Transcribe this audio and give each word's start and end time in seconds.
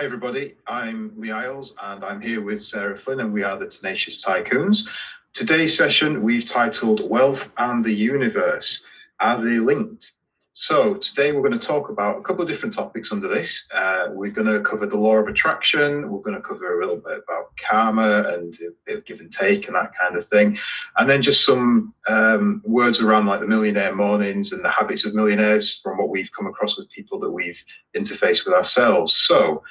Hi, 0.00 0.06
everybody. 0.06 0.54
I'm 0.66 1.12
Lee 1.14 1.30
Isles, 1.30 1.74
and 1.82 2.02
I'm 2.02 2.22
here 2.22 2.40
with 2.40 2.62
Sarah 2.62 2.96
Flynn, 2.96 3.20
and 3.20 3.34
we 3.34 3.42
are 3.42 3.58
the 3.58 3.68
Tenacious 3.68 4.24
Tycoons. 4.24 4.88
Today's 5.34 5.76
session 5.76 6.22
we've 6.22 6.46
titled 6.46 7.06
Wealth 7.06 7.52
and 7.58 7.84
the 7.84 7.92
Universe. 7.92 8.82
Are 9.20 9.38
they 9.42 9.58
linked? 9.58 10.12
So 10.54 10.94
today 10.94 11.32
we're 11.32 11.46
going 11.46 11.58
to 11.58 11.66
talk 11.66 11.90
about 11.90 12.18
a 12.18 12.22
couple 12.22 12.42
of 12.42 12.48
different 12.48 12.74
topics 12.74 13.12
under 13.12 13.28
this. 13.28 13.66
Uh, 13.74 14.06
we're 14.10 14.30
going 14.30 14.46
to 14.46 14.62
cover 14.62 14.86
the 14.86 14.96
law 14.96 15.16
of 15.16 15.28
attraction. 15.28 16.10
We're 16.10 16.22
going 16.22 16.36
to 16.36 16.42
cover 16.42 16.80
a 16.80 16.80
little 16.80 17.00
bit 17.00 17.22
about 17.22 17.50
karma 17.56 18.24
and 18.28 18.58
give 19.04 19.20
and 19.20 19.30
take 19.32 19.66
and 19.66 19.76
that 19.76 19.92
kind 20.00 20.16
of 20.16 20.26
thing. 20.28 20.58
And 20.96 21.10
then 21.10 21.22
just 21.22 21.44
some 21.44 21.94
um, 22.08 22.62
words 22.64 23.00
around 23.00 23.26
like 23.26 23.40
the 23.40 23.46
millionaire 23.46 23.94
mornings 23.94 24.52
and 24.52 24.64
the 24.64 24.70
habits 24.70 25.04
of 25.04 25.14
millionaires 25.14 25.78
from 25.84 25.98
what 25.98 26.08
we've 26.08 26.32
come 26.36 26.46
across 26.46 26.78
with 26.78 26.90
people 26.90 27.20
that 27.20 27.30
we've 27.30 27.62
interfaced 27.94 28.46
with 28.46 28.54
ourselves. 28.54 29.14
So 29.26 29.62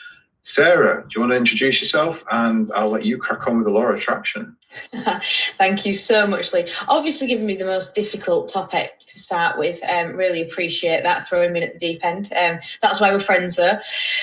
Sarah, 0.43 1.03
do 1.03 1.09
you 1.15 1.21
want 1.21 1.31
to 1.31 1.37
introduce 1.37 1.81
yourself? 1.81 2.23
And 2.31 2.71
I'll 2.73 2.89
let 2.89 3.05
you 3.05 3.17
crack 3.17 3.47
on 3.47 3.57
with 3.57 3.65
the 3.65 3.71
law 3.71 3.83
of 3.83 3.95
attraction. 3.95 4.55
Thank 5.57 5.85
you 5.85 5.93
so 5.95 6.27
much, 6.27 6.53
Lee. 6.53 6.69
Obviously, 6.87 7.27
giving 7.27 7.45
me 7.45 7.55
the 7.55 7.65
most 7.65 7.95
difficult 7.95 8.49
topic 8.49 8.99
to 9.07 9.19
start 9.19 9.57
with. 9.57 9.79
Um, 9.87 10.15
really 10.15 10.41
appreciate 10.41 11.03
that 11.03 11.27
throwing 11.27 11.53
me 11.53 11.63
at 11.63 11.73
the 11.73 11.79
deep 11.79 12.05
end. 12.05 12.31
Um, 12.33 12.59
that's 12.81 12.99
why 12.99 13.11
we're 13.11 13.19
friends, 13.19 13.55
though. 13.55 13.79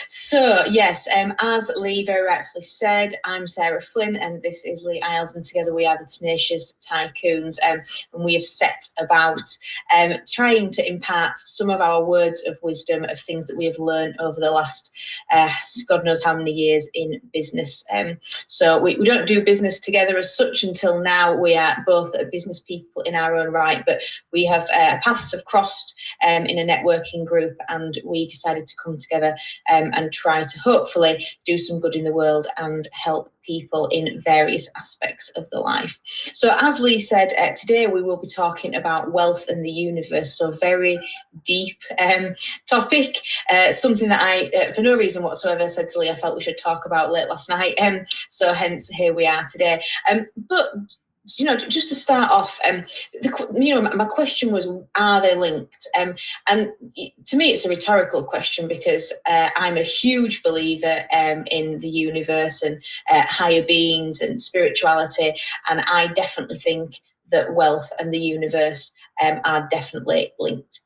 So, 0.07 0.65
yes, 0.67 1.09
um, 1.17 1.35
as 1.41 1.71
Lee 1.77 2.05
very 2.05 2.27
rightfully 2.27 2.63
said, 2.63 3.17
I'm 3.25 3.49
Sarah 3.49 3.83
Flynn, 3.83 4.17
and 4.17 4.41
this 4.43 4.65
is 4.65 4.85
Lee 4.85 5.01
Isles, 5.03 5.35
and 5.35 5.45
together 5.45 5.75
we 5.75 5.87
are 5.87 5.99
the 5.99 6.07
Tenacious 6.07 6.75
Tycoons. 6.81 7.59
Um, 7.69 7.81
and 8.13 8.25
we 8.25 8.35
have 8.35 8.45
set 8.45 8.89
about 8.99 9.43
um, 9.95 10.15
trying 10.29 10.71
to 10.73 10.89
impart 10.89 11.39
some 11.41 11.71
of 11.71 11.81
our 11.81 12.05
words 12.05 12.43
of 12.47 12.59
wisdom 12.63 13.05
of 13.05 13.21
things 13.21 13.47
that 13.49 13.57
we 13.57 13.65
have 13.65 13.79
learned 13.79 14.15
over 14.21 14.39
the 14.39 14.51
last 14.51 14.93
uh, 15.33 15.51
God 15.89 16.05
knows 16.05 16.23
how 16.23 16.37
many 16.37 16.53
years 16.53 16.89
in 16.95 17.21
business. 17.33 17.85
Um, 17.93 18.19
so, 18.47 18.79
we, 18.81 18.97
we 18.97 19.07
don't 19.07 19.27
do 19.27 19.45
business 19.45 19.81
together 19.81 20.17
as 20.17 20.36
such 20.37 20.63
until 20.63 21.01
now. 21.01 21.35
We 21.35 21.57
are 21.57 21.83
both 21.87 22.15
business 22.31 22.61
people 22.61 23.03
in 23.03 23.15
our 23.15 23.35
own 23.35 23.53
right, 23.53 23.83
but 23.87 24.01
we 24.33 24.45
have 24.47 24.69
uh, 24.73 24.99
paths 25.03 25.33
have 25.33 25.45
crossed 25.45 25.95
um, 26.27 26.47
in 26.47 26.59
a 26.59 26.73
networking 26.73 27.25
group, 27.25 27.57
and 27.69 28.01
we 28.05 28.29
decided 28.29 28.67
to 28.67 28.77
come 28.83 28.97
together 28.97 29.37
um, 29.73 29.91
and 29.95 30.13
try 30.13 30.43
to 30.43 30.61
hopefully 30.61 31.27
do 31.47 31.59
some 31.59 31.81
good 31.81 31.97
in 31.97 32.05
the 32.05 32.13
world 32.13 32.47
and 32.57 32.89
help 32.93 33.33
people 33.47 33.87
in 33.89 34.21
various 34.21 34.69
aspects 34.77 35.31
of 35.31 35.49
the 35.51 35.61
life. 35.61 35.99
So, 36.35 36.57
as 36.61 36.81
Lee 36.81 36.99
said, 36.99 37.33
uh, 37.39 37.55
today 37.59 37.87
we 37.87 38.03
will 38.03 38.17
be 38.17 38.29
talking 38.29 38.75
about 38.75 39.13
wealth 39.13 39.47
and 39.49 39.65
the 39.65 39.71
universe. 39.71 40.37
So, 40.37 40.51
very 40.51 40.99
deep 41.45 41.79
um, 41.99 42.35
topic, 42.69 43.19
uh, 43.51 43.73
something 43.73 44.09
that 44.09 44.23
I, 44.23 44.51
uh, 44.57 44.73
for 44.73 44.83
no 44.83 44.97
reason 44.97 45.23
whatsoever, 45.23 45.69
said 45.69 45.89
to 45.91 45.99
Lee 45.99 46.11
I 46.11 46.15
felt 46.15 46.37
we 46.37 46.43
should 46.43 46.59
talk 46.59 46.87
about 46.87 47.13
late 47.13 47.29
last 47.29 47.49
night. 47.49 47.75
Um, 47.81 48.07
so, 48.31 48.53
hence 48.53 48.89
here 48.89 49.15
we 49.15 49.27
are 49.27 49.47
today. 49.47 49.83
Um, 50.11 50.27
but 50.49 50.71
you 51.37 51.45
know, 51.45 51.57
just 51.57 51.89
to 51.89 51.95
start 51.95 52.31
off, 52.31 52.59
um, 52.69 52.85
the, 53.21 53.31
you 53.55 53.75
know, 53.75 53.83
my 53.95 54.05
question 54.05 54.53
was, 54.53 54.69
are 54.95 55.21
they 55.21 55.35
linked? 55.35 55.87
Um, 55.99 56.15
and 56.49 56.71
to 57.27 57.37
me, 57.37 57.53
it's 57.53 57.65
a 57.65 57.69
rhetorical 57.69 58.25
question 58.25 58.69
because 58.69 59.13
uh, 59.29 59.51
I'm 59.57 59.77
a 59.77 59.83
huge 59.83 60.43
believer 60.43 61.05
um, 61.13 61.45
in 61.51 61.81
the 61.81 61.89
universe 61.89 62.63
and 62.63 62.83
uh, 63.11 63.23
higher 63.23 63.65
beings 63.65 64.21
and 64.21 64.41
spirituality, 64.41 65.35
and 65.69 65.81
I 65.83 66.09
definitely 66.09 66.59
think 66.59 67.01
that 67.33 67.55
wealth 67.55 67.91
and 67.99 68.15
the 68.15 68.21
universe 68.21 68.93
um, 69.23 69.41
are 69.45 69.69
definitely 69.71 70.33
linked. 70.39 70.81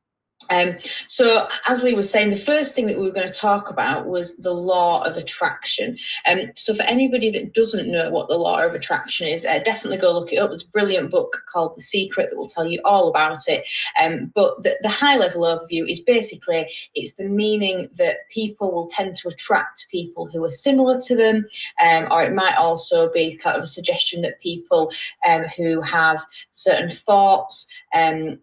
Um, 0.51 0.77
so, 1.09 1.49
as 1.69 1.83
Lee 1.83 1.95
was 1.95 2.11
saying, 2.11 2.31
the 2.31 2.37
first 2.37 2.75
thing 2.75 2.87
that 2.87 2.99
we 2.99 3.07
were 3.07 3.13
going 3.13 3.27
to 3.27 3.33
talk 3.33 3.71
about 3.71 4.07
was 4.07 4.37
the 4.37 4.53
law 4.53 5.03
of 5.03 5.17
attraction. 5.17 5.97
Um, 6.27 6.51
so, 6.57 6.75
for 6.75 6.83
anybody 6.83 7.31
that 7.31 7.55
doesn't 7.55 7.91
know 7.91 8.11
what 8.11 8.29
the 8.29 8.37
law 8.37 8.61
of 8.61 8.75
attraction 8.75 9.29
is, 9.29 9.45
uh, 9.45 9.61
definitely 9.61 9.99
go 9.99 10.13
look 10.13 10.33
it 10.33 10.37
up. 10.37 10.51
There's 10.51 10.65
a 10.65 10.69
brilliant 10.69 11.11
book 11.11 11.43
called 11.51 11.77
The 11.77 11.83
Secret 11.83 12.31
that 12.31 12.37
will 12.37 12.49
tell 12.49 12.67
you 12.67 12.81
all 12.85 13.09
about 13.09 13.41
it. 13.47 13.67
Um, 14.01 14.33
but 14.35 14.63
the, 14.63 14.77
the 14.83 14.89
high 14.89 15.17
level 15.17 15.43
overview 15.43 15.89
is 15.89 16.01
basically 16.01 16.71
it's 16.95 17.15
the 17.15 17.29
meaning 17.29 17.89
that 17.95 18.29
people 18.31 18.73
will 18.73 18.89
tend 18.89 19.17
to 19.17 19.29
attract 19.29 19.87
people 19.91 20.27
who 20.27 20.45
are 20.45 20.51
similar 20.51 21.01
to 21.03 21.17
them, 21.17 21.47
um, 21.81 22.09
or 22.11 22.23
it 22.23 22.35
might 22.35 22.57
also 22.57 23.11
be 23.13 23.37
kind 23.37 23.57
of 23.57 23.63
a 23.63 23.69
suggestion 23.69 24.23
that 24.23 24.41
people 24.41 24.91
um, 25.27 25.45
who 25.57 25.81
have 25.81 26.21
certain 26.53 26.91
thoughts 26.91 27.67
um, 27.95 28.39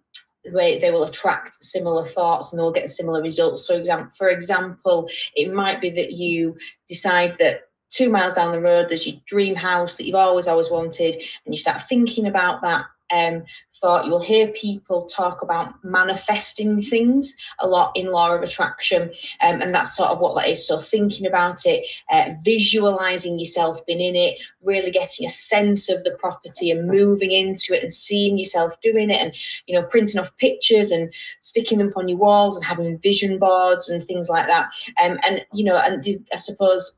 they, 0.53 0.79
they 0.79 0.91
will 0.91 1.03
attract 1.03 1.63
similar 1.63 2.07
thoughts 2.07 2.51
and 2.51 2.59
they'll 2.59 2.71
get 2.71 2.89
similar 2.89 3.21
results. 3.21 3.65
So, 3.65 3.83
for 4.17 4.29
example, 4.29 5.09
it 5.35 5.53
might 5.53 5.81
be 5.81 5.89
that 5.91 6.13
you 6.13 6.57
decide 6.87 7.37
that 7.39 7.61
two 7.89 8.09
miles 8.09 8.33
down 8.33 8.51
the 8.51 8.59
road 8.59 8.87
there's 8.89 9.07
your 9.07 9.15
dream 9.25 9.55
house 9.55 9.95
that 9.95 10.05
you've 10.05 10.15
always, 10.15 10.47
always 10.47 10.69
wanted, 10.69 11.15
and 11.45 11.53
you 11.53 11.57
start 11.57 11.83
thinking 11.87 12.27
about 12.27 12.61
that 12.61 12.85
um, 13.11 13.43
thought 13.79 14.05
you'll 14.05 14.19
hear 14.19 14.47
people 14.49 15.05
talk 15.05 15.41
about 15.41 15.73
manifesting 15.83 16.81
things 16.81 17.35
a 17.59 17.67
lot 17.67 17.91
in 17.95 18.07
law 18.07 18.33
of 18.33 18.41
attraction 18.41 19.03
um, 19.41 19.61
and 19.61 19.73
that's 19.73 19.95
sort 19.95 20.09
of 20.09 20.19
what 20.19 20.35
that 20.35 20.49
is. 20.49 20.67
So 20.67 20.79
thinking 20.79 21.27
about 21.27 21.65
it 21.65 21.85
uh, 22.09 22.33
visualizing 22.43 23.39
yourself 23.39 23.85
being 23.85 23.99
in 24.01 24.15
it 24.15 24.37
really 24.63 24.91
getting 24.91 25.25
a 25.25 25.29
sense 25.29 25.89
of 25.89 26.03
the 26.03 26.17
property 26.19 26.71
and 26.71 26.87
moving 26.87 27.31
into 27.31 27.75
it 27.75 27.83
and 27.83 27.93
seeing 27.93 28.37
yourself 28.37 28.79
doing 28.81 29.09
it 29.09 29.21
and 29.21 29.33
you 29.67 29.75
know 29.75 29.85
printing 29.85 30.19
off 30.19 30.35
pictures 30.37 30.91
and 30.91 31.13
sticking 31.41 31.77
them 31.77 31.93
on 31.95 32.07
your 32.07 32.17
walls 32.17 32.55
and 32.55 32.65
having 32.65 32.97
vision 32.99 33.37
boards 33.37 33.89
and 33.89 34.05
things 34.05 34.29
like 34.29 34.47
that. 34.47 34.69
Um, 35.01 35.19
and 35.23 35.45
you 35.53 35.63
know 35.63 35.77
and 35.77 36.03
the, 36.03 36.19
i 36.33 36.37
suppose 36.37 36.96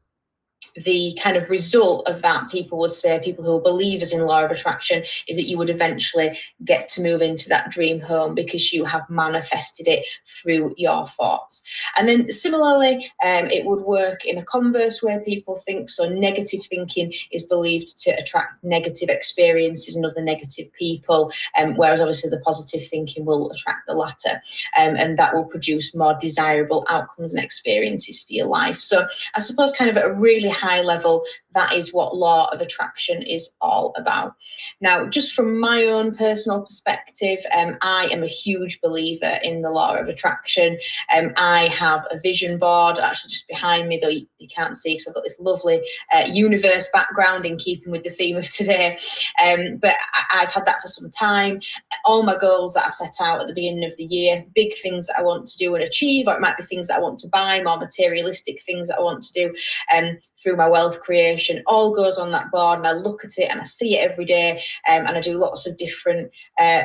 the 0.76 1.18
kind 1.22 1.36
of 1.36 1.50
result 1.50 2.08
of 2.08 2.22
that, 2.22 2.50
people 2.50 2.78
would 2.80 2.94
say, 2.94 3.20
people 3.24 3.44
who 3.44 3.58
are 3.58 3.62
believers 3.62 4.12
in 4.12 4.22
law 4.22 4.44
of 4.44 4.52
attraction, 4.52 5.04
is 5.28 5.36
that 5.36 5.48
you 5.48 5.58
would 5.58 5.70
eventually 5.70 6.38
get 6.66 6.90
to 6.90 7.02
move 7.02 7.22
into 7.22 7.50
that 7.50 7.70
dream 7.70 8.00
home 8.00 8.36
because 8.36 8.72
you 8.72 8.86
have 8.86 9.10
manifested 9.10 9.88
it 9.88 10.06
through 10.42 10.74
your 10.78 11.08
thoughts. 11.08 11.62
And 11.98 12.08
then 12.08 12.32
similarly, 12.32 13.12
um, 13.24 13.50
it 13.50 13.66
would 13.66 13.82
work 13.82 14.26
in 14.26 14.38
a 14.38 14.44
converse 14.44 15.02
way 15.02 15.20
people 15.26 15.62
think. 15.66 15.90
So 15.90 16.08
negative 16.08 16.62
thinking 16.66 17.14
is 17.32 17.44
believed 17.44 17.98
to 18.04 18.12
attract 18.12 18.64
negative 18.64 19.10
experiences 19.10 19.96
and 19.96 20.06
other 20.06 20.22
negative 20.22 20.72
people, 20.74 21.32
um, 21.58 21.76
whereas 21.76 22.02
obviously 22.02 22.30
the 22.30 22.40
positive 22.40 22.88
thinking 22.88 23.26
will 23.26 23.52
attract 23.52 23.88
the 23.88 23.94
latter, 23.94 24.42
um, 24.78 24.96
and 24.96 25.18
that 25.18 25.34
will 25.34 25.46
produce 25.46 25.96
more 25.96 26.18
desirable 26.22 26.86
outcomes 26.90 27.34
and 27.34 27.44
experiences 27.44 28.22
for 28.22 28.34
your 28.34 28.48
life. 28.48 28.80
So 28.80 29.08
I 29.36 29.42
suppose 29.42 29.72
kind 29.72 29.90
of 29.90 29.98
a 29.98 30.14
really 30.14 30.49
high 30.50 30.82
level, 30.82 31.24
that 31.54 31.74
is 31.74 31.94
what 31.94 32.16
law 32.16 32.50
of 32.54 32.62
attraction 32.62 33.24
is 33.24 33.50
all 33.60 33.94
about. 33.98 34.36
Now, 34.82 35.06
just 35.08 35.34
from 35.34 35.60
my 35.60 35.86
own 35.86 36.16
personal 36.16 36.64
perspective, 36.64 37.40
um, 37.56 37.78
I 37.82 38.08
am 38.12 38.24
a 38.24 38.28
huge 38.28 38.80
believer 38.82 39.40
in 39.44 39.62
the 39.62 39.72
law 39.72 39.96
of 39.96 40.08
attraction. 40.08 40.78
Um, 41.16 41.34
I 41.38 41.68
have 41.68 42.06
a 42.12 42.20
vision 42.20 42.60
board 42.60 43.00
actually 43.00 43.32
just 43.32 43.48
behind 43.48 43.88
me, 43.88 44.00
though 44.02 44.10
you, 44.10 44.28
you 44.38 44.48
can't 44.48 44.78
see 44.78 44.94
because 44.94 45.08
I've 45.08 45.16
got 45.16 45.24
this 45.24 45.40
lovely 45.40 45.82
uh, 46.14 46.26
universe 46.28 46.88
background 46.94 47.46
in 47.46 47.58
keeping 47.58 47.92
with 47.92 48.04
the 48.04 48.12
theme 48.12 48.38
of 48.38 48.50
today. 48.52 49.00
Um, 49.44 49.78
but 49.78 49.96
I, 50.14 50.42
I've 50.42 50.50
had 50.50 50.66
that 50.66 50.82
for 50.82 50.88
some 50.88 51.10
time. 51.10 51.62
All 52.06 52.24
my 52.24 52.38
goals 52.38 52.76
that 52.76 52.86
I 52.86 52.90
set 52.90 53.16
out 53.20 53.42
at 53.42 53.48
the 53.48 53.54
beginning 53.54 53.86
of 53.86 53.98
the 53.98 54.06
year, 54.06 54.46
big 54.54 54.74
things 54.82 55.08
that 55.08 55.18
I 55.18 55.24
want 55.24 55.48
to 55.48 55.58
do 55.58 55.74
and 55.74 55.84
achieve, 55.84 56.28
or 56.28 56.36
it 56.36 56.42
might 56.42 56.58
be 56.58 56.64
things 56.64 56.88
that 56.88 56.98
I 56.98 57.02
want 57.02 57.20
to 57.20 57.28
buy, 57.28 57.62
more 57.64 57.78
materialistic 57.78 58.62
things 58.64 58.88
that 58.88 58.98
I 58.98 59.02
want 59.02 59.24
to 59.24 59.34
do. 59.34 59.56
Um, 59.96 60.20
through 60.42 60.56
my 60.56 60.68
wealth 60.68 61.02
creation 61.02 61.39
all 61.68 61.94
goes 61.94 62.18
on 62.18 62.32
that 62.32 62.52
board 62.52 62.80
and 62.80 62.88
I 62.88 62.94
look 62.94 63.24
at 63.24 63.38
it 63.38 63.50
and 63.50 63.62
I 63.62 63.66
see 63.66 63.98
it 63.98 64.10
every 64.10 64.26
day 64.26 64.62
um, 64.90 65.06
and 65.06 65.18
I 65.18 65.22
do 65.22 65.38
lots 65.38 65.66
of 65.68 65.78
different 65.78 66.32
uh, 66.60 66.84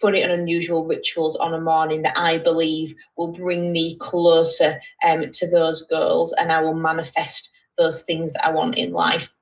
funny 0.00 0.22
and 0.22 0.32
unusual 0.32 0.84
rituals 0.84 1.36
on 1.36 1.54
a 1.54 1.60
morning 1.60 2.02
that 2.02 2.18
I 2.18 2.38
believe 2.38 2.94
will 3.16 3.32
bring 3.32 3.72
me 3.72 3.96
closer 3.98 4.80
um, 5.06 5.30
to 5.32 5.48
those 5.48 5.82
goals 5.86 6.32
and 6.34 6.52
I 6.52 6.60
will 6.60 6.74
manifest 6.74 7.50
those 7.78 8.02
things 8.02 8.32
that 8.32 8.46
I 8.46 8.50
want 8.50 8.76
in 8.76 8.92
life. 8.92 9.35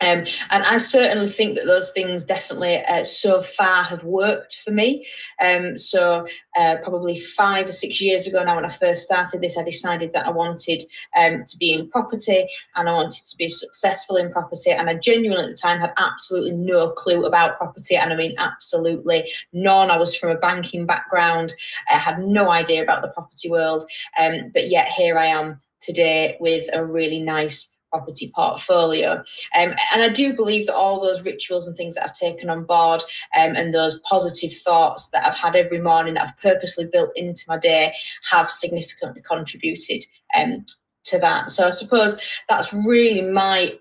Um, 0.00 0.24
and 0.50 0.64
I 0.64 0.78
certainly 0.78 1.28
think 1.28 1.56
that 1.56 1.66
those 1.66 1.90
things 1.90 2.24
definitely 2.24 2.84
uh, 2.84 3.04
so 3.04 3.42
far 3.42 3.84
have 3.84 4.04
worked 4.04 4.58
for 4.64 4.70
me. 4.70 5.06
Um, 5.42 5.76
so, 5.76 6.26
uh, 6.58 6.76
probably 6.82 7.20
five 7.20 7.68
or 7.68 7.72
six 7.72 8.00
years 8.00 8.26
ago 8.26 8.42
now, 8.42 8.56
when 8.56 8.64
I 8.64 8.70
first 8.70 9.02
started 9.02 9.40
this, 9.40 9.56
I 9.56 9.62
decided 9.62 10.12
that 10.12 10.26
I 10.26 10.30
wanted 10.30 10.84
um, 11.18 11.44
to 11.46 11.56
be 11.56 11.72
in 11.72 11.88
property 11.88 12.48
and 12.76 12.88
I 12.88 12.92
wanted 12.92 13.24
to 13.24 13.36
be 13.36 13.48
successful 13.48 14.16
in 14.16 14.32
property. 14.32 14.70
And 14.70 14.88
I 14.88 14.94
genuinely 14.94 15.44
at 15.44 15.50
the 15.50 15.56
time 15.56 15.80
had 15.80 15.92
absolutely 15.96 16.52
no 16.52 16.90
clue 16.90 17.24
about 17.24 17.58
property. 17.58 17.96
And 17.96 18.12
I 18.12 18.16
mean, 18.16 18.34
absolutely 18.38 19.30
none. 19.52 19.90
I 19.90 19.98
was 19.98 20.14
from 20.14 20.30
a 20.30 20.38
banking 20.38 20.86
background, 20.86 21.54
I 21.90 21.94
had 21.94 22.20
no 22.20 22.50
idea 22.50 22.82
about 22.82 23.02
the 23.02 23.08
property 23.08 23.50
world. 23.50 23.88
Um, 24.18 24.50
but 24.52 24.68
yet, 24.68 24.88
here 24.88 25.18
I 25.18 25.26
am 25.26 25.60
today 25.80 26.36
with 26.40 26.68
a 26.72 26.84
really 26.84 27.20
nice 27.20 27.77
property 27.90 28.32
portfolio. 28.34 29.22
Um, 29.54 29.74
and 29.94 30.02
I 30.02 30.08
do 30.08 30.34
believe 30.34 30.66
that 30.66 30.74
all 30.74 31.00
those 31.00 31.22
rituals 31.22 31.66
and 31.66 31.76
things 31.76 31.94
that 31.94 32.04
I've 32.04 32.18
taken 32.18 32.50
on 32.50 32.64
board 32.64 33.02
um, 33.36 33.56
and 33.56 33.72
those 33.72 34.00
positive 34.00 34.56
thoughts 34.58 35.08
that 35.08 35.26
I've 35.26 35.34
had 35.34 35.56
every 35.56 35.80
morning 35.80 36.14
that 36.14 36.28
I've 36.28 36.40
purposely 36.40 36.86
built 36.86 37.10
into 37.16 37.44
my 37.48 37.58
day 37.58 37.94
have 38.30 38.50
significantly 38.50 39.22
contributed 39.22 40.04
um, 40.36 40.64
to 41.04 41.18
that. 41.18 41.50
So 41.50 41.66
I 41.66 41.70
suppose 41.70 42.20
that's 42.48 42.72
really 42.72 43.22
my 43.22 43.78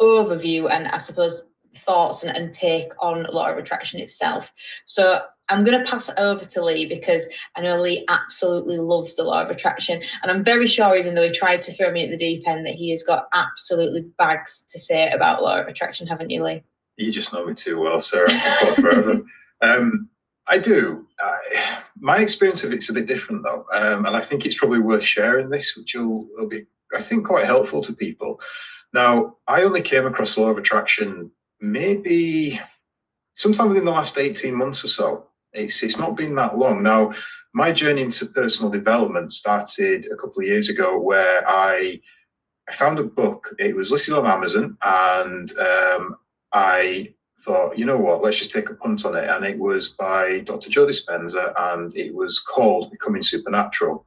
overview 0.00 0.70
and 0.70 0.88
I 0.88 0.98
suppose 0.98 1.42
thoughts 1.76 2.22
and, 2.22 2.36
and 2.36 2.54
take 2.54 2.88
on 3.00 3.26
law 3.32 3.50
of 3.50 3.58
attraction 3.58 4.00
itself. 4.00 4.52
So 4.86 5.22
I'm 5.48 5.64
going 5.64 5.78
to 5.78 5.90
pass 5.90 6.08
it 6.08 6.14
over 6.16 6.44
to 6.44 6.64
Lee 6.64 6.86
because 6.86 7.28
I 7.56 7.60
know 7.60 7.80
Lee 7.80 8.04
absolutely 8.08 8.78
loves 8.78 9.14
the 9.14 9.24
law 9.24 9.42
of 9.42 9.50
attraction. 9.50 10.02
And 10.22 10.32
I'm 10.32 10.42
very 10.42 10.66
sure, 10.66 10.96
even 10.96 11.14
though 11.14 11.22
he 11.22 11.32
tried 11.32 11.62
to 11.62 11.72
throw 11.72 11.90
me 11.90 12.04
at 12.04 12.10
the 12.10 12.16
deep 12.16 12.46
end, 12.46 12.64
that 12.66 12.74
he 12.74 12.90
has 12.90 13.02
got 13.02 13.28
absolutely 13.32 14.02
bags 14.18 14.64
to 14.70 14.78
say 14.78 15.10
about 15.10 15.42
law 15.42 15.60
of 15.60 15.68
attraction, 15.68 16.06
haven't 16.06 16.30
you, 16.30 16.42
Lee? 16.42 16.62
You 16.96 17.12
just 17.12 17.32
know 17.32 17.44
me 17.44 17.54
too 17.54 17.78
well, 17.80 18.00
Sarah. 18.00 18.30
I 18.30 18.38
can 18.38 18.66
talk 18.66 18.76
forever. 18.76 19.22
Um, 19.60 20.10
I 20.46 20.58
do. 20.58 21.06
I, 21.20 21.78
my 21.96 22.18
experience 22.18 22.64
of 22.64 22.72
it's 22.72 22.90
a 22.90 22.92
bit 22.92 23.06
different 23.06 23.44
though, 23.44 23.64
um, 23.72 24.04
and 24.04 24.14
I 24.14 24.20
think 24.20 24.44
it's 24.44 24.58
probably 24.58 24.80
worth 24.80 25.04
sharing 25.04 25.48
this, 25.48 25.74
which 25.74 25.94
will, 25.94 26.26
will 26.32 26.48
be, 26.48 26.66
I 26.94 27.00
think, 27.00 27.26
quite 27.26 27.46
helpful 27.46 27.82
to 27.82 27.94
people. 27.94 28.40
Now, 28.92 29.36
I 29.48 29.62
only 29.62 29.80
came 29.80 30.06
across 30.06 30.36
law 30.36 30.50
of 30.50 30.58
attraction 30.58 31.30
maybe 31.60 32.60
sometime 33.34 33.68
within 33.68 33.84
the 33.84 33.90
last 33.90 34.18
18 34.18 34.54
months 34.54 34.84
or 34.84 34.88
so. 34.88 35.26
It's, 35.54 35.82
it's 35.82 35.98
not 35.98 36.16
been 36.16 36.34
that 36.36 36.58
long. 36.58 36.82
Now, 36.82 37.12
my 37.52 37.72
journey 37.72 38.02
into 38.02 38.26
personal 38.26 38.70
development 38.70 39.32
started 39.32 40.06
a 40.06 40.16
couple 40.16 40.40
of 40.40 40.48
years 40.48 40.68
ago 40.68 40.98
where 40.98 41.48
I, 41.48 42.00
I 42.68 42.74
found 42.74 42.98
a 42.98 43.04
book. 43.04 43.54
It 43.58 43.74
was 43.74 43.90
listed 43.90 44.14
on 44.14 44.26
Amazon 44.26 44.76
and 44.82 45.56
um, 45.58 46.16
I 46.52 47.14
thought, 47.44 47.78
you 47.78 47.84
know 47.84 47.96
what, 47.98 48.22
let's 48.22 48.38
just 48.38 48.50
take 48.50 48.70
a 48.70 48.74
punt 48.74 49.04
on 49.04 49.14
it. 49.16 49.28
And 49.28 49.44
it 49.44 49.58
was 49.58 49.90
by 49.90 50.40
Dr. 50.40 50.70
Joe 50.70 50.86
Dispenza 50.86 51.52
and 51.56 51.96
it 51.96 52.12
was 52.12 52.40
called 52.40 52.90
Becoming 52.90 53.22
Supernatural. 53.22 54.04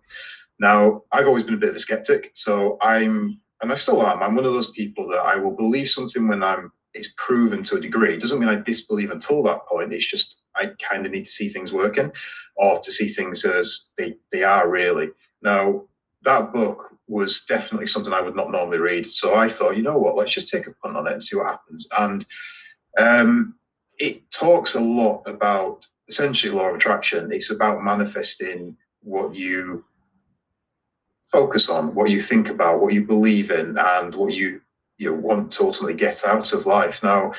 Now, 0.60 1.04
I've 1.12 1.28
always 1.28 1.44
been 1.44 1.54
a 1.54 1.58
bit 1.58 1.70
of 1.70 1.76
a 1.76 1.80
skeptic. 1.80 2.32
So 2.34 2.78
I'm, 2.82 3.40
and 3.62 3.72
I 3.72 3.76
still 3.76 4.06
am, 4.06 4.22
I'm 4.22 4.36
one 4.36 4.46
of 4.46 4.54
those 4.54 4.72
people 4.72 5.08
that 5.10 5.20
I 5.20 5.36
will 5.36 5.56
believe 5.56 5.90
something 5.90 6.28
when 6.28 6.44
I'm 6.44 6.72
it's 6.98 7.14
proven 7.18 7.64
to 7.64 7.76
a 7.76 7.80
degree. 7.80 8.16
It 8.16 8.22
doesn't 8.22 8.40
mean 8.40 8.50
I 8.50 8.56
disbelieve 8.56 9.12
until 9.12 9.44
that 9.44 9.66
point. 9.68 9.94
It's 9.94 10.10
just 10.10 10.38
I 10.57 10.71
kind 10.89 11.06
of 11.06 11.12
need 11.12 11.25
to 11.25 11.31
see 11.31 11.50
things 11.50 11.71
working 11.71 12.12
or 12.56 12.80
to 12.80 12.92
see 12.92 13.09
things 13.09 13.45
as 13.45 13.86
they, 13.98 14.15
they 14.31 14.44
are 14.44 14.69
really. 14.69 15.09
Now, 15.42 15.83
that 16.24 16.51
book 16.51 16.92
was 17.07 17.44
definitely 17.48 17.88
something 17.88 18.12
I 18.12 18.21
would 18.21 18.36
not 18.36 18.51
normally 18.51 18.80
read. 18.80 19.12
So 19.12 19.36
I 19.36 19.50
thought, 19.50 19.77
you 19.77 19.83
know 19.83 19.98
what, 19.98 20.15
let's 20.15 20.33
just 20.33 20.50
take 20.50 20.68
a 20.68 20.71
punt 20.71 20.98
on 20.98 21.07
it 21.07 21.13
and 21.13 21.24
see 21.24 21.36
what 21.36 21.48
happens. 21.48 21.88
And 21.98 22.25
um, 22.98 23.56
it 24.00 24.30
talks 24.31 24.75
a 24.75 24.80
lot 24.80 25.24
about 25.25 25.86
essentially 26.07 26.51
law 26.51 26.69
of 26.69 26.75
attraction. 26.75 27.31
It's 27.31 27.51
about 27.51 27.83
manifesting 27.83 28.75
what 29.01 29.36
you 29.36 29.86
focus 31.31 31.69
on, 31.69 31.94
what 31.94 32.10
you 32.10 32.21
think 32.21 32.50
about, 32.50 32.81
what 32.81 32.94
you 32.94 33.06
believe 33.06 33.51
in, 33.51 33.77
and 33.77 34.15
what 34.15 34.33
you 34.33 34.62
you 34.98 35.13
want 35.13 35.51
to 35.51 35.63
ultimately 35.63 35.94
get 35.94 36.25
out 36.25 36.51
of 36.53 36.65
life. 36.65 37.03
Now, 37.03 37.33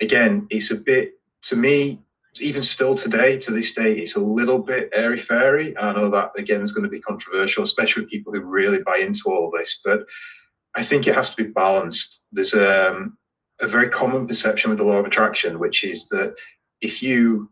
again, 0.00 0.46
it's 0.50 0.72
a 0.72 0.76
bit 0.76 1.12
to 1.42 1.56
me, 1.56 2.02
even 2.40 2.62
still 2.62 2.94
today, 2.94 3.38
to 3.40 3.50
this 3.50 3.72
day, 3.72 3.94
it's 3.94 4.16
a 4.16 4.20
little 4.20 4.58
bit 4.58 4.90
airy 4.92 5.20
fairy. 5.20 5.74
And 5.74 5.86
I 5.86 5.92
know 5.92 6.10
that 6.10 6.32
again 6.36 6.62
is 6.62 6.72
going 6.72 6.84
to 6.84 6.90
be 6.90 7.00
controversial, 7.00 7.64
especially 7.64 8.02
with 8.02 8.10
people 8.10 8.32
who 8.32 8.40
really 8.40 8.82
buy 8.82 8.98
into 8.98 9.24
all 9.26 9.50
this. 9.50 9.80
But 9.84 10.00
I 10.74 10.84
think 10.84 11.06
it 11.06 11.14
has 11.14 11.30
to 11.30 11.42
be 11.42 11.50
balanced. 11.50 12.20
There's 12.32 12.54
um, 12.54 13.16
a 13.60 13.68
very 13.68 13.88
common 13.88 14.26
perception 14.26 14.70
with 14.70 14.78
the 14.78 14.84
law 14.84 14.96
of 14.96 15.06
attraction, 15.06 15.58
which 15.58 15.84
is 15.84 16.08
that 16.08 16.34
if 16.80 17.02
you 17.02 17.50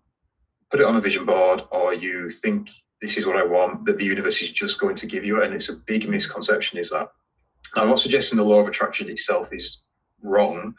put 0.70 0.80
it 0.80 0.86
on 0.86 0.96
a 0.96 1.00
vision 1.00 1.24
board 1.24 1.62
or 1.70 1.94
you 1.94 2.30
think 2.30 2.68
this 3.00 3.16
is 3.16 3.26
what 3.26 3.36
I 3.36 3.44
want, 3.44 3.84
that 3.86 3.98
the 3.98 4.04
universe 4.04 4.40
is 4.42 4.50
just 4.50 4.80
going 4.80 4.96
to 4.96 5.06
give 5.06 5.24
you 5.24 5.40
it. 5.40 5.46
And 5.46 5.54
it's 5.54 5.68
a 5.68 5.80
big 5.86 6.08
misconception 6.08 6.78
is 6.78 6.90
that. 6.90 7.08
I'm 7.74 7.88
not 7.88 8.00
suggesting 8.00 8.36
the 8.36 8.44
law 8.44 8.60
of 8.60 8.68
attraction 8.68 9.08
itself 9.08 9.48
is 9.52 9.80
wrong, 10.22 10.74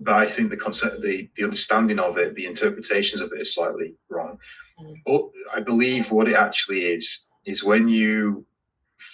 but 0.00 0.14
I 0.14 0.28
think 0.28 0.50
the 0.50 0.56
concept, 0.56 1.02
the, 1.02 1.28
the 1.36 1.44
understanding 1.44 1.98
of 1.98 2.18
it, 2.18 2.34
the 2.34 2.46
interpretations 2.46 3.20
of 3.20 3.32
it 3.32 3.40
is 3.40 3.54
slightly 3.54 3.94
wrong. 4.08 4.38
Mm. 4.80 4.94
But 5.06 5.30
I 5.54 5.60
believe 5.60 6.10
what 6.10 6.28
it 6.28 6.34
actually 6.34 6.86
is, 6.86 7.20
is 7.44 7.62
when 7.62 7.88
you 7.88 8.44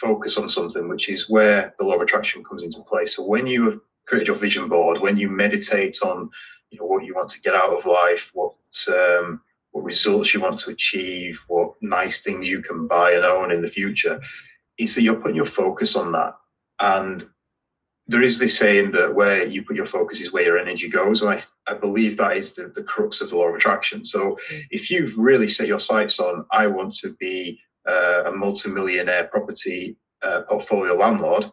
focus 0.01 0.37
on 0.37 0.49
something, 0.49 0.89
which 0.89 1.09
is 1.09 1.29
where 1.29 1.75
the 1.79 1.85
law 1.85 1.97
of 1.97 2.03
attraction 2.03 2.45
comes 2.45 2.63
into 2.63 2.83
play. 2.89 3.07
So 3.07 3.25
when 3.25 3.47
you 3.47 3.65
have 3.65 3.81
created 4.07 4.29
your 4.29 4.37
vision 4.37 4.69
board, 4.69 5.01
when 5.01 5.17
you 5.17 5.29
meditate 5.29 5.99
on 6.03 6.31
you 6.71 6.79
know 6.79 6.87
what 6.87 7.05
you 7.05 7.15
want 7.15 7.31
to 7.31 7.41
get 7.41 7.55
out 7.55 7.71
of 7.71 7.87
life, 7.87 8.31
what 8.33 8.55
um, 8.89 9.41
what 9.71 9.85
results 9.85 10.35
you 10.35 10.41
want 10.41 10.61
to 10.61 10.71
achieve, 10.71 11.39
what 11.49 11.75
nice 11.81 12.23
things 12.23 12.49
you 12.49 12.63
can 12.63 12.87
buy 12.87 13.13
and 13.13 13.25
own 13.25 13.53
in 13.53 13.63
the 13.63 13.69
future, 13.69 14.21
is 14.79 14.95
that 14.95 15.03
you're 15.03 15.21
putting 15.21 15.37
your 15.37 15.47
focus 15.47 15.97
on 15.97 16.13
that. 16.13 16.35
And 16.81 17.29
there 18.09 18.23
is 18.23 18.39
this 18.39 18.57
saying 18.57 18.93
that 18.93 19.15
where 19.15 19.47
you 19.47 19.65
put 19.65 19.77
your 19.77 19.87
focus 19.87 20.21
is 20.21 20.33
where 20.33 20.45
your 20.45 20.59
energy 20.59 20.89
goes. 20.89 21.23
And 21.23 21.31
I, 21.31 21.43
I 21.67 21.75
believe 21.75 22.17
that 22.17 22.37
is 22.37 22.53
the, 22.53 22.69
the 22.69 22.83
crux 22.83 23.21
of 23.21 23.31
the 23.31 23.37
law 23.37 23.49
of 23.49 23.57
attraction. 23.57 24.05
So 24.05 24.39
if 24.71 24.91
you've 24.91 25.17
really 25.17 25.49
set 25.49 25.67
your 25.67 25.81
sights 25.81 26.21
on, 26.21 26.47
I 26.53 26.69
want 26.69 26.95
to 26.99 27.17
be 27.19 27.61
uh, 27.87 28.25
a 28.27 28.33
multimillionaire 28.33 29.25
property 29.25 29.97
uh, 30.23 30.43
portfolio 30.43 30.95
landlord, 30.95 31.51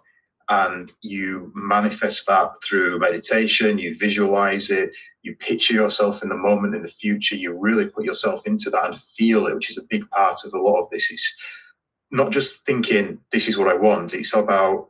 and 0.49 0.91
you 1.01 1.51
manifest 1.55 2.27
that 2.27 2.51
through 2.63 2.99
meditation, 2.99 3.77
you 3.77 3.95
visualize 3.97 4.69
it, 4.69 4.91
you 5.21 5.35
picture 5.37 5.73
yourself 5.73 6.21
in 6.21 6.29
the 6.29 6.35
moment 6.35 6.75
in 6.75 6.83
the 6.83 6.89
future, 6.89 7.35
you 7.35 7.57
really 7.57 7.87
put 7.87 8.03
yourself 8.03 8.45
into 8.45 8.69
that 8.69 8.91
and 8.91 9.01
feel 9.17 9.47
it, 9.47 9.55
which 9.55 9.69
is 9.69 9.77
a 9.77 9.87
big 9.89 10.07
part 10.09 10.39
of 10.43 10.53
a 10.53 10.59
lot 10.59 10.81
of 10.81 10.89
this. 10.89 11.09
Is 11.09 11.33
not 12.11 12.31
just 12.31 12.65
thinking 12.65 13.19
this 13.31 13.47
is 13.47 13.57
what 13.57 13.69
I 13.69 13.73
want, 13.73 14.13
it's 14.13 14.33
about 14.33 14.89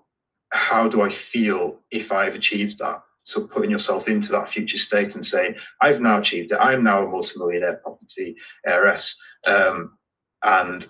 how 0.54 0.88
do 0.88 1.02
I 1.02 1.12
feel 1.12 1.80
if 1.92 2.12
I've 2.12 2.36
achieved 2.36 2.78
that? 2.80 3.02
So 3.24 3.48
putting 3.48 3.72
yourself 3.72 4.08
into 4.08 4.32
that 4.34 4.50
future 4.50 4.78
state 4.78 5.16
and 5.16 5.26
saying, 5.26 5.56
I've 5.82 6.00
now 6.00 6.20
achieved 6.20 6.52
it. 6.52 6.58
I'm 6.60 6.84
now 6.84 7.06
a 7.06 7.10
multimillionaire 7.10 7.78
property 7.78 8.36
heiress. 8.66 9.18
Um, 9.46 9.98
and 10.44 10.86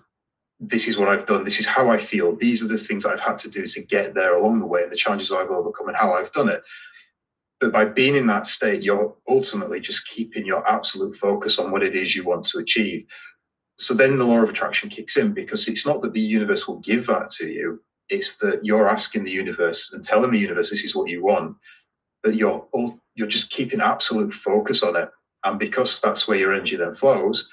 this 0.59 0.87
is 0.87 0.97
what 0.97 1.09
I've 1.09 1.27
done. 1.27 1.45
This 1.45 1.59
is 1.59 1.67
how 1.67 1.89
I 1.89 1.99
feel. 1.99 2.35
These 2.35 2.63
are 2.63 2.67
the 2.67 2.77
things 2.77 3.05
I've 3.05 3.19
had 3.19 3.39
to 3.39 3.49
do 3.49 3.67
to 3.67 3.83
get 3.83 4.13
there 4.13 4.35
along 4.35 4.59
the 4.59 4.65
way 4.65 4.83
and 4.83 4.91
the 4.91 4.97
challenges 4.97 5.31
I've 5.31 5.49
overcome 5.49 5.87
and 5.87 5.97
how 5.97 6.13
I've 6.13 6.33
done 6.33 6.49
it. 6.49 6.63
But 7.59 7.71
by 7.71 7.85
being 7.85 8.15
in 8.15 8.27
that 8.27 8.47
state, 8.47 8.81
you're 8.81 9.15
ultimately 9.29 9.79
just 9.79 10.07
keeping 10.09 10.45
your 10.45 10.67
absolute 10.69 11.15
focus 11.17 11.59
on 11.59 11.71
what 11.71 11.83
it 11.83 11.95
is 11.95 12.15
you 12.15 12.25
want 12.25 12.47
to 12.47 12.57
achieve. 12.57 13.05
So 13.77 13.93
then 13.93 14.17
the 14.17 14.25
law 14.25 14.41
of 14.41 14.49
attraction 14.49 14.89
kicks 14.89 15.17
in 15.17 15.33
because 15.33 15.67
it's 15.67 15.85
not 15.85 16.01
that 16.01 16.13
the 16.13 16.19
universe 16.19 16.67
will 16.67 16.79
give 16.79 17.07
that 17.07 17.31
to 17.31 17.47
you, 17.47 17.81
it's 18.09 18.37
that 18.37 18.65
you're 18.65 18.89
asking 18.89 19.23
the 19.23 19.31
universe 19.31 19.91
and 19.93 20.03
telling 20.03 20.31
the 20.31 20.39
universe 20.39 20.69
this 20.69 20.83
is 20.83 20.95
what 20.95 21.09
you 21.09 21.23
want, 21.23 21.55
but 22.21 22.35
you're 22.35 22.67
all, 22.71 22.99
you're 23.15 23.27
just 23.27 23.49
keeping 23.49 23.81
absolute 23.81 24.33
focus 24.33 24.83
on 24.83 24.95
it. 24.95 25.09
And 25.43 25.59
because 25.59 25.99
that's 25.99 26.27
where 26.27 26.37
your 26.37 26.53
energy 26.53 26.75
then 26.75 26.95
flows, 26.95 27.47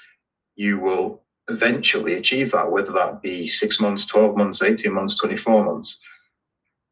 you 0.55 0.79
will 0.79 1.23
eventually 1.49 2.15
achieve 2.15 2.51
that, 2.51 2.71
whether 2.71 2.91
that 2.93 3.21
be 3.21 3.47
six 3.47 3.79
months, 3.79 4.05
12 4.05 4.37
months, 4.37 4.61
18 4.61 4.93
months, 4.93 5.17
24 5.17 5.65
months. 5.65 5.97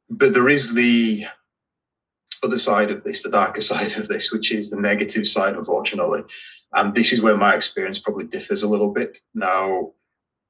But 0.09 0.33
there 0.33 0.49
is 0.49 0.73
the 0.73 1.25
other 2.43 2.59
side 2.59 2.91
of 2.91 3.03
this, 3.03 3.23
the 3.23 3.29
darker 3.29 3.61
side 3.71 3.93
of 3.93 4.07
this, 4.07 4.31
which 4.31 4.51
is 4.51 4.69
the 4.69 4.79
negative 4.79 5.27
side, 5.27 5.55
unfortunately. 5.55 6.23
And 6.73 6.93
this 6.93 7.11
is 7.11 7.21
where 7.21 7.37
my 7.37 7.55
experience 7.55 7.99
probably 7.99 8.25
differs 8.25 8.63
a 8.63 8.67
little 8.67 8.91
bit. 8.91 9.17
Now, 9.33 9.93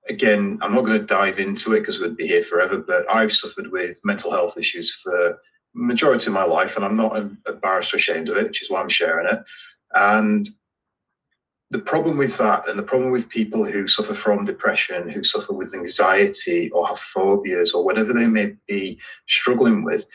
again, 0.09 0.57
I'm 0.61 0.73
not 0.73 0.85
going 0.85 0.99
to 0.99 1.05
dive 1.05 1.39
into 1.39 1.73
it 1.73 1.81
because 1.81 1.99
we'd 1.99 2.17
be 2.17 2.27
here 2.27 2.43
forever, 2.43 2.77
but 2.77 3.09
I've 3.09 3.31
suffered 3.31 3.71
with 3.71 4.03
mental 4.03 4.31
health 4.31 4.57
issues 4.57 4.97
for 5.01 5.11
the 5.11 5.37
majority 5.73 6.27
of 6.27 6.33
my 6.33 6.43
life, 6.43 6.75
and 6.75 6.83
I'm 6.83 6.97
not 6.97 7.15
embarrassed 7.47 7.93
or 7.93 7.97
ashamed 7.97 8.29
of 8.29 8.37
it, 8.37 8.47
which 8.47 8.61
is 8.61 8.69
why 8.69 8.81
I'm 8.81 8.89
sharing 8.89 9.31
it. 9.31 9.43
And 9.93 10.49
the 11.71 11.79
problem 11.79 12.17
with 12.17 12.35
that, 12.37 12.67
and 12.67 12.79
the 12.79 12.83
problem 12.83 13.11
with 13.11 13.29
people 13.29 13.63
who 13.63 13.87
suffer 13.87 14.15
from 14.15 14.45
depression, 14.45 15.07
who 15.07 15.23
suffer 15.23 15.53
with 15.53 15.75
anxiety 15.75 16.71
or 16.71 16.87
have 16.87 16.99
phobias 16.99 17.73
or 17.73 17.85
whatever 17.85 18.11
they 18.11 18.25
may 18.25 18.55
be 18.67 18.99
struggling 19.27 19.83
with, 19.83 20.05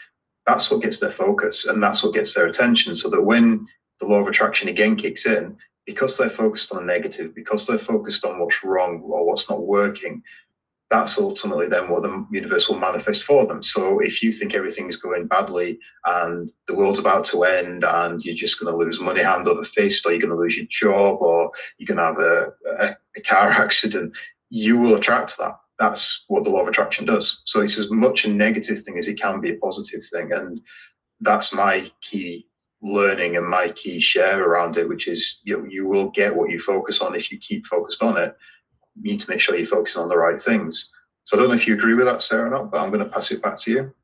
that's 0.46 0.70
what 0.70 0.82
gets 0.82 0.98
their 0.98 1.12
focus 1.12 1.66
and 1.66 1.82
that's 1.82 2.02
what 2.02 2.14
gets 2.14 2.34
their 2.34 2.46
attention. 2.46 2.96
So 2.96 3.08
that 3.10 3.22
when 3.22 3.66
the 4.00 4.06
law 4.06 4.20
of 4.20 4.26
attraction 4.26 4.68
again 4.68 4.96
kicks 4.96 5.26
in, 5.26 5.56
because 5.86 6.16
they're 6.16 6.30
focused 6.30 6.72
on 6.72 6.86
negative, 6.86 7.34
because 7.34 7.66
they're 7.66 7.78
focused 7.78 8.24
on 8.24 8.38
what's 8.38 8.64
wrong 8.64 9.00
or 9.04 9.26
what's 9.26 9.48
not 9.48 9.66
working, 9.66 10.22
that's 10.90 11.18
ultimately 11.18 11.66
then 11.66 11.88
what 11.88 12.02
the 12.02 12.26
universe 12.30 12.68
will 12.68 12.78
manifest 12.78 13.24
for 13.24 13.46
them. 13.46 13.62
So 13.62 13.98
if 14.00 14.22
you 14.22 14.32
think 14.32 14.54
everything's 14.54 14.96
going 14.96 15.26
badly 15.26 15.78
and 16.04 16.50
the 16.68 16.74
world's 16.74 16.98
about 16.98 17.24
to 17.26 17.44
end 17.44 17.84
and 17.84 18.22
you're 18.22 18.36
just 18.36 18.60
going 18.60 18.72
to 18.72 18.78
lose 18.78 19.00
money 19.00 19.22
hand 19.22 19.48
over 19.48 19.64
fist, 19.64 20.06
or 20.06 20.12
you're 20.12 20.20
going 20.20 20.30
to 20.30 20.36
lose 20.36 20.56
your 20.56 20.66
job, 20.70 21.20
or 21.20 21.50
you're 21.78 21.86
going 21.86 21.98
to 21.98 22.04
have 22.04 22.18
a, 22.18 22.52
a, 22.84 22.96
a 23.16 23.20
car 23.22 23.48
accident, 23.50 24.12
you 24.50 24.78
will 24.78 24.94
attract 24.94 25.36
that. 25.38 25.56
That's 25.78 26.24
what 26.28 26.44
the 26.44 26.50
law 26.50 26.60
of 26.60 26.68
attraction 26.68 27.04
does. 27.04 27.42
So 27.46 27.60
it's 27.60 27.78
as 27.78 27.90
much 27.90 28.24
a 28.24 28.28
negative 28.28 28.82
thing 28.82 28.96
as 28.96 29.08
it 29.08 29.20
can 29.20 29.40
be 29.40 29.50
a 29.50 29.56
positive 29.56 30.02
thing. 30.12 30.30
And 30.32 30.60
that's 31.20 31.52
my 31.52 31.90
key 32.00 32.46
learning 32.84 33.36
and 33.36 33.46
my 33.46 33.70
key 33.70 34.00
share 34.00 34.44
around 34.44 34.76
it, 34.76 34.88
which 34.88 35.08
is 35.08 35.40
you 35.42 35.56
know, 35.56 35.66
you 35.68 35.86
will 35.86 36.10
get 36.10 36.34
what 36.34 36.50
you 36.50 36.60
focus 36.60 37.00
on 37.00 37.14
if 37.14 37.32
you 37.32 37.38
keep 37.38 37.66
focused 37.66 38.02
on 38.02 38.16
it. 38.16 38.36
You 38.94 39.12
need 39.12 39.20
to 39.22 39.30
make 39.30 39.40
sure 39.40 39.56
you're 39.56 39.66
focusing 39.66 40.02
on 40.02 40.08
the 40.08 40.16
right 40.16 40.40
things. 40.40 40.90
So 41.24 41.36
I 41.36 41.40
don't 41.40 41.48
know 41.48 41.54
if 41.54 41.66
you 41.66 41.74
agree 41.74 41.94
with 41.94 42.06
that, 42.06 42.22
Sarah, 42.22 42.48
or 42.48 42.50
not, 42.50 42.70
but 42.70 42.80
I'm 42.80 42.90
going 42.90 43.02
to 43.02 43.10
pass 43.10 43.30
it 43.30 43.42
back 43.42 43.58
to 43.62 43.70
you. 43.70 43.94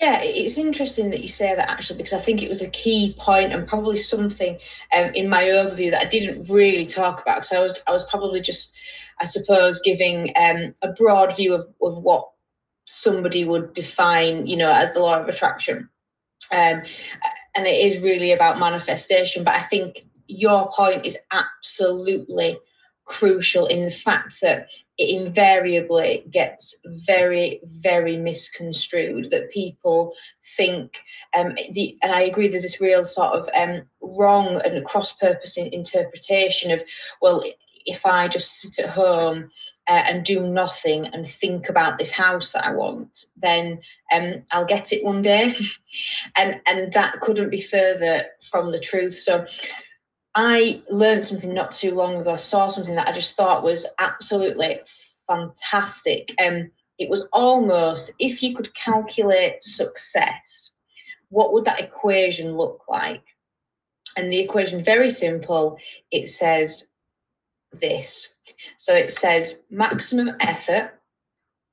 Yeah, 0.00 0.22
it's 0.22 0.56
interesting 0.56 1.10
that 1.10 1.20
you 1.20 1.28
say 1.28 1.54
that 1.54 1.68
actually, 1.68 1.98
because 1.98 2.14
I 2.14 2.20
think 2.20 2.40
it 2.40 2.48
was 2.48 2.62
a 2.62 2.70
key 2.70 3.14
point 3.18 3.52
and 3.52 3.68
probably 3.68 3.98
something 3.98 4.58
um, 4.96 5.12
in 5.12 5.28
my 5.28 5.42
overview 5.42 5.90
that 5.90 6.06
I 6.06 6.08
didn't 6.08 6.48
really 6.48 6.86
talk 6.86 7.20
about 7.20 7.42
because 7.42 7.52
I 7.52 7.60
was 7.60 7.80
I 7.86 7.92
was 7.92 8.04
probably 8.04 8.40
just, 8.40 8.72
I 9.20 9.26
suppose, 9.26 9.78
giving 9.84 10.32
um, 10.36 10.74
a 10.80 10.92
broad 10.92 11.36
view 11.36 11.52
of, 11.52 11.66
of 11.82 11.98
what 11.98 12.30
somebody 12.86 13.44
would 13.44 13.74
define, 13.74 14.46
you 14.46 14.56
know, 14.56 14.72
as 14.72 14.94
the 14.94 15.00
law 15.00 15.20
of 15.20 15.28
attraction. 15.28 15.90
Um, 16.50 16.82
and 17.54 17.66
it 17.66 17.70
is 17.70 18.02
really 18.02 18.32
about 18.32 18.58
manifestation. 18.58 19.44
But 19.44 19.54
I 19.54 19.62
think 19.62 20.04
your 20.26 20.70
point 20.72 21.04
is 21.04 21.16
absolutely 21.32 22.58
crucial 23.04 23.66
in 23.66 23.84
the 23.84 23.90
fact 23.90 24.40
that 24.40 24.68
it 24.96 25.08
invariably 25.08 26.24
gets 26.30 26.76
very, 26.84 27.60
very 27.64 28.16
misconstrued. 28.16 29.30
That 29.30 29.50
people 29.50 30.14
think, 30.56 30.98
um, 31.36 31.56
the, 31.72 31.96
and 32.02 32.12
I 32.12 32.22
agree, 32.22 32.48
there's 32.48 32.62
this 32.62 32.80
real 32.80 33.04
sort 33.04 33.32
of 33.32 33.48
um, 33.54 33.82
wrong 34.00 34.60
and 34.64 34.84
cross 34.84 35.12
purpose 35.12 35.56
interpretation 35.56 36.70
of, 36.70 36.82
well, 37.20 37.42
if 37.86 38.06
I 38.06 38.28
just 38.28 38.60
sit 38.60 38.78
at 38.78 38.90
home 38.90 39.50
uh, 39.90 40.04
and 40.06 40.24
do 40.24 40.46
nothing 40.46 41.06
and 41.06 41.28
think 41.28 41.68
about 41.68 41.98
this 41.98 42.12
house 42.12 42.52
that 42.52 42.64
I 42.64 42.72
want, 42.72 43.24
then 43.36 43.80
um, 44.12 44.44
I'll 44.52 44.64
get 44.64 44.92
it 44.92 45.04
one 45.04 45.20
day. 45.20 45.56
and 46.36 46.60
and 46.64 46.92
that 46.92 47.20
couldn't 47.20 47.50
be 47.50 47.60
further 47.60 48.26
from 48.52 48.70
the 48.70 48.78
truth. 48.78 49.18
So 49.18 49.46
I 50.36 50.80
learned 50.88 51.24
something 51.24 51.52
not 51.52 51.72
too 51.72 51.92
long 51.92 52.14
ago, 52.14 52.36
saw 52.36 52.68
something 52.68 52.94
that 52.94 53.08
I 53.08 53.12
just 53.12 53.34
thought 53.34 53.64
was 53.64 53.84
absolutely 53.98 54.78
fantastic. 55.26 56.32
Um, 56.40 56.70
it 57.00 57.10
was 57.10 57.26
almost 57.32 58.12
if 58.20 58.44
you 58.44 58.54
could 58.54 58.72
calculate 58.76 59.64
success, 59.64 60.70
what 61.30 61.52
would 61.52 61.64
that 61.64 61.80
equation 61.80 62.56
look 62.56 62.82
like? 62.88 63.24
And 64.16 64.32
the 64.32 64.38
equation 64.38 64.84
very 64.84 65.10
simple. 65.10 65.78
It 66.12 66.28
says 66.28 66.89
this. 67.72 68.28
So 68.78 68.94
it 68.94 69.12
says 69.12 69.62
maximum 69.70 70.32
effort 70.40 70.92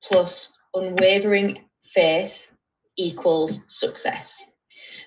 plus 0.04 0.54
unwavering 0.74 1.60
faith 1.84 2.48
equals 2.98 3.62
success. 3.68 4.44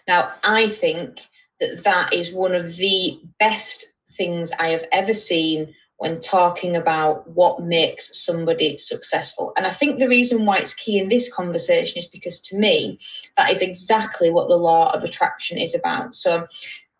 Now, 0.08 0.32
I 0.42 0.68
think 0.68 1.20
that 1.60 1.84
that 1.84 2.12
is 2.12 2.32
one 2.32 2.54
of 2.54 2.76
the 2.76 3.20
best 3.38 3.86
things 4.16 4.50
I 4.58 4.68
have 4.68 4.84
ever 4.92 5.14
seen 5.14 5.74
when 5.98 6.18
talking 6.18 6.74
about 6.74 7.28
what 7.28 7.62
makes 7.62 8.24
somebody 8.24 8.78
successful. 8.78 9.52
And 9.54 9.66
I 9.66 9.72
think 9.72 9.98
the 9.98 10.08
reason 10.08 10.46
why 10.46 10.56
it's 10.56 10.72
key 10.72 10.98
in 10.98 11.10
this 11.10 11.30
conversation 11.30 11.98
is 11.98 12.06
because 12.06 12.40
to 12.40 12.56
me, 12.56 12.98
that 13.36 13.52
is 13.52 13.60
exactly 13.60 14.30
what 14.30 14.48
the 14.48 14.56
law 14.56 14.92
of 14.92 15.04
attraction 15.04 15.58
is 15.58 15.74
about. 15.74 16.14
So 16.14 16.46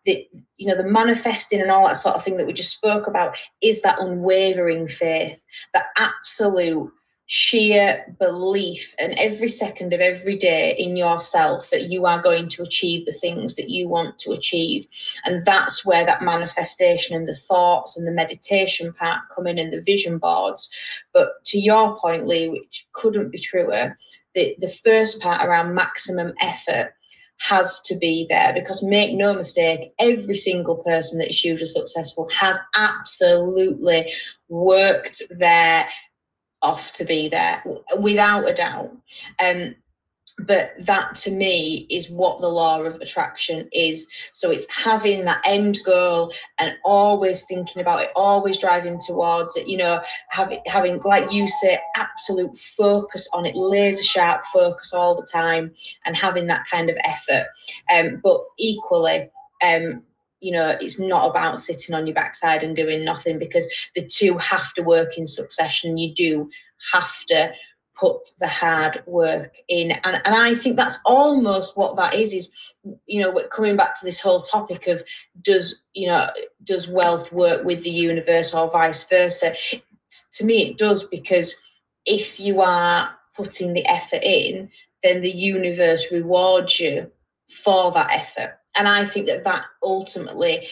the 0.05 0.27
you 0.57 0.67
know 0.67 0.75
the 0.75 0.83
manifesting 0.83 1.61
and 1.61 1.71
all 1.71 1.87
that 1.87 1.97
sort 1.97 2.15
of 2.15 2.23
thing 2.23 2.37
that 2.37 2.47
we 2.47 2.53
just 2.53 2.75
spoke 2.75 3.07
about 3.07 3.37
is 3.61 3.81
that 3.81 3.99
unwavering 3.99 4.87
faith 4.87 5.43
that 5.73 5.85
absolute 5.97 6.91
sheer 7.33 8.03
belief 8.19 8.93
and 8.99 9.13
every 9.13 9.47
second 9.47 9.93
of 9.93 10.01
every 10.01 10.35
day 10.35 10.75
in 10.77 10.97
yourself 10.97 11.69
that 11.69 11.89
you 11.89 12.05
are 12.05 12.21
going 12.21 12.49
to 12.49 12.61
achieve 12.61 13.05
the 13.05 13.13
things 13.13 13.55
that 13.55 13.69
you 13.69 13.87
want 13.87 14.19
to 14.19 14.31
achieve. 14.33 14.85
And 15.23 15.45
that's 15.45 15.85
where 15.85 16.05
that 16.05 16.21
manifestation 16.21 17.15
and 17.15 17.25
the 17.25 17.33
thoughts 17.33 17.95
and 17.95 18.05
the 18.05 18.11
meditation 18.11 18.91
part 18.91 19.21
come 19.33 19.47
in 19.47 19.57
and 19.57 19.71
the 19.71 19.81
vision 19.81 20.17
boards. 20.17 20.69
But 21.13 21.41
to 21.45 21.57
your 21.57 21.97
point 21.99 22.27
lee 22.27 22.49
which 22.49 22.85
couldn't 22.91 23.29
be 23.29 23.39
truer 23.39 23.97
the, 24.35 24.55
the 24.59 24.73
first 24.83 25.21
part 25.21 25.47
around 25.47 25.73
maximum 25.73 26.33
effort 26.41 26.95
has 27.41 27.81
to 27.81 27.95
be 27.95 28.27
there 28.29 28.53
because 28.53 28.83
make 28.83 29.13
no 29.13 29.33
mistake, 29.33 29.93
every 29.99 30.35
single 30.35 30.77
person 30.77 31.17
that 31.19 31.29
is 31.29 31.39
hugely 31.39 31.65
successful 31.65 32.29
has 32.29 32.57
absolutely 32.75 34.13
worked 34.47 35.23
their 35.31 35.87
off 36.61 36.93
to 36.93 37.03
be 37.03 37.27
there 37.29 37.63
without 37.97 38.47
a 38.47 38.53
doubt. 38.53 38.95
Um, 39.43 39.75
but 40.39 40.73
that 40.79 41.15
to 41.15 41.31
me 41.31 41.85
is 41.89 42.09
what 42.09 42.41
the 42.41 42.47
law 42.47 42.81
of 42.81 42.95
attraction 43.01 43.69
is. 43.71 44.07
So 44.33 44.51
it's 44.51 44.65
having 44.69 45.25
that 45.25 45.41
end 45.45 45.79
goal 45.85 46.33
and 46.57 46.73
always 46.83 47.43
thinking 47.43 47.81
about 47.81 48.01
it 48.01 48.11
always 48.15 48.57
driving 48.57 48.99
towards 49.05 49.55
it 49.55 49.67
you 49.67 49.77
know 49.77 50.01
having 50.29 50.61
having 50.65 50.99
like 50.99 51.31
you 51.31 51.47
say 51.47 51.79
absolute 51.95 52.57
focus 52.77 53.27
on 53.33 53.45
it 53.45 53.55
laser 53.55 54.03
sharp 54.03 54.43
focus 54.53 54.93
all 54.93 55.15
the 55.15 55.27
time 55.31 55.71
and 56.05 56.15
having 56.15 56.47
that 56.47 56.65
kind 56.69 56.89
of 56.89 56.97
effort. 57.03 57.47
Um 57.93 58.19
but 58.23 58.41
equally 58.57 59.29
um 59.63 60.03
you 60.39 60.51
know 60.51 60.77
it's 60.81 60.99
not 60.99 61.29
about 61.29 61.61
sitting 61.61 61.93
on 61.93 62.07
your 62.07 62.15
backside 62.15 62.63
and 62.63 62.75
doing 62.75 63.05
nothing 63.05 63.37
because 63.37 63.67
the 63.95 64.05
two 64.05 64.37
have 64.37 64.73
to 64.73 64.81
work 64.81 65.17
in 65.17 65.27
succession. 65.27 65.97
You 65.97 66.13
do 66.13 66.49
have 66.91 67.25
to 67.27 67.51
put 68.01 68.31
the 68.39 68.47
hard 68.47 69.03
work 69.05 69.57
in. 69.67 69.91
And, 69.91 70.21
and 70.25 70.35
i 70.35 70.55
think 70.55 70.75
that's 70.75 70.97
almost 71.05 71.77
what 71.77 71.95
that 71.97 72.15
is 72.15 72.33
is 72.33 72.49
you 73.05 73.21
know 73.21 73.31
coming 73.53 73.77
back 73.77 73.97
to 73.99 74.05
this 74.05 74.19
whole 74.19 74.41
topic 74.41 74.87
of 74.87 75.03
does 75.43 75.81
you 75.93 76.07
know 76.07 76.27
does 76.63 76.87
wealth 76.87 77.31
work 77.31 77.63
with 77.63 77.83
the 77.83 77.91
universe 77.91 78.53
or 78.53 78.69
vice 78.69 79.03
versa? 79.03 79.55
To 80.33 80.43
me 80.43 80.71
it 80.71 80.77
does 80.77 81.03
because 81.03 81.55
if 82.05 82.39
you 82.39 82.59
are 82.61 83.15
putting 83.37 83.73
the 83.73 83.85
effort 83.85 84.23
in 84.23 84.69
then 85.03 85.21
the 85.21 85.31
universe 85.31 86.05
rewards 86.11 86.79
you 86.79 87.09
for 87.63 87.91
that 87.91 88.11
effort. 88.11 88.57
And 88.75 88.87
i 88.87 89.05
think 89.05 89.27
that 89.27 89.43
that 89.43 89.65
ultimately 89.83 90.67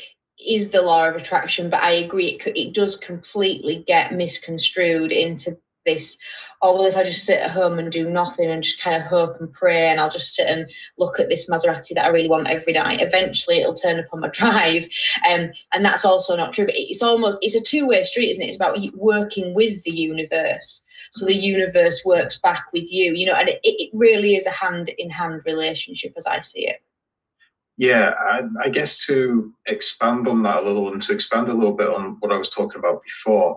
is 0.45 0.69
the 0.69 0.81
law 0.81 1.09
of 1.09 1.15
attraction 1.15 1.69
but 1.69 1.83
i 1.83 1.91
agree 1.91 2.29
it, 2.29 2.57
it 2.57 2.73
does 2.73 2.95
completely 2.95 3.83
get 3.85 4.13
misconstrued 4.13 5.11
into 5.11 5.57
this 5.85 6.17
oh 6.61 6.73
well 6.73 6.85
if 6.85 6.97
i 6.97 7.03
just 7.03 7.25
sit 7.25 7.39
at 7.39 7.51
home 7.51 7.79
and 7.79 7.91
do 7.91 8.09
nothing 8.09 8.49
and 8.49 8.63
just 8.63 8.81
kind 8.81 8.95
of 8.95 9.07
hope 9.07 9.39
and 9.39 9.51
pray 9.53 9.87
and 9.87 9.99
i'll 9.99 10.09
just 10.09 10.35
sit 10.35 10.47
and 10.47 10.69
look 10.97 11.19
at 11.19 11.29
this 11.29 11.49
maserati 11.49 11.93
that 11.95 12.05
i 12.05 12.09
really 12.09 12.29
want 12.29 12.47
every 12.47 12.73
night 12.73 13.01
eventually 13.01 13.59
it'll 13.59 13.73
turn 13.73 13.99
up 13.99 14.05
on 14.11 14.19
my 14.19 14.27
drive. 14.33 14.87
Um, 15.29 15.51
and 15.73 15.83
that's 15.85 16.05
also 16.05 16.35
not 16.35 16.53
true 16.53 16.65
but 16.65 16.75
it's 16.77 17.01
almost 17.01 17.39
it's 17.41 17.55
a 17.55 17.61
two-way 17.61 18.03
street 18.03 18.31
isn't 18.31 18.43
it? 18.43 18.47
It's 18.47 18.55
about 18.55 18.77
working 18.95 19.53
with 19.53 19.81
the 19.83 19.91
universe. 19.91 20.83
So 21.11 21.25
the 21.25 21.35
universe 21.35 22.01
works 22.05 22.37
back 22.37 22.65
with 22.73 22.91
you 22.91 23.13
you 23.13 23.25
know 23.25 23.33
and 23.33 23.49
it, 23.49 23.59
it 23.63 23.89
really 23.93 24.35
is 24.35 24.45
a 24.45 24.51
hand 24.51 24.89
in 24.97 25.09
hand 25.09 25.41
relationship 25.45 26.13
as 26.17 26.25
i 26.25 26.39
see 26.41 26.67
it. 26.67 26.81
Yeah, 27.79 28.13
I, 28.19 28.41
I, 28.61 28.67
guess 28.67 29.05
to 29.05 29.53
expand 29.65 30.27
on 30.27 30.43
that 30.43 30.63
a 30.63 30.67
little 30.67 30.91
and 30.91 31.01
to 31.03 31.13
expand 31.13 31.47
a 31.47 31.53
little 31.53 31.71
bit 31.71 31.87
on 31.87 32.17
what 32.19 32.33
I 32.33 32.37
was 32.37 32.49
talking 32.49 32.77
about 32.77 33.01
before, 33.03 33.55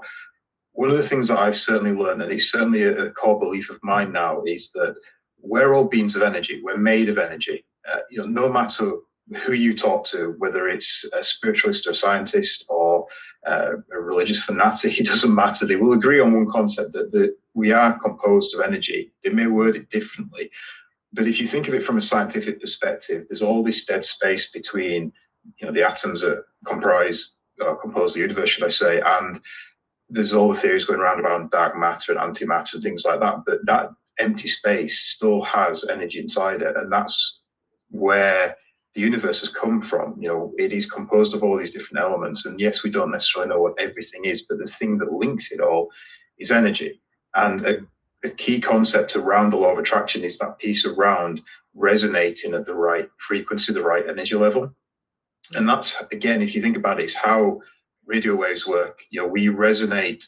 one 0.72 0.90
of 0.90 0.96
the 0.96 1.08
things 1.08 1.28
that 1.28 1.38
I've 1.38 1.58
certainly 1.58 1.92
learned, 1.92 2.22
and 2.22 2.32
it's 2.32 2.50
certainly 2.50 2.84
a, 2.84 3.06
a, 3.06 3.10
core 3.10 3.38
belief 3.38 3.70
of 3.70 3.78
mine 3.82 4.12
now, 4.12 4.42
is 4.46 4.70
that 4.74 4.96
we're 5.38 5.74
all 5.74 5.84
beings 5.84 6.16
of 6.16 6.22
energy. 6.22 6.60
We're 6.62 6.78
made 6.78 7.08
of 7.08 7.18
energy. 7.18 7.64
Uh, 7.88 8.00
you 8.10 8.18
know, 8.18 8.26
no 8.26 8.48
matter 8.48 8.92
who 9.44 9.52
you 9.52 9.76
talk 9.76 10.06
to, 10.06 10.34
whether 10.38 10.68
it's 10.68 11.04
a 11.12 11.22
spiritualist 11.22 11.86
or 11.86 11.90
a 11.90 11.94
scientist 11.94 12.64
or 12.68 13.06
uh, 13.46 13.72
a 13.92 14.00
religious 14.00 14.42
fanatic, 14.42 14.98
it 15.00 15.06
doesn't 15.06 15.34
matter. 15.34 15.66
They 15.66 15.76
will 15.76 15.92
agree 15.92 16.20
on 16.20 16.32
one 16.32 16.50
concept 16.50 16.92
that, 16.92 17.12
that 17.12 17.36
we 17.54 17.72
are 17.72 17.98
composed 17.98 18.54
of 18.54 18.60
energy. 18.60 19.12
They 19.22 19.30
may 19.30 19.46
word 19.46 19.76
it 19.76 19.90
differently, 19.90 20.50
but 21.12 21.28
if 21.28 21.38
you 21.38 21.46
think 21.46 21.68
of 21.68 21.74
it 21.74 21.84
from 21.84 21.98
a 21.98 22.02
scientific 22.02 22.60
perspective, 22.60 23.26
there's 23.28 23.42
all 23.42 23.62
this 23.62 23.84
dead 23.84 24.04
space 24.04 24.50
between 24.50 25.12
you 25.56 25.66
know 25.66 25.72
the 25.72 25.86
atoms 25.86 26.22
that 26.22 26.44
comprise 26.64 27.32
or 27.60 27.76
compose 27.76 28.14
the 28.14 28.20
universe, 28.20 28.50
should 28.50 28.64
I 28.64 28.70
say, 28.70 29.02
and 29.04 29.40
there's 30.12 30.34
all 30.34 30.52
the 30.52 30.60
theories 30.60 30.84
going 30.84 31.00
around 31.00 31.20
about 31.20 31.50
dark 31.50 31.76
matter 31.76 32.12
and 32.12 32.20
antimatter 32.20 32.74
and 32.74 32.82
things 32.82 33.04
like 33.04 33.20
that, 33.20 33.36
but 33.46 33.64
that 33.64 33.90
empty 34.18 34.48
space 34.48 34.98
still 35.14 35.42
has 35.42 35.88
energy 35.88 36.18
inside 36.18 36.60
it, 36.60 36.76
and 36.76 36.92
that's 36.92 37.40
where 37.88 38.54
the 38.94 39.00
universe 39.00 39.40
has 39.40 39.48
come 39.48 39.80
from. 39.80 40.14
You 40.20 40.28
know, 40.28 40.52
it 40.58 40.72
is 40.72 40.90
composed 40.90 41.34
of 41.34 41.42
all 41.42 41.56
these 41.56 41.72
different 41.72 42.04
elements, 42.04 42.44
and 42.44 42.60
yes, 42.60 42.82
we 42.82 42.90
don't 42.90 43.10
necessarily 43.10 43.48
know 43.48 43.60
what 43.60 43.80
everything 43.80 44.26
is, 44.26 44.42
but 44.42 44.58
the 44.58 44.66
thing 44.66 44.98
that 44.98 45.12
links 45.12 45.50
it 45.50 45.60
all 45.60 45.90
is 46.38 46.50
energy. 46.50 47.00
And 47.34 47.66
a, 47.66 47.78
a 48.22 48.28
key 48.28 48.60
concept 48.60 49.16
around 49.16 49.50
the 49.50 49.56
law 49.56 49.72
of 49.72 49.78
attraction 49.78 50.24
is 50.24 50.38
that 50.38 50.58
piece 50.58 50.84
around 50.84 51.40
resonating 51.74 52.52
at 52.52 52.66
the 52.66 52.74
right 52.74 53.08
frequency, 53.26 53.72
the 53.72 53.82
right 53.82 54.06
energy 54.06 54.34
level. 54.34 54.74
And 55.54 55.66
that's 55.66 55.96
again, 56.12 56.42
if 56.42 56.54
you 56.54 56.60
think 56.60 56.76
about 56.76 57.00
it, 57.00 57.04
it's 57.04 57.14
how 57.14 57.62
radio 58.06 58.34
waves 58.34 58.66
work. 58.66 59.00
You 59.10 59.22
know, 59.22 59.28
we 59.28 59.46
resonate 59.46 60.24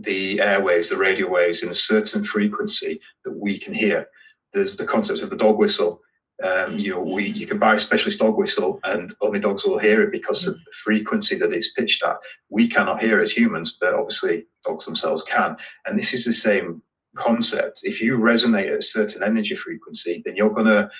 the 0.00 0.38
airwaves, 0.38 0.88
the 0.88 0.96
radio 0.96 1.28
waves 1.28 1.62
in 1.62 1.68
a 1.68 1.74
certain 1.74 2.24
frequency 2.24 3.00
that 3.24 3.32
we 3.32 3.58
can 3.58 3.74
hear. 3.74 4.06
There's 4.52 4.76
the 4.76 4.86
concept 4.86 5.20
of 5.20 5.30
the 5.30 5.36
dog 5.36 5.58
whistle. 5.58 6.00
Um, 6.42 6.78
you 6.78 6.90
know, 6.90 7.00
we 7.00 7.26
you 7.26 7.46
can 7.46 7.58
buy 7.58 7.76
a 7.76 7.78
specialist 7.78 8.18
dog 8.18 8.36
whistle 8.36 8.80
and 8.84 9.14
only 9.20 9.38
dogs 9.38 9.64
will 9.64 9.78
hear 9.78 10.02
it 10.02 10.10
because 10.10 10.46
of 10.46 10.54
the 10.54 10.72
frequency 10.82 11.38
that 11.38 11.52
it's 11.52 11.72
pitched 11.72 12.02
at. 12.02 12.16
We 12.48 12.68
cannot 12.68 13.00
hear 13.00 13.20
as 13.20 13.30
humans, 13.30 13.76
but 13.80 13.94
obviously 13.94 14.46
dogs 14.64 14.84
themselves 14.84 15.22
can. 15.22 15.56
And 15.86 15.96
this 15.96 16.12
is 16.12 16.24
the 16.24 16.32
same 16.32 16.82
concept. 17.16 17.80
If 17.84 18.00
you 18.00 18.18
resonate 18.18 18.72
at 18.72 18.80
a 18.80 18.82
certain 18.82 19.22
energy 19.22 19.54
frequency, 19.54 20.22
then 20.24 20.34
you're 20.34 20.50
going 20.50 20.66
to 20.66 20.90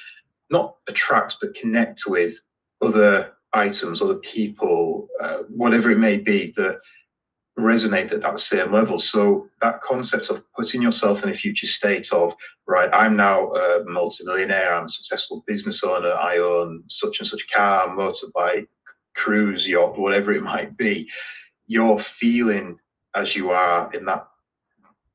not 0.51 0.77
attract 0.89 1.37
but 1.41 1.55
connect 1.55 2.07
with 2.07 2.41
other 2.81 3.33
items, 3.55 4.03
or 4.03 4.09
the 4.09 4.17
people, 4.17 5.09
uh, 5.21 5.45
whatever 5.49 5.91
it 5.91 5.99
may 5.99 6.17
be 6.17 6.53
that 6.57 6.79
resonate 7.59 8.13
at 8.13 8.21
that 8.23 8.39
same 8.41 8.73
level. 8.73 8.99
So 8.99 9.49
that 9.63 9.81
concept 9.81 10.29
of 10.29 10.43
putting 10.55 10.83
yourself 10.83 11.23
in 11.23 11.31
a 11.31 11.35
future 11.35 11.67
state 11.67 12.13
of 12.13 12.35
right, 12.67 12.91
I'm 12.93 13.17
now 13.17 13.53
a 13.53 13.85
multimillionaire, 13.85 14.75
I'm 14.75 14.87
a 14.87 14.89
successful 14.89 15.45
business 15.47 15.85
owner, 15.85 16.13
I 16.13 16.39
own 16.39 16.83
such 16.89 17.21
and 17.21 17.29
such 17.29 17.49
car, 17.53 17.89
motorbike, 17.89 18.67
cruise, 19.15 19.67
yacht, 19.67 19.99
whatever 19.99 20.33
it 20.33 20.43
might 20.43 20.77
be. 20.77 21.09
You're 21.67 22.01
feeling 22.01 22.79
as 23.15 23.37
you 23.37 23.51
are 23.51 23.93
in 23.95 24.05
that 24.07 24.27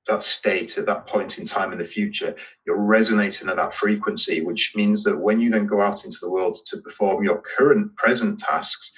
that 0.10 0.24
state 0.24 0.78
at 0.78 0.86
that 0.88 1.08
point 1.08 1.38
in 1.38 1.46
time 1.46 1.72
in 1.72 1.78
the 1.78 1.86
future, 1.86 2.36
you're 2.66 2.82
resonating 2.82 3.48
at 3.48 3.56
that 3.56 3.76
frequency, 3.76 4.42
which 4.42 4.74
means 4.76 5.04
that 5.04 5.18
when 5.18 5.40
you 5.40 5.50
then 5.50 5.68
go 5.68 5.82
out 5.82 6.06
into 6.06 6.18
the 6.22 6.32
world 6.32 6.60
to 6.66 6.78
perform 6.78 7.24
your 7.24 7.42
current 7.58 7.96
present 7.96 8.40
tasks, 8.40 8.92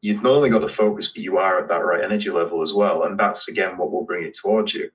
you've 0.00 0.22
not 0.22 0.32
only 0.32 0.50
got 0.50 0.62
the 0.62 0.68
focus, 0.68 1.08
but 1.14 1.22
you 1.22 1.38
are 1.38 1.60
at 1.60 1.68
that 1.68 1.84
right 1.84 2.02
energy 2.02 2.30
level 2.30 2.62
as 2.62 2.72
well. 2.72 3.04
And 3.04 3.18
that's 3.18 3.48
again 3.48 3.76
what 3.76 3.92
will 3.92 4.04
bring 4.04 4.24
it 4.24 4.36
towards 4.36 4.74
you. 4.74 4.90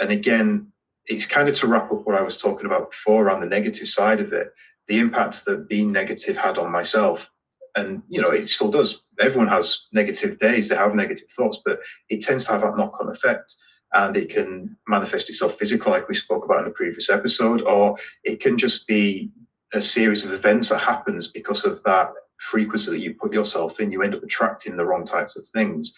And 0.00 0.10
again, 0.10 0.72
it's 1.06 1.26
kind 1.26 1.48
of 1.48 1.54
to 1.56 1.66
wrap 1.66 1.92
up 1.92 2.06
what 2.06 2.16
I 2.16 2.22
was 2.22 2.38
talking 2.38 2.66
about 2.66 2.90
before 2.90 3.24
around 3.24 3.40
the 3.40 3.46
negative 3.46 3.88
side 3.88 4.20
of 4.20 4.32
it, 4.32 4.52
the 4.88 4.98
impact 4.98 5.44
that 5.44 5.68
being 5.68 5.92
negative 5.92 6.36
had 6.36 6.58
on 6.58 6.70
myself. 6.72 7.30
And 7.74 8.02
you 8.08 8.20
know, 8.20 8.30
it 8.30 8.48
still 8.48 8.70
does. 8.70 9.02
Everyone 9.20 9.48
has 9.48 9.86
negative 9.92 10.38
days, 10.38 10.68
they 10.68 10.76
have 10.76 10.94
negative 10.94 11.28
thoughts, 11.36 11.60
but 11.64 11.80
it 12.08 12.22
tends 12.22 12.44
to 12.44 12.52
have 12.52 12.62
that 12.62 12.76
knock-on 12.76 13.10
effect 13.10 13.54
and 13.94 14.16
it 14.16 14.30
can 14.30 14.76
manifest 14.88 15.28
itself 15.28 15.58
physically, 15.58 15.92
like 15.92 16.08
we 16.08 16.14
spoke 16.14 16.44
about 16.44 16.60
in 16.60 16.64
the 16.64 16.70
previous 16.70 17.10
episode, 17.10 17.62
or 17.62 17.96
it 18.24 18.40
can 18.40 18.56
just 18.58 18.86
be 18.86 19.30
a 19.74 19.82
series 19.82 20.24
of 20.24 20.32
events 20.32 20.68
that 20.68 20.78
happens 20.78 21.28
because 21.28 21.64
of 21.64 21.82
that 21.84 22.12
frequency 22.50 22.90
that 22.90 23.00
you 23.00 23.14
put 23.14 23.32
yourself 23.32 23.80
in. 23.80 23.92
You 23.92 24.02
end 24.02 24.14
up 24.14 24.22
attracting 24.22 24.76
the 24.76 24.84
wrong 24.84 25.06
types 25.06 25.36
of 25.36 25.46
things. 25.48 25.92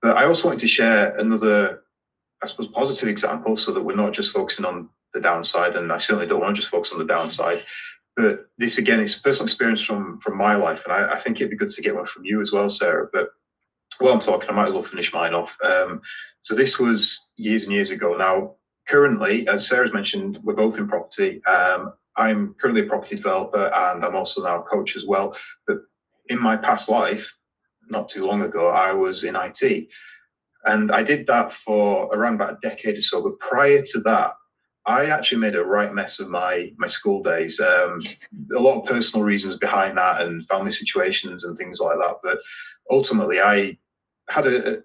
But 0.00 0.16
I 0.16 0.24
also 0.24 0.48
wanted 0.48 0.60
to 0.60 0.68
share 0.68 1.16
another, 1.16 1.82
I 2.42 2.48
suppose, 2.48 2.68
positive 2.68 3.08
example 3.08 3.56
so 3.56 3.72
that 3.72 3.82
we're 3.82 3.94
not 3.94 4.12
just 4.12 4.32
focusing 4.32 4.64
on 4.64 4.88
the 5.14 5.20
downside, 5.20 5.76
and 5.76 5.92
I 5.92 5.98
certainly 5.98 6.26
don't 6.26 6.40
want 6.40 6.56
to 6.56 6.60
just 6.60 6.72
focus 6.72 6.92
on 6.92 6.98
the 6.98 7.04
downside. 7.04 7.64
But 8.16 8.46
this 8.58 8.78
again 8.78 9.00
is 9.00 9.16
a 9.16 9.20
personal 9.20 9.46
experience 9.46 9.82
from 9.82 10.20
from 10.20 10.36
my 10.36 10.54
life, 10.54 10.82
and 10.84 10.92
I, 10.92 11.14
I 11.14 11.20
think 11.20 11.36
it'd 11.36 11.50
be 11.50 11.56
good 11.56 11.70
to 11.70 11.82
get 11.82 11.94
one 11.94 12.06
from 12.06 12.24
you 12.24 12.40
as 12.42 12.52
well, 12.52 12.68
Sarah. 12.68 13.08
But 13.12 13.30
while 14.02 14.14
I'm 14.14 14.20
talking, 14.20 14.50
I 14.50 14.52
might 14.52 14.68
as 14.68 14.74
well 14.74 14.82
finish 14.82 15.12
mine 15.12 15.34
off. 15.34 15.56
Um, 15.62 16.00
so 16.42 16.54
this 16.54 16.78
was 16.78 17.18
years 17.36 17.64
and 17.64 17.72
years 17.72 17.90
ago. 17.90 18.16
Now, 18.16 18.56
currently, 18.88 19.46
as 19.48 19.68
Sarah's 19.68 19.92
mentioned, 19.92 20.38
we're 20.42 20.54
both 20.54 20.76
in 20.78 20.88
property. 20.88 21.42
Um, 21.44 21.92
I'm 22.16 22.54
currently 22.60 22.84
a 22.84 22.88
property 22.88 23.16
developer 23.16 23.70
and 23.74 24.04
I'm 24.04 24.16
also 24.16 24.42
now 24.42 24.60
a 24.60 24.64
coach 24.64 24.96
as 24.96 25.04
well. 25.06 25.36
But 25.66 25.78
in 26.28 26.40
my 26.40 26.56
past 26.56 26.88
life, 26.88 27.26
not 27.88 28.08
too 28.08 28.26
long 28.26 28.42
ago, 28.42 28.68
I 28.68 28.92
was 28.92 29.24
in 29.24 29.36
IT. 29.36 29.88
And 30.64 30.92
I 30.92 31.02
did 31.02 31.26
that 31.26 31.52
for 31.52 32.06
around 32.14 32.34
about 32.34 32.54
a 32.54 32.68
decade 32.68 32.98
or 32.98 33.02
so. 33.02 33.22
But 33.22 33.38
prior 33.38 33.82
to 33.82 34.00
that, 34.00 34.34
I 34.84 35.06
actually 35.06 35.38
made 35.38 35.54
a 35.54 35.64
right 35.64 35.94
mess 35.94 36.18
of 36.18 36.28
my 36.28 36.72
my 36.76 36.88
school 36.88 37.22
days. 37.22 37.60
Um, 37.60 38.02
a 38.54 38.58
lot 38.58 38.80
of 38.80 38.88
personal 38.88 39.24
reasons 39.24 39.56
behind 39.58 39.96
that, 39.96 40.22
and 40.22 40.46
family 40.48 40.72
situations 40.72 41.44
and 41.44 41.56
things 41.56 41.78
like 41.78 41.96
that. 41.98 42.16
But 42.22 42.38
ultimately, 42.90 43.40
I 43.40 43.78
had 44.32 44.46
a, 44.46 44.78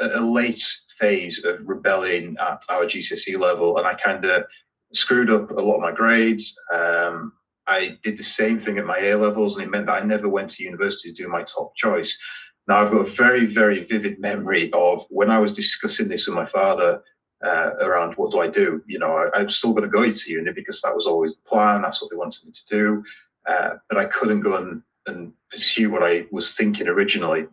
a, 0.00 0.20
a 0.20 0.20
late 0.20 0.64
phase 0.98 1.44
of 1.44 1.60
rebelling 1.62 2.36
at 2.40 2.62
our 2.68 2.84
GCSE 2.84 3.38
level, 3.38 3.78
and 3.78 3.86
I 3.86 3.94
kind 3.94 4.24
of 4.24 4.44
screwed 4.92 5.30
up 5.30 5.50
a 5.50 5.60
lot 5.60 5.76
of 5.76 5.82
my 5.82 5.92
grades. 5.92 6.54
Um, 6.72 7.32
I 7.66 7.98
did 8.02 8.18
the 8.18 8.24
same 8.24 8.58
thing 8.58 8.78
at 8.78 8.86
my 8.86 8.98
A 8.98 9.14
levels, 9.14 9.56
and 9.56 9.64
it 9.64 9.70
meant 9.70 9.86
that 9.86 10.02
I 10.02 10.04
never 10.04 10.28
went 10.28 10.50
to 10.50 10.64
university 10.64 11.12
to 11.12 11.22
do 11.22 11.28
my 11.28 11.42
top 11.42 11.74
choice. 11.76 12.18
Now, 12.66 12.82
I've 12.84 12.92
got 12.92 13.06
a 13.06 13.12
very, 13.12 13.46
very 13.46 13.84
vivid 13.84 14.18
memory 14.20 14.70
of 14.72 15.04
when 15.10 15.30
I 15.30 15.38
was 15.38 15.54
discussing 15.54 16.08
this 16.08 16.26
with 16.26 16.36
my 16.36 16.46
father 16.46 17.02
uh, 17.42 17.70
around 17.80 18.14
what 18.14 18.30
do 18.30 18.40
I 18.40 18.48
do. 18.48 18.82
You 18.86 18.98
know, 18.98 19.12
I, 19.34 19.40
am 19.40 19.50
still 19.50 19.72
going 19.72 19.84
to 19.84 19.88
go 19.88 20.10
to 20.10 20.30
uni 20.30 20.52
because 20.52 20.80
that 20.82 20.94
was 20.94 21.06
always 21.06 21.36
the 21.36 21.48
plan. 21.48 21.82
That's 21.82 22.02
what 22.02 22.10
they 22.10 22.16
wanted 22.16 22.44
me 22.44 22.52
to 22.52 22.66
do. 22.68 23.04
Uh, 23.46 23.76
but 23.88 23.98
I 23.98 24.06
couldn't 24.06 24.40
go 24.40 24.56
and, 24.56 24.82
and 25.06 25.32
pursue 25.50 25.90
what 25.90 26.02
I 26.02 26.26
was 26.30 26.54
thinking 26.54 26.88
originally. 26.88 27.46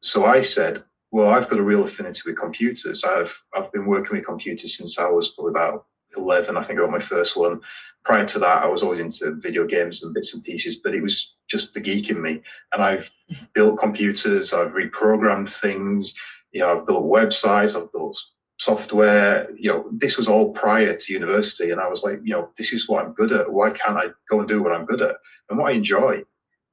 So 0.00 0.24
I 0.24 0.42
said, 0.42 0.84
well, 1.12 1.28
I've 1.28 1.48
got 1.48 1.58
a 1.58 1.62
real 1.62 1.84
affinity 1.84 2.22
with 2.24 2.38
computers. 2.38 3.04
I've 3.04 3.32
I've 3.54 3.70
been 3.70 3.86
working 3.86 4.16
with 4.16 4.26
computers 4.26 4.76
since 4.76 4.98
I 4.98 5.08
was 5.08 5.28
probably 5.28 5.50
about 5.50 5.86
11. 6.16 6.56
I 6.56 6.62
think 6.62 6.78
I 6.78 6.82
got 6.82 6.90
my 6.90 7.00
first 7.00 7.36
one. 7.36 7.60
Prior 8.04 8.26
to 8.26 8.38
that, 8.40 8.64
I 8.64 8.66
was 8.66 8.82
always 8.82 8.98
into 8.98 9.34
video 9.36 9.66
games 9.66 10.02
and 10.02 10.14
bits 10.14 10.34
and 10.34 10.42
pieces, 10.42 10.76
but 10.82 10.94
it 10.94 11.02
was 11.02 11.34
just 11.48 11.72
the 11.74 11.80
geek 11.80 12.10
in 12.10 12.20
me. 12.20 12.42
And 12.72 12.82
I've 12.82 13.08
built 13.54 13.78
computers, 13.78 14.52
I've 14.52 14.72
reprogrammed 14.72 15.52
things, 15.52 16.14
you 16.50 16.60
know, 16.60 16.78
I've 16.78 16.86
built 16.86 17.04
websites, 17.04 17.80
I've 17.80 17.92
built 17.92 18.18
software. 18.58 19.50
You 19.54 19.70
know, 19.70 19.90
this 19.92 20.16
was 20.16 20.28
all 20.28 20.52
prior 20.54 20.96
to 20.96 21.12
university, 21.12 21.70
and 21.70 21.80
I 21.80 21.88
was 21.88 22.02
like, 22.02 22.20
you 22.24 22.32
know, 22.32 22.48
this 22.56 22.72
is 22.72 22.88
what 22.88 23.04
I'm 23.04 23.12
good 23.12 23.32
at. 23.32 23.52
Why 23.52 23.70
can't 23.70 23.98
I 23.98 24.06
go 24.30 24.40
and 24.40 24.48
do 24.48 24.62
what 24.62 24.72
I'm 24.72 24.86
good 24.86 25.02
at 25.02 25.16
and 25.50 25.58
what 25.58 25.72
I 25.72 25.76
enjoy? 25.76 26.22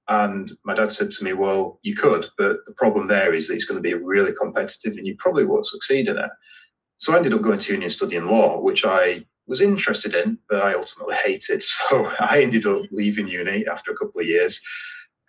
And 0.10 0.52
my 0.65 0.74
dad 0.74 0.91
said 0.91 1.12
to 1.12 1.24
me, 1.24 1.34
Well, 1.34 1.80
you 1.84 1.95
could, 1.95 2.26
but 2.38 2.65
the 2.65 2.74
problem 2.74 3.08
there 3.08 3.34
is 3.34 3.48
that 3.48 3.54
it's 3.54 3.65
going 3.65 3.82
to 3.82 3.88
be 3.88 3.93
really 3.93 4.34
competitive 4.34 4.98
and 4.98 5.08
you 5.08 5.15
probably 5.19 5.45
won't 5.45 5.67
succeed 5.67 6.08
in 6.08 6.17
it. 6.17 6.30
So 6.98 7.13
I 7.13 7.17
ended 7.17 7.34
up 7.34 7.43
going 7.43 7.60
to 7.60 7.72
uni 7.72 7.86
and 7.86 7.93
studying 7.93 8.26
law, 8.26 8.60
which 8.60 8.84
I 8.84 9.26
was 9.48 9.62
interested 9.62 10.15
in, 10.15 10.38
but 10.50 10.62
I 10.62 10.74
ultimately 10.74 11.15
hated. 11.15 11.63
So 11.89 12.12
I 12.19 12.41
ended 12.41 12.65
up 12.65 12.84
leaving 12.91 13.28
uni 13.28 13.67
after 13.67 13.91
a 13.91 13.98
couple 13.98 14.19
of 14.22 14.28
years. 14.28 14.60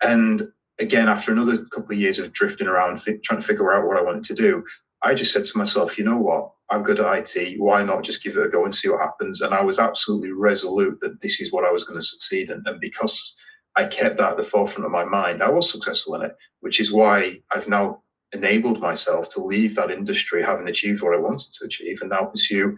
And 0.01 0.47
again, 0.79 1.07
after 1.07 1.31
another 1.31 1.65
couple 1.65 1.93
of 1.93 1.99
years 1.99 2.17
of 2.19 2.33
drifting 2.33 2.67
around, 2.67 3.01
th- 3.01 3.21
trying 3.23 3.39
to 3.41 3.47
figure 3.47 3.71
out 3.73 3.87
what 3.87 3.97
I 3.97 4.01
wanted 4.01 4.25
to 4.25 4.35
do, 4.35 4.63
I 5.03 5.13
just 5.13 5.31
said 5.31 5.45
to 5.45 5.57
myself, 5.57 5.97
you 5.97 6.03
know 6.03 6.17
what? 6.17 6.51
I'm 6.71 6.83
good 6.83 6.99
at 6.99 7.35
IT. 7.35 7.59
Why 7.59 7.83
not 7.83 8.03
just 8.03 8.23
give 8.23 8.37
it 8.37 8.45
a 8.45 8.49
go 8.49 8.65
and 8.65 8.75
see 8.75 8.89
what 8.89 9.01
happens? 9.01 9.41
And 9.41 9.53
I 9.53 9.61
was 9.61 9.77
absolutely 9.77 10.31
resolute 10.31 10.99
that 11.01 11.21
this 11.21 11.39
is 11.39 11.51
what 11.51 11.65
I 11.65 11.71
was 11.71 11.83
going 11.83 11.99
to 11.99 12.05
succeed 12.05 12.49
in. 12.49 12.63
And 12.65 12.79
because 12.79 13.35
I 13.75 13.85
kept 13.85 14.17
that 14.17 14.31
at 14.31 14.37
the 14.37 14.43
forefront 14.43 14.85
of 14.85 14.91
my 14.91 15.05
mind. 15.05 15.41
I 15.41 15.49
was 15.49 15.71
successful 15.71 16.15
in 16.15 16.23
it, 16.23 16.35
which 16.59 16.79
is 16.79 16.91
why 16.91 17.41
I've 17.51 17.67
now 17.67 18.03
enabled 18.33 18.79
myself 18.79 19.29
to 19.29 19.43
leave 19.43 19.75
that 19.75 19.91
industry 19.91 20.43
having 20.43 20.67
achieved 20.67 21.01
what 21.01 21.13
I 21.13 21.19
wanted 21.19 21.53
to 21.53 21.65
achieve 21.65 21.99
and 22.01 22.09
now 22.09 22.25
pursue 22.25 22.77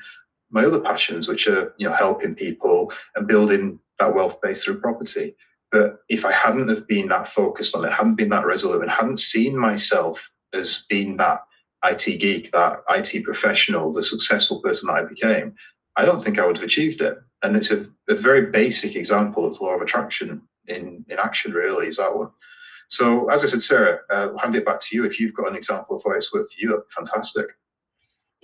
my 0.51 0.65
other 0.65 0.79
passions, 0.79 1.27
which 1.27 1.47
are, 1.47 1.73
you 1.77 1.87
know, 1.87 1.95
helping 1.95 2.35
people 2.35 2.91
and 3.15 3.27
building 3.27 3.79
that 3.99 4.13
wealth 4.13 4.39
base 4.41 4.63
through 4.63 4.81
property. 4.81 5.35
But 5.71 5.97
if 6.09 6.25
I 6.25 6.31
hadn't 6.31 6.69
have 6.69 6.87
been 6.87 7.07
that 7.07 7.29
focused 7.29 7.75
on 7.75 7.85
it, 7.85 7.91
hadn't 7.91 8.15
been 8.15 8.29
that 8.29 8.45
resolute 8.45 8.81
and 8.81 8.91
hadn't 8.91 9.19
seen 9.19 9.57
myself 9.57 10.21
as 10.53 10.85
being 10.89 11.17
that 11.17 11.41
IT 11.83 12.19
geek, 12.19 12.51
that 12.51 12.83
IT 12.89 13.23
professional, 13.23 13.91
the 13.91 14.03
successful 14.03 14.61
person 14.61 14.87
that 14.87 14.97
I 14.97 15.03
became, 15.03 15.55
I 15.95 16.05
don't 16.05 16.23
think 16.23 16.37
I 16.37 16.45
would 16.45 16.57
have 16.57 16.65
achieved 16.65 17.01
it. 17.01 17.17
And 17.41 17.55
it's 17.55 17.71
a, 17.71 17.87
a 18.07 18.15
very 18.15 18.51
basic 18.51 18.95
example 18.95 19.45
of 19.45 19.57
the 19.57 19.63
law 19.63 19.75
of 19.75 19.81
attraction 19.81 20.41
in 20.67 21.05
in 21.09 21.19
action 21.19 21.51
really 21.51 21.87
is 21.87 21.97
that 21.97 22.15
one. 22.15 22.29
So 22.89 23.29
as 23.29 23.43
I 23.43 23.47
said, 23.47 23.63
Sarah, 23.63 23.99
uh, 24.11 24.29
I'll 24.31 24.37
hand 24.37 24.55
it 24.55 24.65
back 24.65 24.79
to 24.81 24.95
you. 24.95 25.05
If 25.05 25.19
you've 25.19 25.33
got 25.33 25.49
an 25.49 25.55
example 25.55 25.97
of 25.97 26.03
where 26.03 26.15
it's 26.15 26.33
worked 26.33 26.53
for 26.53 26.59
you, 26.59 26.83
fantastic. 26.95 27.47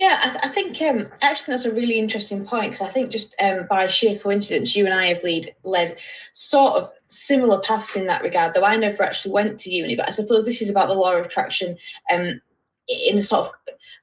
Yeah, 0.00 0.18
I, 0.24 0.30
th- 0.30 0.44
I 0.44 0.48
think 0.48 0.80
um, 0.80 1.08
actually 1.20 1.52
that's 1.52 1.66
a 1.66 1.74
really 1.74 1.98
interesting 1.98 2.46
point 2.46 2.72
because 2.72 2.88
I 2.88 2.90
think 2.90 3.10
just 3.10 3.34
um, 3.38 3.66
by 3.68 3.86
sheer 3.88 4.18
coincidence, 4.18 4.74
you 4.74 4.86
and 4.86 4.94
I 4.94 5.08
have 5.08 5.22
lead, 5.22 5.54
led 5.62 5.98
sort 6.32 6.76
of 6.76 6.90
similar 7.08 7.60
paths 7.60 7.96
in 7.96 8.06
that 8.06 8.22
regard. 8.22 8.54
Though 8.54 8.64
I 8.64 8.76
never 8.76 9.02
actually 9.02 9.32
went 9.32 9.60
to 9.60 9.70
uni, 9.70 9.96
but 9.96 10.08
I 10.08 10.12
suppose 10.12 10.46
this 10.46 10.62
is 10.62 10.70
about 10.70 10.88
the 10.88 10.94
law 10.94 11.16
of 11.16 11.26
attraction 11.26 11.76
um, 12.10 12.40
in 12.90 13.18
a 13.18 13.22
sort 13.22 13.46
of 13.46 13.52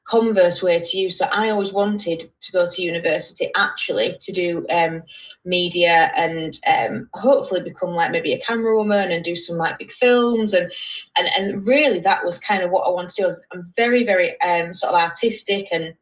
converse 0.07 0.63
way 0.63 0.79
to 0.79 0.97
you. 0.97 1.09
So 1.09 1.25
I 1.25 1.49
always 1.49 1.73
wanted 1.73 2.31
to 2.39 2.51
go 2.51 2.65
to 2.69 2.81
university 2.81 3.51
actually 3.55 4.17
to 4.21 4.31
do 4.31 4.65
um, 4.69 5.03
media 5.43 6.11
and 6.15 6.57
um, 6.65 7.09
hopefully 7.13 7.61
become 7.61 7.91
like 7.91 8.11
maybe 8.11 8.33
a 8.33 8.39
camera 8.39 8.75
woman 8.75 9.11
and 9.11 9.23
do 9.23 9.35
some 9.35 9.57
like 9.57 9.77
big 9.77 9.91
films 9.91 10.53
and 10.53 10.71
and 11.17 11.27
and 11.37 11.65
really 11.67 11.99
that 11.99 12.25
was 12.25 12.39
kind 12.39 12.63
of 12.63 12.71
what 12.71 12.87
I 12.87 12.89
wanted 12.89 13.11
to 13.15 13.21
do. 13.23 13.35
I'm 13.51 13.73
very 13.75 14.05
very 14.05 14.39
um, 14.41 14.73
sort 14.73 14.93
of 14.93 14.99
artistic 14.99 15.67
and 15.71 15.93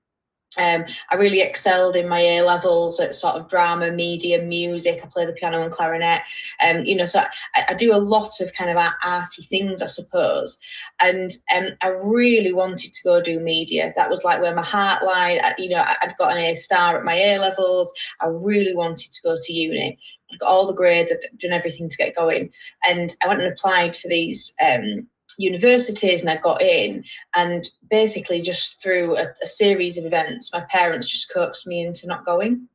um, 0.57 0.85
I 1.09 1.15
really 1.15 1.41
excelled 1.41 1.95
in 1.95 2.07
my 2.07 2.19
A 2.19 2.41
levels 2.41 2.99
at 2.99 3.15
sort 3.15 3.35
of 3.35 3.49
drama, 3.49 3.91
media, 3.91 4.41
music. 4.41 5.01
I 5.03 5.07
play 5.07 5.25
the 5.25 5.33
piano 5.33 5.61
and 5.61 5.71
clarinet. 5.71 6.21
Um, 6.65 6.85
you 6.85 6.95
know, 6.95 7.05
so 7.05 7.19
I, 7.55 7.65
I 7.69 7.73
do 7.73 7.93
a 7.93 7.97
lot 7.97 8.39
of 8.41 8.53
kind 8.53 8.69
of 8.69 8.77
arty 9.03 9.43
things, 9.43 9.81
I 9.81 9.87
suppose. 9.87 10.59
And 10.99 11.31
um, 11.55 11.69
I 11.81 11.87
really 11.87 12.53
wanted 12.53 12.93
to 12.93 13.03
go 13.03 13.21
do 13.21 13.39
media. 13.39 13.93
That 13.95 14.09
was 14.09 14.23
like 14.23 14.41
where 14.41 14.55
my 14.55 14.63
heart 14.63 15.03
lied. 15.03 15.39
I, 15.43 15.53
you 15.57 15.69
know, 15.69 15.83
I'd 15.85 16.15
got 16.17 16.31
an 16.31 16.37
A 16.37 16.55
star 16.55 16.97
at 16.97 17.05
my 17.05 17.15
A 17.15 17.39
levels. 17.39 17.91
I 18.21 18.27
really 18.27 18.75
wanted 18.75 19.11
to 19.11 19.21
go 19.21 19.37
to 19.39 19.53
uni. 19.53 19.99
I 20.31 20.37
got 20.37 20.49
all 20.49 20.65
the 20.65 20.73
grades, 20.73 21.11
I'd 21.11 21.39
done 21.39 21.51
everything 21.51 21.89
to 21.89 21.97
get 21.97 22.15
going. 22.15 22.51
And 22.87 23.15
I 23.21 23.27
went 23.27 23.41
and 23.41 23.51
applied 23.51 23.95
for 23.95 24.07
these 24.07 24.53
um, 24.61 25.07
universities 25.37 26.21
and 26.21 26.29
I 26.29 26.37
got 26.37 26.61
in 26.61 27.03
and 27.35 27.69
basically 27.89 28.41
just 28.41 28.81
through 28.81 29.17
a, 29.17 29.27
a, 29.43 29.47
series 29.47 29.97
of 29.97 30.05
events 30.05 30.51
my 30.51 30.61
parents 30.69 31.07
just 31.07 31.31
coaxed 31.33 31.67
me 31.67 31.85
into 31.85 32.07
not 32.07 32.25
going 32.25 32.67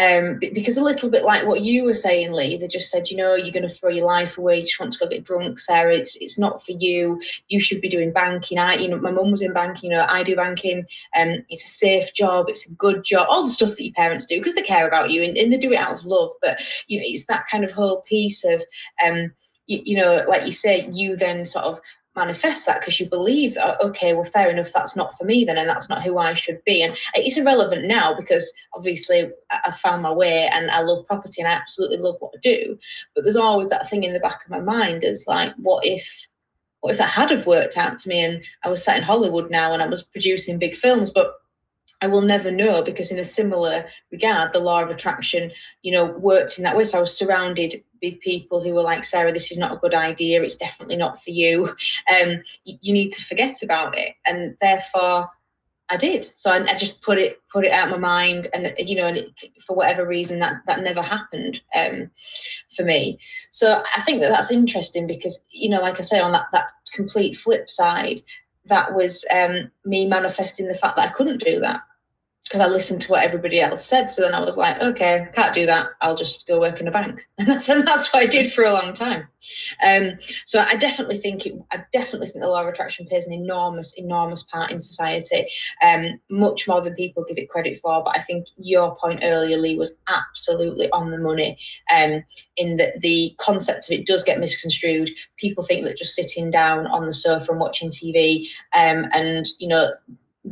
um, 0.00 0.38
because 0.38 0.76
a 0.76 0.82
little 0.82 1.10
bit 1.10 1.24
like 1.24 1.44
what 1.44 1.62
you 1.62 1.84
were 1.84 1.94
saying, 1.94 2.30
Lee, 2.30 2.56
they 2.56 2.68
just 2.68 2.88
said, 2.88 3.10
you 3.10 3.16
know, 3.16 3.34
you're 3.34 3.52
going 3.52 3.68
to 3.68 3.74
throw 3.74 3.90
your 3.90 4.06
life 4.06 4.38
away. 4.38 4.60
You 4.60 4.66
just 4.66 4.78
want 4.78 4.92
to 4.92 4.98
go 4.98 5.08
get 5.08 5.24
drunk, 5.24 5.58
Sarah. 5.58 5.94
It's 5.94 6.14
it's 6.16 6.38
not 6.38 6.64
for 6.64 6.72
you. 6.72 7.20
You 7.48 7.60
should 7.60 7.80
be 7.80 7.88
doing 7.88 8.12
banking. 8.12 8.58
I, 8.58 8.76
you 8.76 8.88
know, 8.88 8.98
my 8.98 9.10
mum 9.10 9.32
was 9.32 9.42
in 9.42 9.52
banking. 9.52 9.90
You 9.90 9.96
know, 9.96 10.06
I 10.08 10.22
do 10.22 10.36
banking. 10.36 10.86
Um, 11.18 11.44
it's 11.48 11.64
a 11.64 11.68
safe 11.68 12.14
job. 12.14 12.48
It's 12.48 12.68
a 12.68 12.72
good 12.74 13.04
job. 13.04 13.26
All 13.28 13.44
the 13.44 13.50
stuff 13.50 13.70
that 13.70 13.84
your 13.84 13.94
parents 13.94 14.26
do 14.26 14.38
because 14.38 14.54
they 14.54 14.62
care 14.62 14.86
about 14.86 15.10
you 15.10 15.22
and, 15.22 15.36
and, 15.36 15.52
they 15.52 15.56
do 15.56 15.72
it 15.72 15.76
out 15.76 15.98
of 15.98 16.04
love. 16.04 16.30
But 16.40 16.60
you 16.86 16.98
know, 16.98 17.04
it's 17.06 17.26
that 17.26 17.46
kind 17.50 17.64
of 17.64 17.72
whole 17.72 18.02
piece 18.02 18.44
of, 18.44 18.62
um, 19.04 19.32
you, 19.68 19.82
you 19.84 19.96
know, 19.96 20.24
like 20.28 20.46
you 20.46 20.52
say, 20.52 20.88
you 20.92 21.16
then 21.16 21.46
sort 21.46 21.64
of 21.64 21.80
manifest 22.18 22.66
that 22.66 22.80
because 22.80 22.98
you 22.98 23.08
believe 23.08 23.54
that, 23.54 23.80
okay 23.80 24.12
well 24.12 24.24
fair 24.24 24.50
enough 24.50 24.72
that's 24.74 24.96
not 24.96 25.16
for 25.16 25.24
me 25.24 25.44
then 25.44 25.56
and 25.56 25.68
that's 25.68 25.88
not 25.88 26.02
who 26.02 26.18
i 26.18 26.34
should 26.34 26.62
be. 26.64 26.82
And 26.82 26.96
it's 27.14 27.38
irrelevant 27.38 27.86
now 27.86 28.14
because 28.14 28.52
obviously 28.74 29.30
i've 29.50 29.78
found 29.78 30.02
my 30.02 30.12
way 30.12 30.48
and 30.52 30.70
i 30.70 30.80
love 30.80 31.06
property 31.06 31.40
and 31.40 31.48
i 31.48 31.52
absolutely 31.52 31.98
love 31.98 32.16
what 32.18 32.32
i 32.34 32.40
do. 32.42 32.76
But 33.14 33.22
there's 33.24 33.36
always 33.36 33.68
that 33.68 33.88
thing 33.88 34.02
in 34.02 34.12
the 34.12 34.20
back 34.20 34.44
of 34.44 34.50
my 34.50 34.60
mind 34.60 35.04
as 35.04 35.26
like 35.28 35.54
what 35.58 35.86
if 35.86 36.26
what 36.80 36.92
if 36.92 36.98
that 36.98 37.10
had 37.10 37.30
have 37.30 37.46
worked 37.46 37.76
out 37.76 38.00
to 38.00 38.08
me? 38.08 38.24
And 38.24 38.42
i 38.64 38.68
was 38.68 38.82
sat 38.82 38.96
in 38.96 39.04
hollywood 39.04 39.50
now 39.50 39.72
and 39.72 39.82
i 39.82 39.86
was 39.86 40.02
producing 40.02 40.58
big 40.58 40.74
films 40.74 41.10
but 41.10 41.34
I 42.00 42.06
will 42.06 42.22
never 42.22 42.50
know 42.50 42.82
because, 42.82 43.10
in 43.10 43.18
a 43.18 43.24
similar 43.24 43.86
regard, 44.12 44.52
the 44.52 44.60
law 44.60 44.82
of 44.82 44.90
attraction, 44.90 45.50
you 45.82 45.92
know, 45.92 46.04
worked 46.04 46.56
in 46.56 46.64
that 46.64 46.76
way. 46.76 46.84
So 46.84 46.98
I 46.98 47.00
was 47.00 47.16
surrounded 47.16 47.82
with 48.00 48.20
people 48.20 48.62
who 48.62 48.74
were 48.74 48.82
like, 48.82 49.04
Sarah, 49.04 49.32
this 49.32 49.50
is 49.50 49.58
not 49.58 49.72
a 49.72 49.78
good 49.78 49.94
idea. 49.94 50.42
It's 50.42 50.56
definitely 50.56 50.96
not 50.96 51.22
for 51.22 51.30
you. 51.30 51.74
Um, 52.08 52.42
you, 52.64 52.92
need 52.92 53.12
to 53.12 53.24
forget 53.24 53.62
about 53.62 53.96
it. 53.96 54.14
And 54.24 54.56
therefore, 54.62 55.28
I 55.90 55.96
did. 55.96 56.30
So 56.34 56.50
I, 56.50 56.64
I, 56.64 56.76
just 56.76 57.02
put 57.02 57.18
it 57.18 57.40
put 57.52 57.64
it 57.64 57.72
out 57.72 57.88
of 57.88 57.92
my 57.92 57.98
mind, 57.98 58.48
and 58.54 58.74
you 58.78 58.96
know, 58.96 59.06
and 59.06 59.18
it, 59.18 59.32
for 59.66 59.76
whatever 59.76 60.06
reason, 60.06 60.38
that 60.38 60.62
that 60.66 60.82
never 60.82 61.02
happened 61.02 61.60
um, 61.74 62.10
for 62.74 62.84
me. 62.84 63.18
So 63.50 63.82
I 63.96 64.00
think 64.02 64.20
that 64.20 64.30
that's 64.30 64.50
interesting 64.50 65.06
because 65.06 65.38
you 65.50 65.68
know, 65.68 65.80
like 65.80 66.00
I 66.00 66.02
say, 66.02 66.18
on 66.18 66.32
that 66.32 66.46
that 66.52 66.68
complete 66.94 67.36
flip 67.36 67.68
side, 67.68 68.22
that 68.66 68.94
was 68.94 69.24
um, 69.34 69.70
me 69.84 70.06
manifesting 70.06 70.68
the 70.68 70.74
fact 70.74 70.96
that 70.96 71.08
I 71.08 71.12
couldn't 71.12 71.44
do 71.44 71.60
that 71.60 71.82
because 72.48 72.62
I 72.62 72.66
listened 72.66 73.02
to 73.02 73.10
what 73.10 73.22
everybody 73.22 73.60
else 73.60 73.84
said. 73.84 74.10
So 74.10 74.22
then 74.22 74.34
I 74.34 74.40
was 74.40 74.56
like, 74.56 74.80
okay, 74.80 75.28
can't 75.34 75.54
do 75.54 75.66
that. 75.66 75.88
I'll 76.00 76.16
just 76.16 76.46
go 76.46 76.60
work 76.60 76.80
in 76.80 76.88
a 76.88 76.90
bank, 76.90 77.26
and 77.38 77.48
that's 77.48 77.68
and 77.68 77.86
that's 77.86 78.12
what 78.12 78.22
I 78.22 78.26
did 78.26 78.52
for 78.52 78.64
a 78.64 78.72
long 78.72 78.94
time. 78.94 79.28
Um, 79.86 80.18
so 80.46 80.60
I 80.60 80.76
definitely 80.76 81.18
think 81.18 81.46
it. 81.46 81.54
I 81.72 81.84
definitely 81.92 82.28
think 82.28 82.40
the 82.40 82.48
law 82.48 82.62
of 82.62 82.68
attraction 82.68 83.06
plays 83.06 83.26
an 83.26 83.32
enormous, 83.32 83.92
enormous 83.96 84.42
part 84.42 84.70
in 84.70 84.80
society, 84.80 85.46
um, 85.82 86.20
much 86.30 86.66
more 86.66 86.80
than 86.80 86.94
people 86.94 87.24
give 87.26 87.38
it 87.38 87.50
credit 87.50 87.80
for. 87.80 88.02
But 88.02 88.16
I 88.16 88.22
think 88.22 88.46
your 88.56 88.96
point 88.96 89.20
earlier, 89.22 89.58
Lee, 89.58 89.76
was 89.76 89.92
absolutely 90.08 90.90
on 90.90 91.10
the 91.10 91.18
money. 91.18 91.58
Um, 91.94 92.24
in 92.56 92.76
that 92.76 93.00
the 93.00 93.34
concept 93.38 93.86
of 93.86 93.92
it 93.92 94.06
does 94.06 94.24
get 94.24 94.40
misconstrued. 94.40 95.10
People 95.36 95.64
think 95.64 95.84
that 95.84 95.96
just 95.96 96.14
sitting 96.14 96.50
down 96.50 96.86
on 96.88 97.06
the 97.06 97.14
sofa 97.14 97.52
and 97.52 97.60
watching 97.60 97.90
TV, 97.90 98.46
um, 98.74 99.06
and 99.12 99.46
you 99.58 99.68
know 99.68 99.92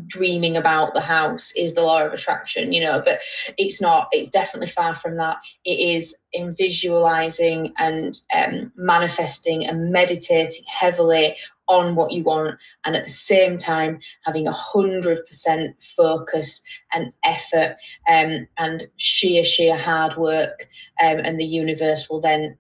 dreaming 0.07 0.57
about 0.57 0.95
the 0.95 1.01
house 1.01 1.53
is 1.57 1.75
the 1.75 1.83
law 1.83 2.05
of 2.05 2.13
attraction 2.13 2.73
you 2.73 2.81
know 2.81 3.03
but 3.05 3.21
it's 3.57 3.81
not 3.81 4.09
it's 4.13 4.31
definitely 4.31 4.69
far 4.69 4.95
from 4.95 5.17
that. 5.17 5.39
It 5.65 5.79
is 5.79 6.15
in 6.33 6.55
visualizing 6.55 7.73
and 7.79 8.19
um, 8.35 8.73
manifesting 8.77 9.67
and 9.67 9.91
meditating 9.91 10.65
heavily 10.67 11.37
on 11.69 11.95
what 11.95 12.13
you 12.13 12.23
want 12.23 12.59
and 12.85 12.95
at 12.95 13.05
the 13.05 13.11
same 13.11 13.59
time 13.59 13.99
having 14.25 14.47
a 14.47 14.53
hundred 14.53 15.27
percent 15.27 15.75
focus 15.97 16.61
and 16.93 17.13
effort 17.25 17.77
um, 18.09 18.47
and 18.59 18.87
sheer 18.97 19.45
sheer 19.45 19.77
hard 19.77 20.17
work 20.17 20.69
um, 21.03 21.19
and 21.19 21.41
the 21.41 21.45
universe 21.45 22.09
will 22.09 22.21
then 22.21 22.57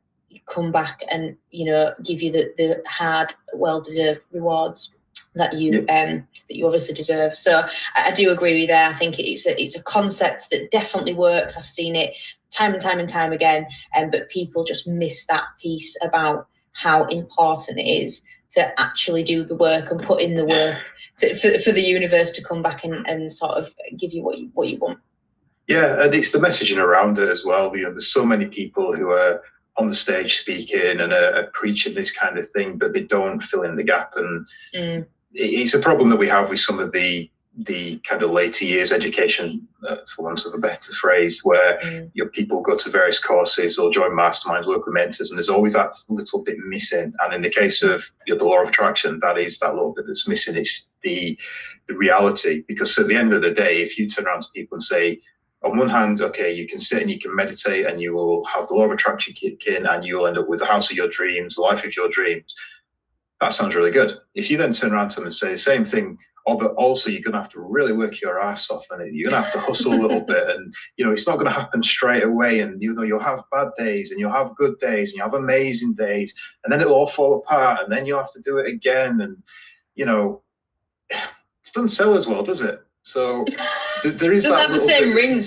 come 0.46 0.70
back 0.72 1.02
and 1.10 1.36
you 1.50 1.64
know 1.64 1.92
give 2.04 2.20
you 2.20 2.32
the, 2.32 2.52
the 2.56 2.82
hard 2.86 3.32
well 3.54 3.80
deserved 3.80 4.24
rewards 4.32 4.90
that 5.34 5.52
you 5.54 5.80
um, 5.88 6.26
that 6.48 6.56
you 6.56 6.66
obviously 6.66 6.94
deserve. 6.94 7.36
So 7.36 7.60
I, 7.94 8.08
I, 8.08 8.10
do 8.10 8.30
agree 8.30 8.52
with 8.52 8.60
you 8.62 8.66
there. 8.66 8.88
I 8.88 8.94
think 8.94 9.18
it's 9.18 9.46
a 9.46 9.60
it's 9.60 9.76
a 9.76 9.82
concept 9.82 10.50
that 10.50 10.70
definitely 10.70 11.14
works. 11.14 11.56
I've 11.56 11.66
seen 11.66 11.96
it 11.96 12.14
time 12.50 12.72
and 12.72 12.82
time 12.82 12.98
and 12.98 13.08
time 13.08 13.32
again, 13.32 13.66
um, 13.96 14.10
but 14.10 14.30
people 14.30 14.64
just 14.64 14.86
miss 14.86 15.26
that 15.26 15.44
piece 15.60 15.96
about 16.02 16.48
how 16.72 17.04
important 17.06 17.78
it 17.78 17.88
is 17.88 18.22
to 18.50 18.80
actually 18.80 19.22
do 19.22 19.44
the 19.44 19.56
work 19.56 19.90
and 19.90 20.02
put 20.02 20.22
in 20.22 20.36
the 20.36 20.44
work 20.44 20.78
to, 21.18 21.34
for, 21.36 21.58
for 21.60 21.72
the 21.72 21.82
universe 21.82 22.30
to 22.32 22.42
come 22.42 22.62
back 22.62 22.84
and, 22.84 23.06
and 23.08 23.32
sort 23.32 23.56
of 23.56 23.74
give 23.98 24.12
you 24.12 24.22
what 24.22 24.38
you 24.38 24.50
what 24.54 24.68
you 24.68 24.78
want. 24.78 24.98
Yeah, 25.66 26.02
and 26.02 26.14
it's 26.14 26.30
the 26.30 26.38
messaging 26.38 26.78
around 26.78 27.18
it 27.18 27.28
as 27.28 27.44
well. 27.44 27.76
You 27.76 27.84
know, 27.84 27.90
there's 27.90 28.12
so 28.12 28.24
many 28.24 28.46
people 28.46 28.94
who 28.94 29.10
are 29.10 29.42
on 29.78 29.88
the 29.88 29.96
stage 29.96 30.40
speaking 30.40 31.00
and 31.00 31.12
are, 31.12 31.34
are 31.36 31.50
preaching 31.52 31.94
this 31.94 32.10
kind 32.10 32.38
of 32.38 32.48
thing, 32.50 32.78
but 32.78 32.92
they 32.92 33.02
don't 33.02 33.42
fill 33.42 33.62
in 33.62 33.76
the 33.76 33.84
gap 33.84 34.12
and. 34.16 34.46
Mm 34.74 35.06
it's 35.36 35.74
a 35.74 35.78
problem 35.78 36.08
that 36.10 36.16
we 36.16 36.28
have 36.28 36.50
with 36.50 36.60
some 36.60 36.78
of 36.78 36.92
the 36.92 37.30
the 37.60 37.98
kind 38.06 38.22
of 38.22 38.32
later 38.32 38.66
years 38.66 38.92
education, 38.92 39.66
uh, 39.88 39.96
for 40.14 40.24
want 40.24 40.44
of 40.44 40.52
a 40.52 40.58
better 40.58 40.92
phrase, 40.92 41.40
where 41.42 41.78
mm. 41.78 42.10
your 42.12 42.28
people 42.28 42.60
go 42.60 42.76
to 42.76 42.90
various 42.90 43.18
courses 43.18 43.78
or 43.78 43.90
join 43.90 44.10
masterminds, 44.10 44.66
work 44.66 44.84
with 44.84 44.92
mentors, 44.92 45.30
and 45.30 45.38
there's 45.38 45.48
always 45.48 45.72
that 45.72 45.96
little 46.10 46.44
bit 46.44 46.58
missing. 46.66 47.14
And 47.20 47.32
in 47.32 47.40
the 47.40 47.48
case 47.48 47.82
of 47.82 48.04
you 48.26 48.34
know, 48.34 48.38
the 48.38 48.44
law 48.44 48.62
of 48.62 48.68
attraction, 48.68 49.20
that 49.22 49.38
is 49.38 49.58
that 49.60 49.74
little 49.74 49.94
bit 49.94 50.04
that's 50.06 50.28
missing. 50.28 50.54
It's 50.54 50.88
the 51.02 51.38
the 51.88 51.94
reality, 51.94 52.62
because 52.68 52.98
at 52.98 53.08
the 53.08 53.16
end 53.16 53.32
of 53.32 53.40
the 53.40 53.52
day, 53.52 53.80
if 53.80 53.96
you 53.96 54.10
turn 54.10 54.26
around 54.26 54.42
to 54.42 54.48
people 54.54 54.76
and 54.76 54.82
say, 54.82 55.22
on 55.66 55.78
one 55.78 55.88
hand, 55.88 56.20
okay, 56.20 56.52
you 56.52 56.68
can 56.68 56.78
sit 56.78 57.02
and 57.02 57.10
you 57.10 57.18
can 57.18 57.34
meditate, 57.34 57.86
and 57.86 58.00
you 58.00 58.14
will 58.14 58.44
have 58.44 58.68
the 58.68 58.74
law 58.74 58.84
of 58.84 58.92
attraction 58.92 59.34
kick 59.34 59.66
in, 59.66 59.86
and 59.86 60.04
you 60.04 60.16
will 60.16 60.26
end 60.26 60.38
up 60.38 60.48
with 60.48 60.60
the 60.60 60.66
house 60.66 60.90
of 60.90 60.96
your 60.96 61.08
dreams, 61.08 61.56
the 61.56 61.62
life 61.62 61.84
of 61.84 61.94
your 61.94 62.08
dreams 62.08 62.54
that 63.40 63.52
sounds 63.52 63.74
really 63.74 63.90
good. 63.90 64.18
If 64.34 64.50
you 64.50 64.56
then 64.56 64.72
turn 64.72 64.92
around 64.92 65.10
to 65.10 65.16
them 65.16 65.26
and 65.26 65.34
say 65.34 65.52
the 65.52 65.58
same 65.58 65.84
thing, 65.84 66.18
oh, 66.46 66.56
but 66.56 66.72
also 66.74 67.10
you're 67.10 67.22
going 67.22 67.34
to 67.34 67.40
have 67.40 67.50
to 67.50 67.60
really 67.60 67.92
work 67.92 68.20
your 68.20 68.40
ass 68.40 68.70
off 68.70 68.84
and 68.90 69.14
you're 69.14 69.30
going 69.30 69.42
to 69.42 69.44
have 69.44 69.52
to 69.52 69.60
hustle 69.60 69.92
a 69.92 70.00
little 70.00 70.20
bit. 70.20 70.48
And, 70.48 70.72
you 70.96 71.04
know, 71.04 71.12
it's 71.12 71.26
not 71.26 71.34
going 71.34 71.46
to 71.46 71.50
happen 71.50 71.82
straight 71.82 72.22
away. 72.22 72.60
And, 72.60 72.80
you 72.80 72.94
know, 72.94 73.02
you'll 73.02 73.18
have 73.18 73.42
bad 73.52 73.68
days 73.76 74.10
and 74.10 74.20
you'll 74.20 74.30
have 74.30 74.56
good 74.56 74.78
days 74.78 75.10
and 75.10 75.18
you'll 75.18 75.26
have 75.26 75.34
amazing 75.34 75.94
days. 75.94 76.32
And 76.64 76.72
then 76.72 76.80
it'll 76.80 76.94
all 76.94 77.08
fall 77.08 77.38
apart 77.38 77.82
and 77.82 77.92
then 77.92 78.06
you 78.06 78.14
have 78.14 78.32
to 78.32 78.40
do 78.40 78.58
it 78.58 78.72
again. 78.72 79.20
And, 79.20 79.42
you 79.96 80.06
know, 80.06 80.42
it 81.10 81.72
doesn't 81.74 81.90
sell 81.90 82.16
as 82.16 82.26
well, 82.26 82.42
does 82.42 82.62
it? 82.62 82.85
So 83.06 83.44
there 84.04 84.32
is. 84.32 84.42
Doesn't 84.42 84.58
have 84.58 84.72
the 84.72 84.80
same 84.80 85.14
ring. 85.14 85.44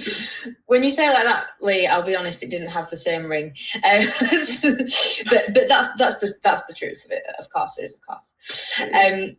When 0.67 0.82
you 0.82 0.91
say 0.91 1.08
it 1.08 1.13
like 1.13 1.26
that, 1.26 1.48
Lee, 1.60 1.88
I'll 1.88 2.02
be 2.02 2.15
honest, 2.15 2.41
it 2.41 2.50
didn't 2.50 2.69
have 2.69 2.89
the 2.89 2.95
same 2.95 3.26
ring. 3.26 3.54
Um, 3.84 4.08
but 5.30 5.54
but 5.54 5.67
that's 5.67 5.89
that's 5.98 6.19
the 6.19 6.36
that's 6.41 6.63
the 6.67 6.74
truth 6.74 7.04
of 7.04 7.12
it. 7.12 7.24
Of 7.38 7.50
course, 7.50 7.78
it 7.78 7.84
is. 7.84 7.95
Of 7.95 8.00
course. 8.08 8.34
Um, 8.80 9.36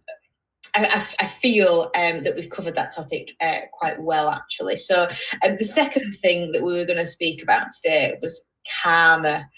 I, 0.74 1.04
I, 1.18 1.26
feel 1.26 1.90
um, 1.96 2.22
that 2.22 2.36
we've 2.36 2.50
covered 2.50 2.76
that 2.76 2.94
topic 2.94 3.32
uh, 3.40 3.60
quite 3.72 4.00
well, 4.00 4.28
actually. 4.28 4.76
So, 4.76 5.08
um, 5.42 5.56
the 5.58 5.64
second 5.64 6.16
thing 6.20 6.52
that 6.52 6.62
we 6.62 6.74
were 6.74 6.84
going 6.84 6.98
to 6.98 7.06
speak 7.06 7.42
about 7.42 7.72
today 7.72 8.18
was 8.22 8.42
karma. 8.82 9.48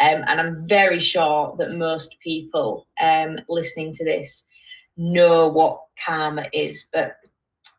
Um, 0.00 0.24
and 0.28 0.40
I'm 0.40 0.68
very 0.68 1.00
sure 1.00 1.56
that 1.58 1.72
most 1.72 2.16
people 2.22 2.86
um, 3.00 3.40
listening 3.48 3.94
to 3.94 4.04
this 4.04 4.44
know 4.96 5.48
what 5.48 5.80
karma 6.04 6.46
is. 6.52 6.86
But 6.92 7.16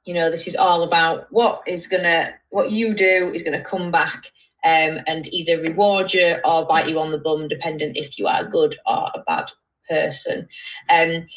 you 0.06 0.14
know 0.14 0.30
this 0.30 0.48
is 0.48 0.56
all 0.56 0.84
about 0.84 1.28
what 1.32 1.62
is 1.68 1.88
gonna 1.88 2.34
what 2.50 2.72
you 2.72 2.94
do 2.94 3.32
is 3.34 3.44
gonna 3.44 3.64
come 3.64 3.92
back 3.92 4.32
um, 4.64 5.00
and 5.08 5.28
either 5.34 5.62
reward 5.62 6.14
you 6.14 6.38
or 6.46 6.66
bite 6.66 6.88
you 6.88 7.00
on 7.00 7.12
the 7.12 7.18
bum 7.18 7.48
dependent 7.48 7.98
if 7.98 8.20
you 8.20 8.28
are 8.28 8.42
a 8.42 8.50
good 8.50 8.78
or 8.86 9.10
a 9.16 9.24
bad 9.26 9.46
person. 9.90 10.48
Um, 10.90 11.28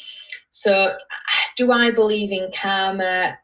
so 0.51 0.95
do 1.57 1.71
i 1.71 1.91
believe 1.91 2.31
in 2.31 2.51
karma? 2.53 3.37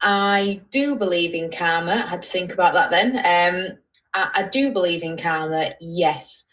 I 0.00 0.60
do 0.70 0.94
believe 0.94 1.34
in 1.34 1.50
karma. 1.50 2.04
I 2.06 2.10
had 2.10 2.22
to 2.22 2.30
think 2.30 2.52
about 2.52 2.74
that 2.74 2.90
then. 2.90 3.16
Um, 3.16 3.78
I, 4.14 4.42
I, 4.42 4.48
do 4.48 4.70
believe 4.70 5.02
in 5.02 5.16
karma 5.16 5.72
yes. 5.80 6.44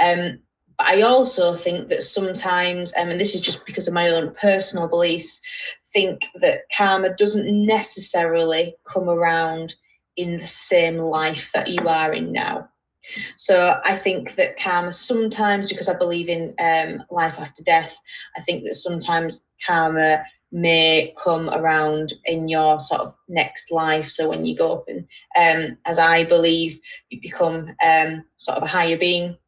Um, 0.00 0.40
but 0.78 0.86
I 0.86 1.02
also 1.02 1.56
think 1.56 1.88
that 1.88 2.02
sometimes, 2.02 2.94
um, 2.96 3.10
and 3.10 3.20
this 3.20 3.34
is 3.34 3.40
just 3.40 3.64
because 3.66 3.86
of 3.86 3.94
my 3.94 4.08
own 4.08 4.34
personal 4.34 4.88
beliefs, 4.88 5.40
think 5.96 6.26
that 6.34 6.60
karma 6.76 7.16
doesn't 7.16 7.48
necessarily 7.48 8.76
come 8.84 9.08
around 9.08 9.72
in 10.18 10.36
the 10.36 10.46
same 10.46 10.98
life 10.98 11.50
that 11.54 11.68
you 11.68 11.88
are 11.88 12.12
in 12.12 12.32
now. 12.32 12.68
So 13.38 13.80
I 13.82 13.96
think 13.96 14.34
that 14.34 14.60
karma 14.60 14.92
sometimes, 14.92 15.70
because 15.70 15.88
I 15.88 15.96
believe 15.96 16.28
in 16.28 16.54
um, 16.58 17.02
life 17.10 17.38
after 17.38 17.62
death, 17.62 17.96
I 18.36 18.42
think 18.42 18.64
that 18.64 18.74
sometimes 18.74 19.42
karma 19.66 20.22
may 20.52 21.14
come 21.24 21.48
around 21.48 22.12
in 22.26 22.46
your 22.46 22.78
sort 22.78 23.00
of 23.00 23.14
next 23.26 23.72
life. 23.72 24.10
So 24.10 24.28
when 24.28 24.44
you 24.44 24.54
go 24.54 24.74
up 24.74 24.84
and, 24.88 25.06
um, 25.40 25.78
as 25.86 25.98
I 25.98 26.24
believe, 26.24 26.78
you 27.08 27.22
become 27.22 27.74
um, 27.82 28.22
sort 28.36 28.58
of 28.58 28.64
a 28.64 28.66
higher 28.66 28.98
being 28.98 29.38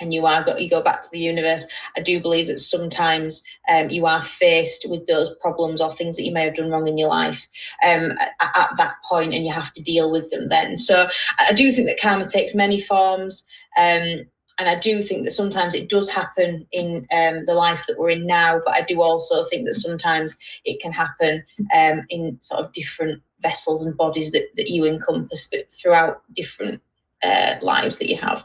and 0.00 0.12
you 0.12 0.26
are 0.26 0.42
go, 0.42 0.56
you 0.56 0.68
go 0.68 0.82
back 0.82 1.02
to 1.02 1.10
the 1.12 1.18
universe 1.18 1.64
i 1.96 2.00
do 2.00 2.20
believe 2.20 2.46
that 2.46 2.58
sometimes 2.58 3.42
um, 3.68 3.90
you 3.90 4.06
are 4.06 4.22
faced 4.22 4.86
with 4.88 5.06
those 5.06 5.34
problems 5.40 5.80
or 5.80 5.94
things 5.94 6.16
that 6.16 6.24
you 6.24 6.32
may 6.32 6.44
have 6.44 6.56
done 6.56 6.70
wrong 6.70 6.88
in 6.88 6.98
your 6.98 7.08
life 7.08 7.48
um, 7.86 8.12
at, 8.20 8.32
at, 8.40 8.76
that 8.76 8.96
point 9.08 9.34
and 9.34 9.44
you 9.44 9.52
have 9.52 9.72
to 9.72 9.82
deal 9.82 10.10
with 10.10 10.30
them 10.30 10.48
then 10.48 10.76
so 10.78 11.08
i 11.38 11.52
do 11.52 11.72
think 11.72 11.86
that 11.86 12.00
karma 12.00 12.28
takes 12.28 12.54
many 12.54 12.80
forms 12.80 13.44
um, 13.76 14.20
and 14.58 14.68
I 14.68 14.78
do 14.78 15.02
think 15.02 15.24
that 15.24 15.32
sometimes 15.32 15.74
it 15.74 15.88
does 15.88 16.08
happen 16.08 16.66
in 16.70 17.06
um, 17.10 17.44
the 17.46 17.54
life 17.54 17.84
that 17.88 17.98
we're 17.98 18.10
in 18.10 18.26
now, 18.26 18.60
but 18.64 18.74
I 18.74 18.82
do 18.82 19.02
also 19.02 19.46
think 19.46 19.66
that 19.66 19.74
sometimes 19.74 20.36
it 20.64 20.80
can 20.80 20.92
happen 20.92 21.42
um, 21.74 22.02
in 22.08 22.38
sort 22.40 22.64
of 22.64 22.72
different 22.72 23.20
vessels 23.40 23.82
and 23.82 23.96
bodies 23.96 24.30
that, 24.30 24.44
that 24.56 24.70
you 24.70 24.84
encompass 24.84 25.52
throughout 25.72 26.22
different 26.34 26.80
uh, 27.22 27.56
lives 27.62 27.98
that 27.98 28.08
you 28.08 28.16
have. 28.16 28.44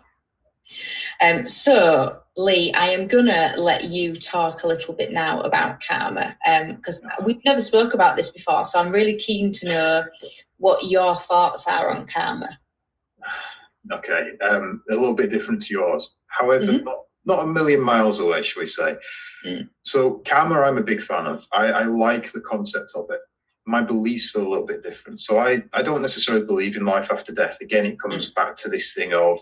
Um, 1.22 1.48
so, 1.48 2.20
Lee, 2.38 2.72
I 2.74 2.90
am 2.90 3.08
gonna 3.08 3.54
let 3.58 3.86
you 3.86 4.18
talk 4.18 4.64
a 4.64 4.68
little 4.68 4.94
bit 4.94 5.12
now 5.12 5.42
about 5.42 5.82
karma 5.86 6.36
because 6.76 7.02
um, 7.04 7.26
we've 7.26 7.44
never 7.44 7.62
spoke 7.62 7.94
about 7.94 8.16
this 8.16 8.30
before. 8.30 8.66
So 8.66 8.80
I'm 8.80 8.92
really 8.92 9.16
keen 9.16 9.52
to 9.54 9.68
know 9.68 10.04
what 10.58 10.86
your 10.86 11.18
thoughts 11.18 11.68
are 11.68 11.90
on 11.90 12.08
karma. 12.08 12.58
Okay, 13.92 14.32
um, 14.42 14.84
a 14.90 14.94
little 14.94 15.14
bit 15.14 15.30
different 15.30 15.64
to 15.64 15.74
yours. 15.74 16.16
However, 16.28 16.66
mm-hmm. 16.66 16.86
not 16.86 17.00
not 17.26 17.44
a 17.44 17.48
million 17.48 17.82
miles 17.82 18.20
away, 18.20 18.44
shall 18.44 18.64
we 18.64 18.68
say? 18.68 18.96
Mm. 19.46 19.70
So 19.84 20.22
karma, 20.28 20.62
I'm 20.62 20.78
a 20.78 20.84
big 20.84 21.02
fan 21.02 21.26
of. 21.26 21.46
I, 21.52 21.68
I 21.68 21.84
like 21.84 22.32
the 22.32 22.42
concept 22.42 22.92
of 22.96 23.10
it. 23.10 23.20
My 23.66 23.82
beliefs 23.82 24.36
are 24.36 24.42
a 24.42 24.50
little 24.50 24.66
bit 24.66 24.84
different. 24.84 25.22
So 25.22 25.38
I, 25.38 25.64
I 25.74 25.84
don't 25.84 26.02
necessarily 26.02 26.46
believe 26.46 26.76
in 26.76 26.86
life 26.86 27.10
after 27.12 27.32
death. 27.32 27.58
Again, 27.62 27.86
it 27.86 28.02
comes 28.02 28.32
mm. 28.32 28.36
back 28.36 28.58
to 28.58 28.70
this 28.70 28.94
thing 28.94 29.14
of 29.14 29.40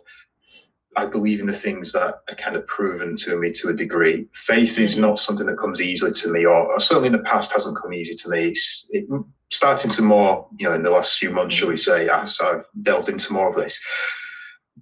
I 0.97 1.05
believe 1.05 1.39
in 1.39 1.45
the 1.45 1.53
things 1.53 1.91
that 1.91 2.15
are 2.27 2.35
kind 2.35 2.55
of 2.55 2.65
proven 2.65 3.15
to 3.17 3.37
me 3.37 3.53
to 3.53 3.69
a 3.69 3.73
degree. 3.73 4.27
Faith 4.33 4.79
is 4.79 4.93
mm-hmm. 4.93 5.01
not 5.01 5.19
something 5.19 5.45
that 5.45 5.59
comes 5.59 5.79
easily 5.79 6.11
to 6.13 6.27
me, 6.27 6.45
or, 6.45 6.73
or 6.73 6.79
certainly 6.79 7.07
in 7.07 7.13
the 7.13 7.19
past 7.19 7.53
hasn't 7.53 7.77
come 7.77 7.93
easy 7.93 8.15
to 8.15 8.29
me. 8.29 8.47
It's 8.47 8.87
it, 8.89 9.05
starting 9.51 9.91
to 9.91 10.01
more, 10.01 10.47
you 10.57 10.67
know, 10.67 10.75
in 10.75 10.81
the 10.81 10.89
last 10.89 11.19
few 11.19 11.29
months, 11.29 11.55
shall 11.55 11.69
we 11.69 11.77
say, 11.77 12.09
as 12.09 12.39
I've 12.41 12.65
delved 12.81 13.09
into 13.09 13.31
more 13.31 13.49
of 13.49 13.55
this. 13.55 13.79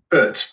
But 0.10 0.50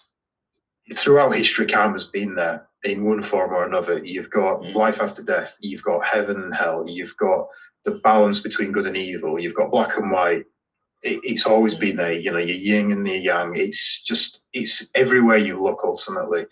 throughout 0.94 1.36
history, 1.36 1.66
karma's 1.66 2.06
been 2.06 2.34
there 2.34 2.66
in 2.82 3.04
one 3.04 3.22
form 3.22 3.52
or 3.52 3.64
another. 3.64 4.04
You've 4.04 4.30
got 4.30 4.62
mm. 4.62 4.74
life 4.74 5.00
after 5.00 5.22
death, 5.22 5.56
you've 5.60 5.84
got 5.84 6.04
heaven 6.04 6.42
and 6.42 6.52
hell, 6.52 6.84
you've 6.88 7.16
got 7.16 7.46
the 7.84 7.92
balance 8.02 8.40
between 8.40 8.72
good 8.72 8.86
and 8.88 8.96
evil, 8.96 9.38
you've 9.38 9.54
got 9.54 9.70
black 9.70 9.96
and 9.96 10.10
white, 10.10 10.44
it, 11.02 11.20
it's 11.22 11.46
always 11.46 11.74
been 11.74 11.96
there. 11.96 12.12
You 12.12 12.32
know, 12.32 12.38
your 12.38 12.56
yin 12.56 12.92
and 12.92 13.06
your 13.06 13.16
yang. 13.16 13.56
It's 13.56 14.02
just 14.02 14.40
it's 14.52 14.86
everywhere 14.94 15.38
you 15.38 15.62
look. 15.62 15.80
Ultimately, 15.84 16.46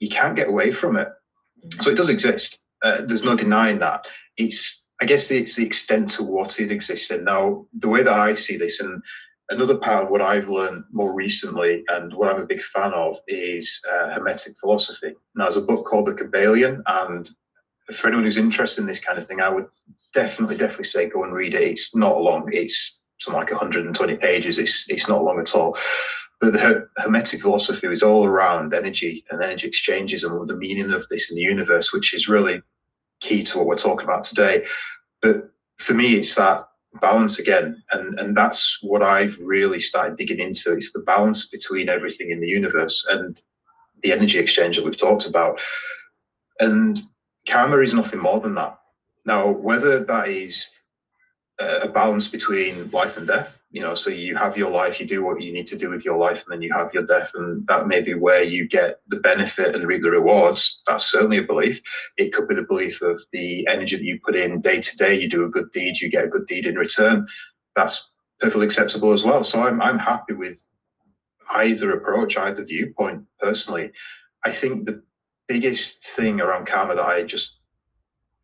you 0.00 0.08
can't 0.08 0.36
get 0.36 0.48
away 0.48 0.72
from 0.72 0.96
it. 0.96 1.08
Mm-hmm. 1.08 1.80
So 1.80 1.90
it 1.90 1.96
does 1.96 2.08
exist. 2.08 2.58
Uh, 2.82 3.02
there's 3.02 3.24
no 3.24 3.36
denying 3.36 3.78
that. 3.80 4.04
It's 4.36 4.84
I 5.00 5.04
guess 5.04 5.30
it's 5.30 5.56
the 5.56 5.66
extent 5.66 6.10
to 6.12 6.22
what 6.22 6.58
it 6.58 6.70
exists 6.72 7.10
in. 7.10 7.24
Now, 7.24 7.66
the 7.78 7.88
way 7.88 8.02
that 8.02 8.12
I 8.12 8.34
see 8.34 8.56
this, 8.56 8.80
and 8.80 9.02
another 9.50 9.76
part 9.76 10.04
of 10.04 10.10
what 10.10 10.22
I've 10.22 10.48
learned 10.48 10.84
more 10.90 11.12
recently, 11.12 11.84
and 11.88 12.14
what 12.14 12.34
I'm 12.34 12.40
a 12.40 12.46
big 12.46 12.62
fan 12.62 12.92
of, 12.92 13.18
is 13.28 13.80
uh, 13.90 14.10
Hermetic 14.10 14.54
philosophy. 14.58 15.14
Now, 15.34 15.44
there's 15.44 15.58
a 15.58 15.60
book 15.60 15.84
called 15.84 16.06
The 16.06 16.12
Kybalion, 16.12 16.82
and 16.86 17.28
for 17.94 18.08
anyone 18.08 18.24
who's 18.24 18.38
interested 18.38 18.80
in 18.80 18.86
this 18.86 19.00
kind 19.00 19.18
of 19.18 19.26
thing, 19.26 19.40
I 19.40 19.50
would 19.50 19.66
definitely, 20.14 20.56
definitely 20.56 20.86
say 20.86 21.08
go 21.08 21.24
and 21.24 21.32
read 21.32 21.54
it. 21.54 21.62
It's 21.62 21.94
not 21.94 22.20
long. 22.20 22.48
It's 22.52 22.98
something 23.20 23.38
like 23.38 23.50
120 23.50 24.16
pages. 24.16 24.58
It's 24.58 24.86
it's 24.88 25.08
not 25.08 25.22
long 25.22 25.38
at 25.38 25.54
all. 25.54 25.76
But 26.40 26.52
the 26.52 26.88
Hermetic 26.98 27.42
philosophy 27.42 27.86
is 27.86 28.02
all 28.02 28.26
around 28.26 28.74
energy 28.74 29.24
and 29.30 29.42
energy 29.42 29.66
exchanges 29.66 30.22
and 30.22 30.48
the 30.48 30.56
meaning 30.56 30.92
of 30.92 31.08
this 31.08 31.30
in 31.30 31.36
the 31.36 31.42
universe, 31.42 31.92
which 31.92 32.12
is 32.12 32.28
really 32.28 32.62
key 33.20 33.42
to 33.44 33.58
what 33.58 33.66
we're 33.66 33.78
talking 33.78 34.04
about 34.04 34.24
today. 34.24 34.66
But 35.22 35.50
for 35.78 35.94
me, 35.94 36.16
it's 36.16 36.34
that 36.34 36.68
balance 37.00 37.38
again, 37.38 37.82
and 37.92 38.18
and 38.18 38.36
that's 38.36 38.78
what 38.82 39.02
I've 39.02 39.36
really 39.38 39.80
started 39.80 40.16
digging 40.16 40.40
into. 40.40 40.72
It's 40.72 40.92
the 40.92 41.00
balance 41.00 41.48
between 41.48 41.88
everything 41.88 42.30
in 42.30 42.40
the 42.40 42.48
universe 42.48 43.06
and 43.08 43.40
the 44.02 44.12
energy 44.12 44.38
exchange 44.38 44.76
that 44.76 44.84
we've 44.84 44.96
talked 44.96 45.26
about. 45.26 45.58
And 46.60 47.00
karma 47.48 47.78
is 47.78 47.94
nothing 47.94 48.20
more 48.20 48.40
than 48.40 48.54
that. 48.54 48.78
Now, 49.24 49.50
whether 49.50 50.04
that 50.04 50.28
is 50.28 50.68
a 51.58 51.88
balance 51.88 52.28
between 52.28 52.90
life 52.90 53.16
and 53.16 53.26
death 53.26 53.58
you 53.70 53.80
know 53.82 53.94
so 53.94 54.10
you 54.10 54.36
have 54.36 54.56
your 54.56 54.70
life 54.70 55.00
you 55.00 55.06
do 55.06 55.22
what 55.24 55.40
you 55.40 55.52
need 55.52 55.66
to 55.66 55.76
do 55.76 55.90
with 55.90 56.04
your 56.04 56.16
life 56.16 56.42
and 56.44 56.52
then 56.52 56.62
you 56.62 56.72
have 56.72 56.92
your 56.94 57.04
death 57.04 57.30
and 57.34 57.66
that 57.66 57.86
may 57.86 58.00
be 58.00 58.14
where 58.14 58.42
you 58.42 58.66
get 58.66 59.00
the 59.08 59.16
benefit 59.16 59.74
and 59.74 59.86
reap 59.86 60.02
the 60.02 60.10
rewards. 60.10 60.80
That's 60.86 61.10
certainly 61.10 61.38
a 61.38 61.42
belief. 61.42 61.80
It 62.16 62.32
could 62.32 62.48
be 62.48 62.54
the 62.54 62.62
belief 62.62 63.02
of 63.02 63.20
the 63.32 63.66
energy 63.68 63.96
that 63.96 64.04
you 64.04 64.20
put 64.24 64.36
in 64.36 64.60
day 64.60 64.80
to 64.80 64.96
day 64.96 65.14
you 65.14 65.28
do 65.28 65.44
a 65.44 65.50
good 65.50 65.70
deed 65.72 66.00
you 66.00 66.10
get 66.10 66.24
a 66.24 66.28
good 66.28 66.46
deed 66.46 66.66
in 66.66 66.76
return. 66.76 67.26
That's 67.74 68.12
perfectly 68.40 68.66
acceptable 68.66 69.12
as 69.12 69.24
well. 69.24 69.42
So 69.42 69.60
i'm, 69.60 69.82
I'm 69.82 69.98
happy 69.98 70.34
with 70.34 70.62
either 71.50 71.92
approach 71.92 72.36
either 72.36 72.64
viewpoint 72.64 73.24
personally. 73.40 73.92
I 74.44 74.52
think 74.52 74.84
the 74.84 75.02
biggest 75.48 76.04
thing 76.16 76.40
around 76.40 76.66
karma 76.66 76.96
that 76.96 77.04
i 77.04 77.22
just 77.22 77.52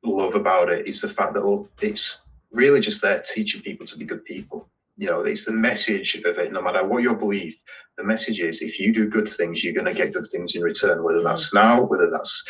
love 0.04 0.36
about 0.36 0.68
it 0.68 0.86
is 0.86 1.00
the 1.00 1.08
fact 1.08 1.34
that 1.34 1.66
it's 1.80 2.18
really 2.52 2.80
just 2.80 3.00
there 3.00 3.22
teaching 3.34 3.62
people 3.62 3.86
to 3.86 3.96
be 3.96 4.04
good 4.04 4.24
people. 4.24 4.68
You 4.96 5.08
know, 5.08 5.20
it's 5.20 5.44
the 5.44 5.52
message 5.52 6.14
of 6.14 6.38
it. 6.38 6.52
No 6.52 6.62
matter 6.62 6.86
what 6.86 7.02
your 7.02 7.14
belief, 7.14 7.56
the 7.96 8.04
message 8.04 8.40
is 8.40 8.62
if 8.62 8.78
you 8.78 8.92
do 8.92 9.08
good 9.08 9.30
things, 9.30 9.64
you're 9.64 9.72
going 9.72 9.86
to 9.86 9.94
get 9.94 10.12
good 10.12 10.28
things 10.30 10.54
in 10.54 10.62
return. 10.62 11.02
Whether 11.02 11.22
that's 11.22 11.52
now, 11.52 11.82
whether 11.82 12.10
that's 12.10 12.44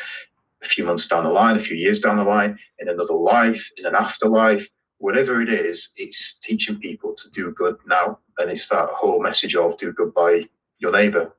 a 0.63 0.67
few 0.67 0.85
months 0.85 1.07
down 1.07 1.25
the 1.25 1.31
line, 1.31 1.57
a 1.57 1.61
few 1.63 1.77
years 1.77 2.01
down 2.01 2.17
the 2.17 2.25
line, 2.25 2.59
in 2.81 2.89
another 2.89 3.15
life, 3.15 3.65
in 3.77 3.87
an 3.87 3.95
afterlife, 3.95 4.67
whatever 4.99 5.41
it 5.41 5.49
is, 5.49 5.91
it's 5.97 6.39
teaching 6.43 6.79
people 6.79 7.15
to 7.15 7.31
do 7.31 7.53
good 7.53 7.77
now, 7.87 8.19
and 8.39 8.51
it's 8.51 8.69
that 8.69 8.89
whole 8.91 9.23
message 9.23 9.57
of 9.57 9.79
do 9.79 9.93
good 9.93 10.13
by 10.15 10.47
your 10.79 10.93
neighbor. 10.93 11.35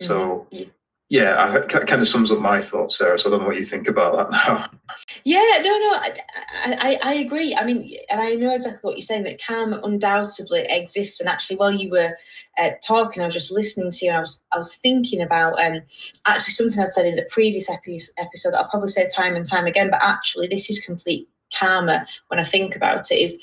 So 0.00 0.46
mm-hmm 0.52 0.70
yeah, 1.08 1.36
I, 1.38 1.60
kind 1.60 2.00
of 2.00 2.08
sums 2.08 2.32
up 2.32 2.40
my 2.40 2.60
thoughts, 2.60 2.98
Sarah. 2.98 3.18
So 3.18 3.28
I 3.28 3.30
don't 3.30 3.42
know 3.42 3.46
what 3.46 3.56
you 3.56 3.64
think 3.64 3.88
about 3.88 4.16
that 4.16 4.30
now. 4.30 4.70
Yeah, 5.26 5.58
no, 5.62 5.78
no, 5.78 5.92
I, 5.94 6.18
I, 6.64 6.98
I 7.02 7.14
agree. 7.14 7.54
I 7.56 7.64
mean, 7.64 7.96
and 8.10 8.20
I 8.20 8.34
know 8.34 8.54
exactly 8.54 8.80
what 8.82 8.96
you're 8.98 9.02
saying. 9.02 9.22
That 9.24 9.42
karma 9.42 9.80
undoubtedly 9.82 10.66
exists. 10.68 11.18
And 11.18 11.30
actually, 11.30 11.56
while 11.56 11.70
you 11.72 11.88
were 11.90 12.14
uh, 12.58 12.70
talking, 12.86 13.22
I 13.22 13.26
was 13.26 13.34
just 13.34 13.50
listening 13.50 13.90
to 13.90 14.04
you, 14.04 14.10
and 14.10 14.18
I 14.18 14.20
was, 14.20 14.44
I 14.52 14.58
was 14.58 14.74
thinking 14.74 15.22
about 15.22 15.58
um, 15.64 15.80
actually 16.26 16.52
something 16.52 16.78
I'd 16.78 16.92
said 16.92 17.06
in 17.06 17.16
the 17.16 17.26
previous 17.30 17.70
epi- 17.70 18.02
episode 18.18 18.50
that 18.50 18.58
I'll 18.60 18.68
probably 18.68 18.90
say 18.90 19.08
time 19.08 19.34
and 19.34 19.48
time 19.48 19.64
again. 19.64 19.88
But 19.90 20.02
actually, 20.02 20.46
this 20.46 20.68
is 20.68 20.78
complete 20.78 21.26
karma 21.58 22.06
when 22.28 22.38
I 22.38 22.44
think 22.44 22.76
about 22.76 23.10
it. 23.10 23.14
Is 23.14 23.38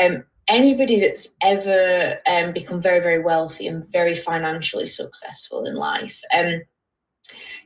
um, 0.00 0.22
anybody 0.46 1.00
that's 1.00 1.30
ever 1.42 2.18
um, 2.28 2.52
become 2.52 2.80
very, 2.80 3.00
very 3.00 3.18
wealthy 3.18 3.66
and 3.66 3.90
very 3.90 4.14
financially 4.14 4.86
successful 4.86 5.66
in 5.66 5.74
life. 5.74 6.20
Um, 6.32 6.62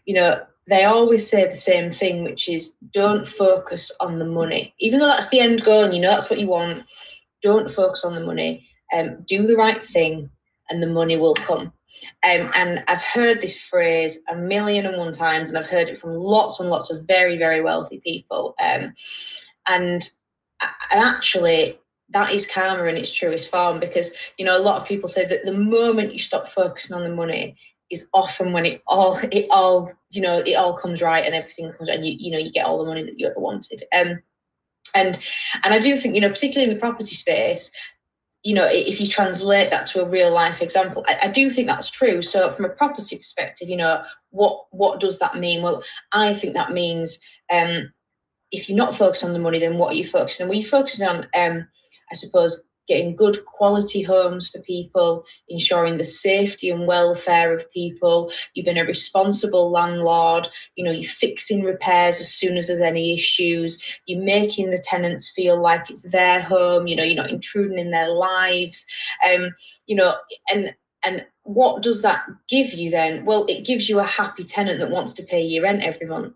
you 0.05 0.15
know, 0.15 0.43
they 0.69 0.85
always 0.85 1.29
say 1.29 1.49
the 1.49 1.55
same 1.55 1.91
thing, 1.91 2.23
which 2.23 2.49
is 2.49 2.75
don't 2.93 3.27
focus 3.27 3.91
on 4.01 4.19
the 4.19 4.25
money. 4.25 4.75
Even 4.79 5.01
though 5.01 5.07
that's 5.07 5.29
the 5.29 5.41
end 5.41 5.65
goal 5.65 5.85
and 5.85 5.95
you 5.95 6.01
know 6.01 6.11
that's 6.11 6.31
what 6.31 6.39
you 6.39 6.47
want, 6.47 6.85
don't 7.43 7.73
focus 7.73 8.05
on 8.05 8.15
the 8.15 8.25
money. 8.25 8.67
Um, 8.93 9.25
do 9.27 9.47
the 9.47 9.57
right 9.57 9.83
thing 9.85 10.31
and 10.71 10.83
the 10.83 10.87
money 10.87 11.17
will 11.17 11.35
come. 11.35 11.73
Um, 12.25 12.51
and 12.55 12.85
I've 12.89 13.01
heard 13.01 13.41
this 13.41 13.59
phrase 13.59 14.19
a 14.29 14.37
million 14.37 14.87
and 14.87 14.97
one 14.97 15.13
times, 15.13 15.49
and 15.49 15.59
I've 15.59 15.71
heard 15.71 15.89
it 15.89 16.01
from 16.01 16.17
lots 16.17 16.61
and 16.61 16.69
lots 16.69 16.91
of 16.91 17.07
very, 17.07 17.39
very 17.39 17.61
wealthy 17.61 18.01
people. 18.01 18.55
Um, 18.61 18.95
and, 19.69 20.09
and 20.61 20.71
actually, 20.91 21.79
that 22.11 22.33
is 22.33 22.47
karma 22.47 22.85
in 22.85 22.97
its 22.97 23.11
truest 23.11 23.51
form 23.51 23.81
because 23.81 24.11
you 24.37 24.45
know 24.45 24.59
a 24.59 24.63
lot 24.63 24.81
of 24.81 24.87
people 24.87 25.09
say 25.09 25.25
that 25.25 25.45
the 25.45 25.53
moment 25.53 26.13
you 26.13 26.19
stop 26.19 26.47
focusing 26.49 26.95
on 26.95 27.03
the 27.03 27.15
money 27.15 27.57
is 27.93 28.07
often 28.15 28.53
when 28.53 28.67
it 28.67 28.83
all 28.87 29.19
it 29.31 29.47
all 29.51 29.93
you 30.11 30.21
know 30.21 30.39
it 30.39 30.55
all 30.55 30.77
comes 30.77 31.01
right 31.01 31.25
and 31.25 31.35
everything 31.35 31.71
comes 31.73 31.89
right 31.89 31.99
and 31.99 32.07
you 32.07 32.17
you 32.19 32.33
know 32.33 32.39
you 32.39 32.51
get 32.51 32.67
all 32.67 32.79
the 32.79 32.87
money 32.87 33.05
that 33.05 33.19
you 33.19 33.27
ever 33.27 33.39
wanted. 33.39 33.85
Um 33.95 34.21
and 34.95 35.19
and 35.65 35.73
i 35.73 35.79
do 35.79 35.97
think 35.97 36.15
you 36.15 36.21
know 36.21 36.29
particularly 36.29 36.69
in 36.69 36.75
the 36.75 36.81
property 36.81 37.15
space 37.15 37.71
you 38.43 38.53
know 38.53 38.67
if 38.67 39.01
you 39.01 39.07
translate 39.07 39.71
that 39.71 39.87
to 39.87 40.03
a 40.03 40.09
real 40.09 40.31
life 40.31 40.61
example 40.61 41.05
I, 41.07 41.19
I, 41.23 41.29
do 41.29 41.51
think 41.51 41.69
that's 41.69 41.89
true. 41.89 42.21
So 42.21 42.51
from 42.51 42.65
a 42.65 42.71
property 42.71 43.17
perspective 43.17 43.69
you 43.69 43.77
know 43.77 44.03
what 44.31 44.67
what 44.71 45.01
does 45.01 45.19
that 45.21 45.37
mean? 45.37 45.63
Well 45.63 45.83
i 46.13 46.35
think 46.35 46.55
that 46.55 46.73
means 46.73 47.19
um 47.51 47.93
if 48.51 48.69
you're 48.69 48.77
not 48.77 48.97
focused 48.97 49.25
on 49.25 49.33
the 49.33 49.39
money 49.39 49.61
then 49.61 49.79
what 49.79 49.93
are 49.93 49.97
you 49.97 50.07
focusing 50.07 50.45
on? 50.45 50.49
Well 50.49 50.59
you're 50.59 50.69
focusing 50.69 51.07
on 51.07 51.27
um 51.35 51.69
i 52.11 52.15
suppose 52.15 52.63
getting 52.93 53.17
good 53.17 53.43
quality 53.47 54.03
homes 54.03 54.51
for 54.51 54.59
people, 54.61 55.25
ensuring 55.49 55.97
the 55.97 56.05
safety 56.05 56.69
and 56.69 56.87
welfare 56.87 57.57
of 57.57 57.71
people. 57.71 58.31
You've 58.53 58.67
been 58.67 58.77
a 58.77 58.85
responsible 58.85 59.71
landlord. 59.71 60.49
You 60.77 60.85
know, 60.85 60.91
you're 60.91 61.11
fixing 61.11 61.63
repairs 61.63 62.21
as 62.21 62.33
soon 62.33 62.59
as 62.59 62.67
there's 62.67 62.81
any 62.81 63.15
issues. 63.15 63.79
You're 64.05 64.23
making 64.23 64.71
the 64.71 64.79
tenants 64.85 65.31
feel 65.31 65.59
like 65.59 65.89
it's 65.89 66.03
their 66.03 66.43
home. 66.43 66.87
You 66.87 66.97
know, 66.97 67.03
you're 67.03 67.23
not 67.23 67.31
intruding 67.31 67.79
in 67.79 67.93
their 67.93 68.11
lives. 68.11 68.85
Um, 69.27 69.55
you 69.87 69.97
know, 69.97 70.17
and 70.53 70.75
and 71.03 71.25
what 71.45 71.83
does 71.83 72.03
that 72.03 72.25
give 72.49 72.75
you 72.75 72.91
then? 72.91 73.25
Well, 73.25 73.47
it 73.47 73.65
gives 73.65 73.89
you 73.89 74.01
a 74.01 74.05
happy 74.05 74.45
tenant 74.45 74.79
that 74.81 74.91
wants 74.91 75.15
to 75.15 75.23
pay 75.23 75.41
your 75.41 75.65
rent 75.65 75.83
every 75.83 76.07
month. 76.07 76.35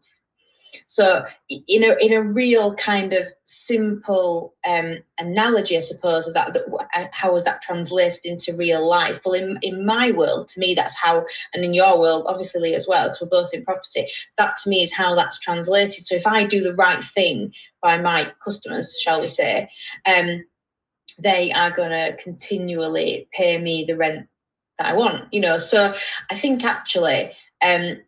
So, 0.86 1.24
in 1.48 1.82
a 1.84 1.96
in 2.00 2.12
a 2.12 2.22
real 2.22 2.74
kind 2.74 3.12
of 3.12 3.32
simple 3.44 4.54
um, 4.66 4.98
analogy, 5.18 5.76
I 5.76 5.80
suppose, 5.80 6.26
of 6.26 6.34
that, 6.34 6.52
that 6.52 6.64
uh, 6.94 7.06
how 7.12 7.32
was 7.32 7.44
that 7.44 7.62
translated 7.62 8.24
into 8.24 8.56
real 8.56 8.86
life? 8.86 9.20
Well, 9.24 9.34
in 9.34 9.58
in 9.62 9.84
my 9.84 10.10
world, 10.10 10.48
to 10.48 10.60
me, 10.60 10.74
that's 10.74 10.94
how, 10.94 11.26
and 11.54 11.64
in 11.64 11.74
your 11.74 11.98
world, 11.98 12.24
obviously 12.26 12.74
as 12.74 12.86
well, 12.86 13.08
because 13.08 13.20
we're 13.20 13.42
both 13.42 13.52
in 13.52 13.64
property. 13.64 14.08
That 14.38 14.56
to 14.58 14.68
me 14.68 14.82
is 14.82 14.92
how 14.92 15.14
that's 15.14 15.38
translated. 15.38 16.06
So, 16.06 16.14
if 16.14 16.26
I 16.26 16.44
do 16.44 16.62
the 16.62 16.74
right 16.74 17.04
thing 17.04 17.52
by 17.82 17.98
my 17.98 18.32
customers, 18.44 18.96
shall 19.00 19.20
we 19.20 19.28
say, 19.28 19.70
um, 20.06 20.44
they 21.18 21.52
are 21.52 21.70
going 21.70 21.90
to 21.90 22.16
continually 22.22 23.28
pay 23.32 23.58
me 23.58 23.84
the 23.84 23.96
rent 23.96 24.28
that 24.78 24.88
I 24.88 24.92
want. 24.92 25.32
You 25.32 25.40
know, 25.40 25.58
so 25.58 25.94
I 26.30 26.36
think 26.38 26.64
actually. 26.64 27.32
Um, 27.62 27.98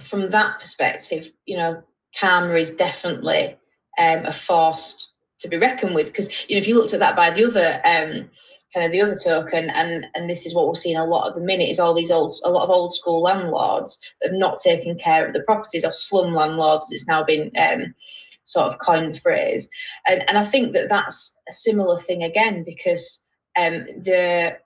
from 0.00 0.30
that 0.30 0.60
perspective, 0.60 1.32
you 1.46 1.56
know, 1.56 1.82
karma 2.18 2.54
is 2.54 2.72
definitely 2.72 3.56
um, 3.98 4.24
a 4.24 4.32
force 4.32 5.12
to 5.38 5.48
be 5.48 5.58
reckoned 5.58 5.94
with 5.94 6.06
because 6.06 6.28
you 6.48 6.56
know 6.56 6.60
if 6.60 6.68
you 6.68 6.74
looked 6.74 6.94
at 6.94 7.00
that 7.00 7.16
by 7.16 7.30
the 7.30 7.44
other 7.44 7.80
um, 7.84 8.28
kind 8.74 8.86
of 8.86 8.92
the 8.92 9.00
other 9.00 9.16
token 9.22 9.70
and 9.70 10.06
and 10.14 10.28
this 10.28 10.46
is 10.46 10.54
what 10.54 10.66
we're 10.66 10.74
seeing 10.74 10.96
a 10.96 11.04
lot 11.04 11.28
at 11.28 11.34
the 11.34 11.40
minute 11.40 11.68
is 11.68 11.78
all 11.78 11.94
these 11.94 12.10
old 12.10 12.34
a 12.44 12.50
lot 12.50 12.64
of 12.64 12.70
old 12.70 12.94
school 12.94 13.22
landlords 13.22 13.98
that 14.20 14.30
have 14.30 14.38
not 14.38 14.58
taken 14.58 14.98
care 14.98 15.26
of 15.26 15.32
the 15.32 15.42
properties 15.42 15.84
or 15.84 15.92
slum 15.92 16.34
landlords 16.34 16.90
it's 16.90 17.06
now 17.06 17.22
been 17.22 17.50
um, 17.58 17.94
sort 18.46 18.72
of 18.72 18.78
coined 18.78 19.14
the 19.14 19.20
phrase. 19.20 19.68
And 20.08 20.24
and 20.28 20.38
I 20.38 20.44
think 20.44 20.72
that 20.72 20.88
that's 20.88 21.36
a 21.48 21.52
similar 21.52 22.00
thing 22.00 22.22
again 22.22 22.64
because 22.64 23.22
um, 23.58 23.86
the 24.02 24.56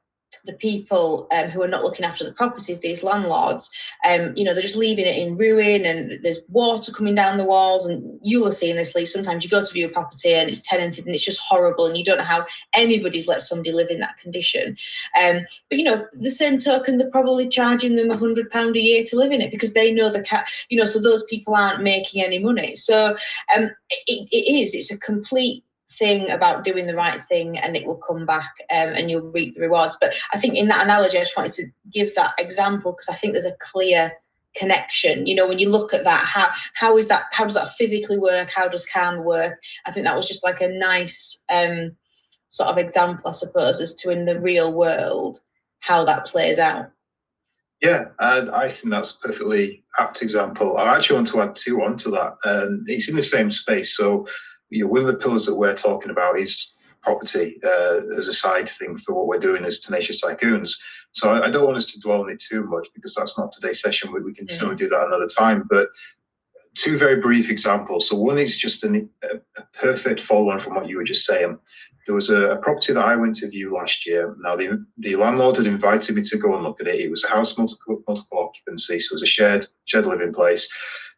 the 0.44 0.52
people 0.54 1.26
um, 1.32 1.48
who 1.48 1.62
are 1.62 1.68
not 1.68 1.82
looking 1.82 2.04
after 2.04 2.24
the 2.24 2.32
properties, 2.32 2.80
these 2.80 3.02
landlords, 3.02 3.70
um, 4.08 4.32
you 4.36 4.44
know, 4.44 4.54
they're 4.54 4.62
just 4.62 4.76
leaving 4.76 5.06
it 5.06 5.16
in 5.16 5.36
ruin 5.36 5.84
and 5.84 6.22
there's 6.22 6.38
water 6.48 6.92
coming 6.92 7.14
down 7.14 7.38
the 7.38 7.44
walls. 7.44 7.86
And 7.86 8.18
you'll 8.22 8.46
have 8.46 8.54
seen 8.54 8.76
this, 8.76 8.94
Lee. 8.94 9.06
Sometimes 9.06 9.44
you 9.44 9.50
go 9.50 9.64
to 9.64 9.72
view 9.72 9.86
a 9.86 9.90
property 9.90 10.34
and 10.34 10.48
it's 10.48 10.62
tenanted 10.62 11.06
and 11.06 11.14
it's 11.14 11.24
just 11.24 11.40
horrible 11.40 11.86
and 11.86 11.96
you 11.96 12.04
don't 12.04 12.18
know 12.18 12.24
how 12.24 12.46
anybody's 12.74 13.26
let 13.26 13.42
somebody 13.42 13.72
live 13.72 13.88
in 13.90 14.00
that 14.00 14.18
condition. 14.18 14.76
Um, 15.20 15.46
but, 15.68 15.78
you 15.78 15.84
know, 15.84 16.06
the 16.12 16.30
same 16.30 16.58
token, 16.58 16.98
they're 16.98 17.10
probably 17.10 17.48
charging 17.48 17.96
them 17.96 18.10
a 18.10 18.16
£100 18.16 18.76
a 18.76 18.80
year 18.80 19.04
to 19.04 19.16
live 19.16 19.32
in 19.32 19.40
it 19.40 19.50
because 19.50 19.72
they 19.72 19.92
know 19.92 20.10
the 20.10 20.22
cat, 20.22 20.46
you 20.68 20.78
know, 20.78 20.86
so 20.86 21.00
those 21.00 21.24
people 21.24 21.54
aren't 21.54 21.82
making 21.82 22.22
any 22.22 22.38
money. 22.38 22.76
So 22.76 23.16
um, 23.56 23.70
it, 24.06 24.28
it 24.30 24.60
is, 24.60 24.74
it's 24.74 24.90
a 24.90 24.98
complete 24.98 25.64
thing 26.00 26.30
about 26.30 26.64
doing 26.64 26.86
the 26.86 26.96
right 26.96 27.20
thing 27.28 27.58
and 27.58 27.76
it 27.76 27.86
will 27.86 27.98
come 27.98 28.26
back 28.26 28.50
um, 28.72 28.88
and 28.88 29.08
you'll 29.08 29.30
reap 29.30 29.54
the 29.54 29.60
rewards. 29.60 29.96
But 30.00 30.14
I 30.32 30.40
think 30.40 30.56
in 30.56 30.66
that 30.68 30.82
analogy, 30.82 31.18
I 31.18 31.22
just 31.22 31.36
wanted 31.36 31.52
to 31.52 31.66
give 31.92 32.12
that 32.16 32.34
example 32.38 32.92
because 32.92 33.08
I 33.08 33.14
think 33.14 33.34
there's 33.34 33.44
a 33.44 33.56
clear 33.60 34.12
connection. 34.56 35.26
You 35.26 35.36
know, 35.36 35.46
when 35.46 35.58
you 35.58 35.68
look 35.68 35.94
at 35.94 36.04
that, 36.04 36.24
how 36.24 36.48
how 36.74 36.98
is 36.98 37.06
that? 37.08 37.26
How 37.30 37.44
does 37.44 37.54
that 37.54 37.74
physically 37.76 38.18
work? 38.18 38.50
How 38.50 38.66
does 38.66 38.86
karma 38.86 39.22
work? 39.22 39.60
I 39.86 39.92
think 39.92 40.06
that 40.06 40.16
was 40.16 40.26
just 40.26 40.42
like 40.42 40.60
a 40.60 40.68
nice 40.68 41.40
um, 41.52 41.92
sort 42.48 42.70
of 42.70 42.78
example, 42.78 43.30
I 43.30 43.32
suppose, 43.32 43.80
as 43.80 43.94
to 43.96 44.10
in 44.10 44.24
the 44.24 44.40
real 44.40 44.72
world 44.72 45.38
how 45.80 46.04
that 46.06 46.26
plays 46.26 46.58
out. 46.58 46.90
Yeah, 47.80 48.06
and 48.18 48.50
I 48.50 48.70
think 48.70 48.90
that's 48.90 49.12
a 49.12 49.28
perfectly 49.28 49.82
apt 49.98 50.20
example. 50.20 50.76
I 50.76 50.94
actually 50.94 51.16
want 51.16 51.28
to 51.28 51.40
add 51.40 51.56
two 51.56 51.82
onto 51.82 52.10
that. 52.10 52.36
Um, 52.44 52.84
it's 52.86 53.08
in 53.08 53.16
the 53.16 53.22
same 53.22 53.50
space. 53.50 53.96
So 53.96 54.26
you 54.70 54.84
know, 54.84 54.90
one 54.90 55.00
of 55.00 55.06
the 55.06 55.14
pillars 55.14 55.46
that 55.46 55.54
we're 55.54 55.76
talking 55.76 56.10
about 56.10 56.38
is 56.38 56.72
property 57.02 57.58
uh, 57.64 58.00
as 58.18 58.28
a 58.28 58.32
side 58.32 58.68
thing 58.68 58.96
for 58.98 59.14
what 59.14 59.26
we're 59.26 59.38
doing 59.38 59.64
as 59.64 59.80
tenacious 59.80 60.22
tycoons. 60.22 60.72
So 61.12 61.30
I, 61.30 61.48
I, 61.48 61.50
don't 61.50 61.64
want 61.64 61.78
us 61.78 61.86
to 61.86 62.00
dwell 62.00 62.22
on 62.22 62.30
it 62.30 62.42
too 62.46 62.64
much 62.64 62.86
because 62.94 63.14
that's 63.14 63.38
not 63.38 63.52
today's 63.52 63.80
session. 63.80 64.12
We, 64.12 64.20
we 64.20 64.34
can 64.34 64.48
certainly 64.48 64.76
do 64.76 64.88
that 64.90 65.06
another 65.06 65.26
time. 65.26 65.64
But 65.68 65.88
two 66.74 66.98
very 66.98 67.20
brief 67.20 67.50
examples. 67.50 68.08
So 68.08 68.16
one 68.16 68.38
is 68.38 68.56
just 68.56 68.84
an, 68.84 69.08
a, 69.22 69.36
a 69.56 69.62
perfect 69.74 70.20
follow-on 70.20 70.60
from 70.60 70.74
what 70.74 70.88
you 70.88 70.96
were 70.96 71.04
just 71.04 71.26
saying. 71.26 71.58
There 72.06 72.14
was 72.14 72.30
a, 72.30 72.50
a, 72.50 72.56
property 72.58 72.92
that 72.92 73.04
I 73.04 73.16
went 73.16 73.36
to 73.36 73.48
view 73.48 73.74
last 73.74 74.06
year. 74.06 74.34
Now 74.40 74.56
the 74.56 74.84
the 74.98 75.16
landlord 75.16 75.56
had 75.56 75.66
invited 75.66 76.16
me 76.16 76.22
to 76.22 76.38
go 76.38 76.54
and 76.54 76.64
look 76.64 76.80
at 76.80 76.86
it. 76.86 77.00
It 77.00 77.10
was 77.10 77.24
a 77.24 77.28
house 77.28 77.56
multiple, 77.56 78.02
multiple 78.08 78.38
occupancy, 78.38 78.98
so 79.00 79.12
it 79.12 79.16
was 79.16 79.22
a 79.22 79.26
shared 79.26 79.68
shared 79.84 80.06
living 80.06 80.32
place. 80.32 80.68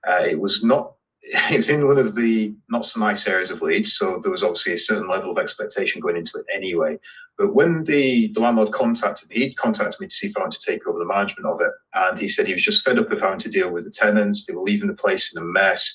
Uh, 0.06 0.24
it 0.24 0.38
was 0.38 0.64
not 0.64 0.94
it 1.50 1.56
was 1.56 1.70
in 1.70 1.86
one 1.88 1.96
of 1.96 2.14
the 2.14 2.54
not 2.68 2.84
so 2.84 3.00
nice 3.00 3.26
areas 3.26 3.50
of 3.50 3.62
Leeds, 3.62 3.94
so 3.94 4.20
there 4.22 4.30
was 4.30 4.42
obviously 4.42 4.74
a 4.74 4.78
certain 4.78 5.08
level 5.08 5.30
of 5.30 5.38
expectation 5.38 6.00
going 6.00 6.16
into 6.16 6.36
it 6.36 6.44
anyway. 6.54 6.98
But 7.38 7.54
when 7.54 7.84
the, 7.84 8.30
the 8.34 8.40
landlord 8.40 8.72
contacted 8.72 9.30
me, 9.30 9.36
he 9.36 9.54
contacted 9.54 9.98
me 9.98 10.08
to 10.08 10.14
see 10.14 10.26
if 10.26 10.36
I 10.36 10.40
wanted 10.40 10.60
to 10.60 10.70
take 10.70 10.86
over 10.86 10.98
the 10.98 11.06
management 11.06 11.46
of 11.46 11.62
it. 11.62 11.70
And 11.94 12.18
he 12.18 12.28
said 12.28 12.46
he 12.46 12.52
was 12.52 12.62
just 12.62 12.84
fed 12.84 12.98
up 12.98 13.10
of 13.10 13.20
having 13.20 13.38
to 13.40 13.50
deal 13.50 13.70
with 13.70 13.84
the 13.84 13.90
tenants. 13.90 14.44
They 14.44 14.52
were 14.52 14.62
leaving 14.62 14.88
the 14.88 14.94
place 14.94 15.32
in 15.34 15.40
a 15.40 15.44
mess 15.44 15.90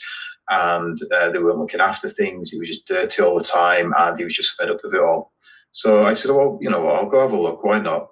and 0.50 1.00
uh, 1.14 1.30
they 1.30 1.38
weren't 1.38 1.60
looking 1.60 1.82
after 1.82 2.10
things. 2.10 2.52
It 2.52 2.60
was 2.60 2.70
just 2.70 2.88
dirty 2.88 3.22
all 3.22 3.38
the 3.38 3.44
time 3.44 3.94
and 3.96 4.18
he 4.18 4.24
was 4.24 4.34
just 4.34 4.56
fed 4.58 4.72
up 4.72 4.84
of 4.84 4.94
it 4.94 5.00
all. 5.00 5.34
So 5.70 6.08
I 6.08 6.16
said, 6.16 6.32
well, 6.32 6.58
you 6.60 6.72
know, 6.72 6.88
I'll 6.88 7.10
go 7.10 7.22
have 7.22 7.34
a 7.34 7.40
look. 7.40 7.64
Why 7.64 7.78
not? 7.78 8.08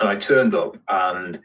And 0.00 0.08
I 0.08 0.16
turned 0.16 0.56
up 0.56 0.76
and 0.88 1.40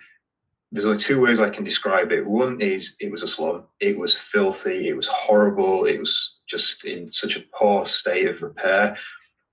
there's 0.72 0.86
only 0.86 1.00
two 1.00 1.22
ways 1.22 1.40
I 1.40 1.50
can 1.50 1.64
describe 1.64 2.12
it. 2.12 2.26
One 2.26 2.60
is 2.60 2.96
it 3.00 3.12
was 3.12 3.24
a 3.24 3.28
slum. 3.28 3.64
It 3.80 3.98
was 3.98 4.18
filthy. 4.18 4.90
It 4.90 4.98
was 4.98 5.08
horrible. 5.08 5.86
It 5.86 6.00
was 6.00 6.36
just 6.50 6.84
in 6.84 7.12
such 7.12 7.38
a 7.38 7.44
poor 7.54 7.86
state 7.86 8.28
of 8.28 8.42
repair. 8.42 8.98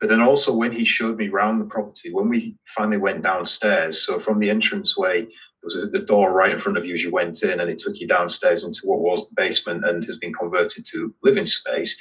But 0.00 0.10
then 0.10 0.20
also 0.20 0.52
when 0.52 0.72
he 0.72 0.84
showed 0.84 1.16
me 1.16 1.28
around 1.28 1.60
the 1.60 1.66
property, 1.66 2.12
when 2.12 2.28
we 2.28 2.56
finally 2.76 2.96
went 2.96 3.22
downstairs, 3.22 4.04
so 4.04 4.18
from 4.18 4.40
the 4.40 4.50
entrance 4.50 4.96
way, 4.96 5.22
there 5.22 5.30
was 5.62 5.92
the 5.92 6.00
door 6.00 6.32
right 6.32 6.52
in 6.52 6.60
front 6.60 6.76
of 6.76 6.84
you 6.84 6.96
as 6.96 7.02
you 7.02 7.12
went 7.12 7.42
in, 7.42 7.60
and 7.60 7.70
it 7.70 7.78
took 7.78 7.98
you 7.98 8.08
downstairs 8.08 8.64
into 8.64 8.80
what 8.84 9.00
was 9.00 9.28
the 9.28 9.34
basement 9.36 9.86
and 9.86 10.04
has 10.04 10.18
been 10.18 10.34
converted 10.34 10.84
to 10.86 11.14
living 11.22 11.46
space. 11.46 11.96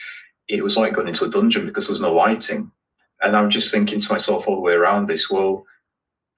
It 0.48 0.64
was 0.64 0.76
like 0.76 0.96
going 0.96 1.08
into 1.08 1.26
a 1.26 1.30
dungeon 1.30 1.66
because 1.66 1.88
there 1.88 1.94
was 1.94 2.02
no 2.02 2.14
lighting. 2.14 2.72
And 3.22 3.38
I'm 3.38 3.50
just 3.50 3.72
thinking 3.72 4.02
to 4.02 4.12
myself 4.12 4.48
all 4.48 4.56
the 4.56 4.62
way 4.62 4.74
around 4.74 5.06
this, 5.06 5.30
well, 5.30 5.64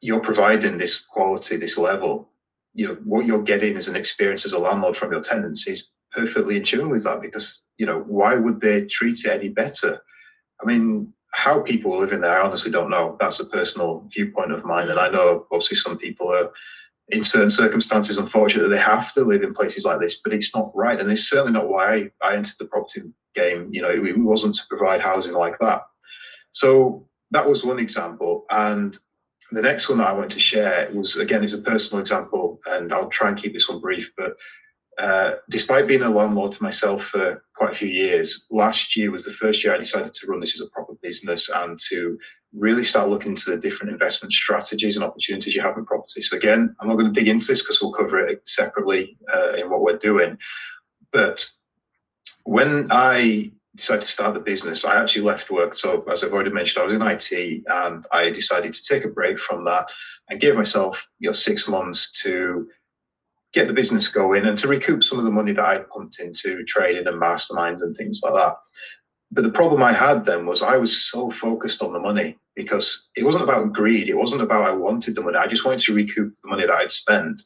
you're 0.01 0.19
providing 0.19 0.77
this 0.77 0.99
quality, 0.99 1.55
this 1.55 1.77
level 1.77 2.29
you 2.75 2.88
know 2.88 2.97
what 3.03 3.25
you're 3.25 3.41
getting 3.41 3.77
as 3.77 3.88
an 3.88 3.95
experience 3.95 4.45
as 4.45 4.51
a 4.51 4.59
landlord 4.59 4.97
from 4.97 5.11
your 5.11 5.23
tenants 5.23 5.65
is 5.65 5.88
perfectly 6.11 6.57
in 6.57 6.63
tune 6.63 6.89
with 6.89 7.03
that 7.05 7.21
because 7.21 7.63
you 7.77 7.85
know 7.85 7.99
why 8.01 8.35
would 8.35 8.61
they 8.61 8.85
treat 8.85 9.23
it 9.25 9.31
any 9.31 9.49
better? 9.49 9.99
I 10.61 10.65
mean 10.65 11.11
how 11.31 11.59
people 11.59 11.97
live 11.97 12.13
in 12.13 12.21
there 12.21 12.38
i 12.38 12.45
honestly 12.45 12.71
don't 12.71 12.89
know. 12.89 13.17
That's 13.19 13.39
a 13.39 13.45
personal 13.45 14.07
viewpoint 14.13 14.51
of 14.51 14.65
mine. 14.65 14.89
And 14.89 14.99
i 14.99 15.09
know 15.09 15.47
obviously 15.51 15.77
some 15.77 15.97
people 15.97 16.31
are 16.31 16.51
in 17.09 17.23
certain 17.23 17.51
circumstances 17.51 18.17
unfortunately 18.17 18.75
they 18.75 18.81
have 18.81 19.13
to 19.13 19.23
live 19.23 19.43
in 19.43 19.53
places 19.53 19.85
like 19.85 19.99
this 19.99 20.19
but 20.23 20.33
it's 20.33 20.53
not 20.53 20.75
right. 20.75 20.99
And 20.99 21.09
it's 21.09 21.29
certainly 21.29 21.53
not 21.53 21.69
why 21.69 22.09
i, 22.21 22.35
entered 22.35 22.55
the 22.59 22.65
property 22.65 23.03
game. 23.35 23.69
You 23.71 23.81
know 23.81 23.89
it, 23.89 24.05
it 24.05 24.17
wasn't 24.17 24.55
to 24.55 24.63
provide 24.69 25.01
housing 25.01 25.33
like 25.33 25.57
that. 25.59 25.83
So 26.51 27.07
that 27.31 27.47
was 27.49 27.63
one 27.63 27.79
example. 27.79 28.45
And 28.49 28.97
the 29.51 29.62
next 29.62 29.89
one 29.89 29.99
that 29.99 30.08
I 30.08 30.13
wanted 30.13 30.31
to 30.31 30.39
share 30.39 30.89
was 30.93 31.17
again 31.17 31.43
is 31.43 31.53
a 31.53 31.60
personal 31.60 32.01
example, 32.01 32.60
and 32.65 32.91
I'll 32.93 33.10
try 33.10 33.29
and 33.29 33.38
keep 33.38 33.53
this 33.53 33.69
one 33.69 33.79
brief. 33.79 34.12
But 34.17 34.36
uh, 34.97 35.36
despite 35.49 35.88
being 35.88 36.01
a 36.01 36.10
landlord 36.10 36.55
for 36.55 36.63
myself 36.63 37.05
for 37.05 37.43
quite 37.55 37.73
a 37.73 37.75
few 37.75 37.88
years, 37.88 38.45
last 38.49 38.95
year 38.95 39.12
was 39.12 39.25
the 39.25 39.34
first 39.34 39.63
year 39.63 39.75
I 39.75 39.77
decided 39.77 40.13
to 40.13 40.27
run 40.27 40.39
this 40.39 40.55
as 40.55 40.62
a 40.62 40.69
proper 40.71 40.93
business 41.01 41.49
and 41.53 41.79
to 41.89 42.17
really 42.53 42.86
start 42.86 43.10
looking 43.10 43.31
into 43.31 43.51
the 43.51 43.58
different 43.58 43.91
investment 43.91 44.34
strategies 44.34 44.95
and 44.95 45.03
opportunities 45.03 45.53
you 45.53 45.62
have 45.62 45.77
in 45.77 45.86
property. 45.86 46.21
So 46.21 46.38
again, 46.38 46.73
I'm 46.79 46.88
not 46.88 46.95
going 46.95 47.13
to 47.13 47.19
dig 47.19 47.27
into 47.27 47.45
this 47.45 47.62
because 47.62 47.81
we'll 47.81 47.91
cover 47.91 48.25
it 48.25 48.41
separately 48.45 49.17
uh, 49.34 49.53
in 49.53 49.69
what 49.69 49.81
we're 49.81 49.97
doing. 49.97 50.38
But 51.12 51.45
when 52.45 52.88
I 52.91 53.51
decided 53.75 54.01
to 54.01 54.07
start 54.07 54.33
the 54.33 54.39
business, 54.39 54.85
I 54.85 55.01
actually 55.01 55.23
left 55.23 55.51
work. 55.51 55.75
So, 55.75 56.03
as 56.11 56.23
I've 56.23 56.33
already 56.33 56.51
mentioned, 56.51 56.81
I 56.81 56.85
was 56.85 56.93
in 56.93 57.01
IT 57.01 57.63
and 57.67 58.05
I 58.11 58.29
decided 58.29 58.73
to 58.73 58.83
take 58.83 59.05
a 59.05 59.09
break 59.09 59.39
from 59.39 59.65
that 59.65 59.88
and 60.29 60.41
give 60.41 60.55
myself 60.55 61.07
you 61.19 61.29
know 61.29 61.33
six 61.33 61.67
months 61.67 62.12
to 62.23 62.67
get 63.54 63.67
the 63.67 63.73
business 63.73 64.08
going 64.10 64.45
and 64.45 64.58
to 64.60 64.67
recoup 64.67 65.04
some 65.04 65.17
of 65.17 65.25
the 65.25 65.31
money 65.31 65.54
that 65.54 65.65
I'd 65.65 65.89
pumped 65.89 66.19
into 66.19 66.63
trading 66.65 67.08
and 67.08 67.21
masterminds 67.21 67.81
and 67.81 67.95
things 67.95 68.19
like 68.23 68.33
that. 68.33 68.58
But 69.31 69.43
the 69.43 69.52
problem 69.52 69.81
I 69.81 69.93
had 69.93 70.25
then 70.25 70.45
was 70.45 70.62
I 70.62 70.77
was 70.77 71.06
so 71.10 71.31
focused 71.31 71.81
on 71.81 71.93
the 71.93 72.00
money 72.00 72.37
because 72.56 73.10
it 73.15 73.23
wasn't 73.23 73.43
about 73.43 73.73
greed. 73.73 74.10
It 74.10 74.17
wasn't 74.17 74.41
about 74.41 74.67
I 74.67 74.71
wanted 74.71 75.15
the 75.15 75.21
money. 75.21 75.37
I 75.37 75.47
just 75.47 75.65
wanted 75.65 75.81
to 75.81 75.93
recoup 75.93 76.33
the 76.43 76.50
money 76.50 76.65
that 76.65 76.75
I'd 76.75 76.91
spent 76.91 77.41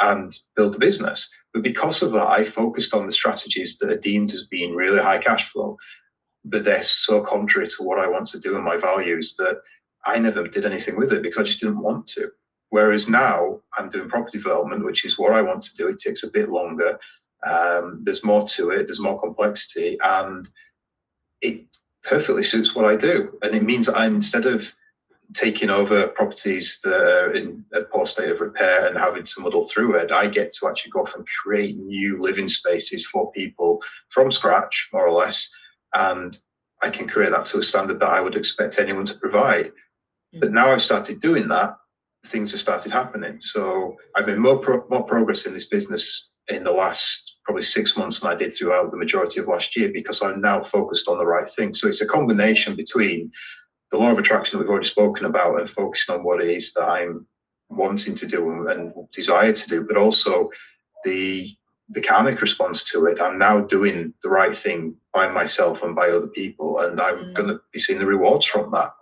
and 0.00 0.36
build 0.56 0.74
the 0.74 0.78
business. 0.78 1.28
But 1.52 1.62
because 1.62 2.02
of 2.02 2.12
that, 2.12 2.28
I 2.28 2.48
focused 2.48 2.94
on 2.94 3.06
the 3.06 3.12
strategies 3.12 3.78
that 3.78 3.90
are 3.90 3.98
deemed 3.98 4.32
as 4.32 4.46
being 4.46 4.74
really 4.74 5.02
high 5.02 5.18
cash 5.18 5.50
flow, 5.50 5.76
but 6.44 6.64
they're 6.64 6.82
so 6.82 7.20
contrary 7.22 7.68
to 7.68 7.82
what 7.82 7.98
I 7.98 8.08
want 8.08 8.28
to 8.28 8.40
do 8.40 8.56
and 8.56 8.64
my 8.64 8.76
values 8.76 9.34
that 9.38 9.58
I 10.04 10.18
never 10.18 10.48
did 10.48 10.64
anything 10.64 10.96
with 10.96 11.12
it 11.12 11.22
because 11.22 11.42
I 11.42 11.44
just 11.44 11.60
didn't 11.60 11.82
want 11.82 12.06
to. 12.08 12.30
Whereas 12.70 13.06
now 13.06 13.60
I'm 13.76 13.90
doing 13.90 14.08
property 14.08 14.38
development, 14.38 14.84
which 14.84 15.04
is 15.04 15.18
what 15.18 15.32
I 15.32 15.42
want 15.42 15.62
to 15.64 15.76
do. 15.76 15.88
It 15.88 15.98
takes 15.98 16.22
a 16.22 16.30
bit 16.30 16.48
longer. 16.48 16.98
Um, 17.46 18.00
there's 18.02 18.24
more 18.24 18.48
to 18.48 18.70
it. 18.70 18.86
There's 18.86 19.00
more 19.00 19.20
complexity, 19.20 19.98
and 20.02 20.48
it 21.42 21.66
perfectly 22.02 22.44
suits 22.44 22.74
what 22.74 22.86
I 22.86 22.96
do. 22.96 23.38
And 23.42 23.54
it 23.54 23.62
means 23.62 23.86
that 23.86 23.98
I'm 23.98 24.16
instead 24.16 24.46
of 24.46 24.64
taking 25.34 25.70
over 25.70 26.08
properties 26.08 26.78
that 26.84 27.00
are 27.00 27.32
in 27.32 27.64
a 27.72 27.82
poor 27.82 28.06
state 28.06 28.30
of 28.30 28.40
repair 28.40 28.86
and 28.86 28.98
having 28.98 29.24
to 29.24 29.40
muddle 29.40 29.66
through 29.66 29.96
it. 29.96 30.12
I 30.12 30.26
get 30.26 30.54
to 30.56 30.68
actually 30.68 30.90
go 30.90 31.02
off 31.02 31.14
and 31.14 31.26
create 31.42 31.76
new 31.78 32.20
living 32.20 32.48
spaces 32.48 33.06
for 33.06 33.32
people 33.32 33.80
from 34.10 34.30
scratch, 34.30 34.88
more 34.92 35.06
or 35.06 35.12
less, 35.12 35.48
and 35.94 36.38
I 36.82 36.90
can 36.90 37.08
create 37.08 37.30
that 37.30 37.46
to 37.46 37.58
a 37.58 37.62
standard 37.62 38.00
that 38.00 38.08
I 38.08 38.20
would 38.20 38.36
expect 38.36 38.78
anyone 38.78 39.06
to 39.06 39.14
provide. 39.14 39.72
Mm. 40.34 40.40
But 40.40 40.52
now 40.52 40.72
I've 40.72 40.82
started 40.82 41.20
doing 41.20 41.48
that, 41.48 41.76
things 42.26 42.52
have 42.52 42.60
started 42.60 42.92
happening. 42.92 43.38
So 43.40 43.96
I've 44.16 44.26
made 44.26 44.38
more 44.38 44.58
pro- 44.58 44.86
more 44.88 45.04
progress 45.04 45.46
in 45.46 45.54
this 45.54 45.66
business 45.66 46.28
in 46.48 46.64
the 46.64 46.72
last 46.72 47.36
probably 47.44 47.62
six 47.62 47.96
months 47.96 48.20
than 48.20 48.30
I 48.30 48.34
did 48.34 48.54
throughout 48.54 48.90
the 48.90 48.96
majority 48.96 49.40
of 49.40 49.48
last 49.48 49.76
year 49.76 49.90
because 49.92 50.22
I'm 50.22 50.40
now 50.40 50.62
focused 50.62 51.08
on 51.08 51.18
the 51.18 51.26
right 51.26 51.50
thing. 51.50 51.74
So 51.74 51.88
it's 51.88 52.00
a 52.00 52.06
combination 52.06 52.76
between 52.76 53.30
the 53.92 53.98
law 53.98 54.10
of 54.10 54.18
attraction 54.18 54.58
that 54.58 54.64
we've 54.64 54.70
already 54.70 54.88
spoken 54.88 55.26
about 55.26 55.60
and 55.60 55.70
focusing 55.70 56.14
on 56.14 56.24
what 56.24 56.42
it 56.42 56.50
is 56.50 56.72
that 56.72 56.88
I'm 56.88 57.26
wanting 57.68 58.16
to 58.16 58.26
do 58.26 58.66
and 58.68 58.92
desire 59.14 59.52
to 59.52 59.68
do, 59.68 59.82
but 59.82 59.96
also 59.96 60.50
the 61.04 61.54
the 61.90 62.00
karmic 62.00 62.40
response 62.40 62.84
to 62.84 63.04
it. 63.06 63.20
I'm 63.20 63.38
now 63.38 63.60
doing 63.60 64.14
the 64.22 64.30
right 64.30 64.56
thing 64.56 64.96
by 65.12 65.28
myself 65.28 65.82
and 65.82 65.94
by 65.94 66.08
other 66.08 66.28
people, 66.28 66.78
and 66.78 66.98
I'm 66.98 67.16
mm. 67.16 67.34
going 67.34 67.48
to 67.50 67.60
be 67.70 67.80
seeing 67.80 67.98
the 67.98 68.06
rewards 68.06 68.46
from 68.46 68.70
that. 68.70 68.94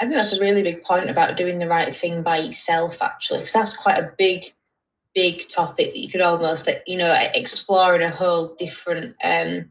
I 0.00 0.04
think 0.04 0.16
that's 0.16 0.32
a 0.32 0.40
really 0.40 0.62
big 0.62 0.82
point 0.82 1.08
about 1.08 1.36
doing 1.36 1.60
the 1.60 1.68
right 1.68 1.94
thing 1.94 2.22
by 2.22 2.38
yourself, 2.38 3.00
actually, 3.00 3.40
because 3.40 3.52
that's 3.52 3.76
quite 3.76 3.98
a 3.98 4.12
big, 4.18 4.54
big 5.14 5.48
topic 5.48 5.92
that 5.92 6.00
you 6.00 6.08
could 6.08 6.20
almost, 6.20 6.68
you 6.86 6.96
know, 6.96 7.12
explore 7.32 7.94
in 7.94 8.02
a 8.02 8.10
whole 8.10 8.56
different 8.58 9.14
um, 9.22 9.70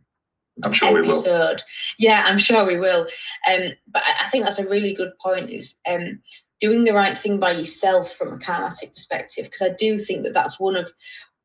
I'm 0.63 0.73
sure 0.73 0.99
episode. 0.99 1.23
we 1.23 1.29
will. 1.29 1.55
Yeah, 1.97 2.23
I'm 2.25 2.37
sure 2.37 2.65
we 2.65 2.77
will. 2.77 3.07
Um, 3.51 3.71
but 3.87 4.03
I 4.05 4.29
think 4.29 4.43
that's 4.43 4.59
a 4.59 4.67
really 4.67 4.93
good 4.93 5.11
point. 5.21 5.49
Is 5.49 5.75
um, 5.87 6.19
doing 6.59 6.83
the 6.83 6.93
right 6.93 7.17
thing 7.17 7.39
by 7.39 7.53
yourself 7.53 8.13
from 8.13 8.33
a 8.33 8.37
karmatic 8.37 8.93
perspective, 8.93 9.45
because 9.45 9.61
I 9.61 9.73
do 9.77 9.99
think 9.99 10.23
that 10.23 10.33
that's 10.33 10.59
one 10.59 10.75
of 10.75 10.91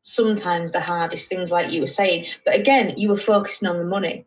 sometimes 0.02 0.72
the 0.72 0.80
hardest 0.80 1.28
things, 1.28 1.50
like 1.50 1.72
you 1.72 1.80
were 1.80 1.86
saying. 1.86 2.26
But 2.44 2.54
again, 2.54 2.94
you 2.96 3.08
were 3.08 3.18
focusing 3.18 3.68
on 3.68 3.78
the 3.78 3.84
money. 3.84 4.26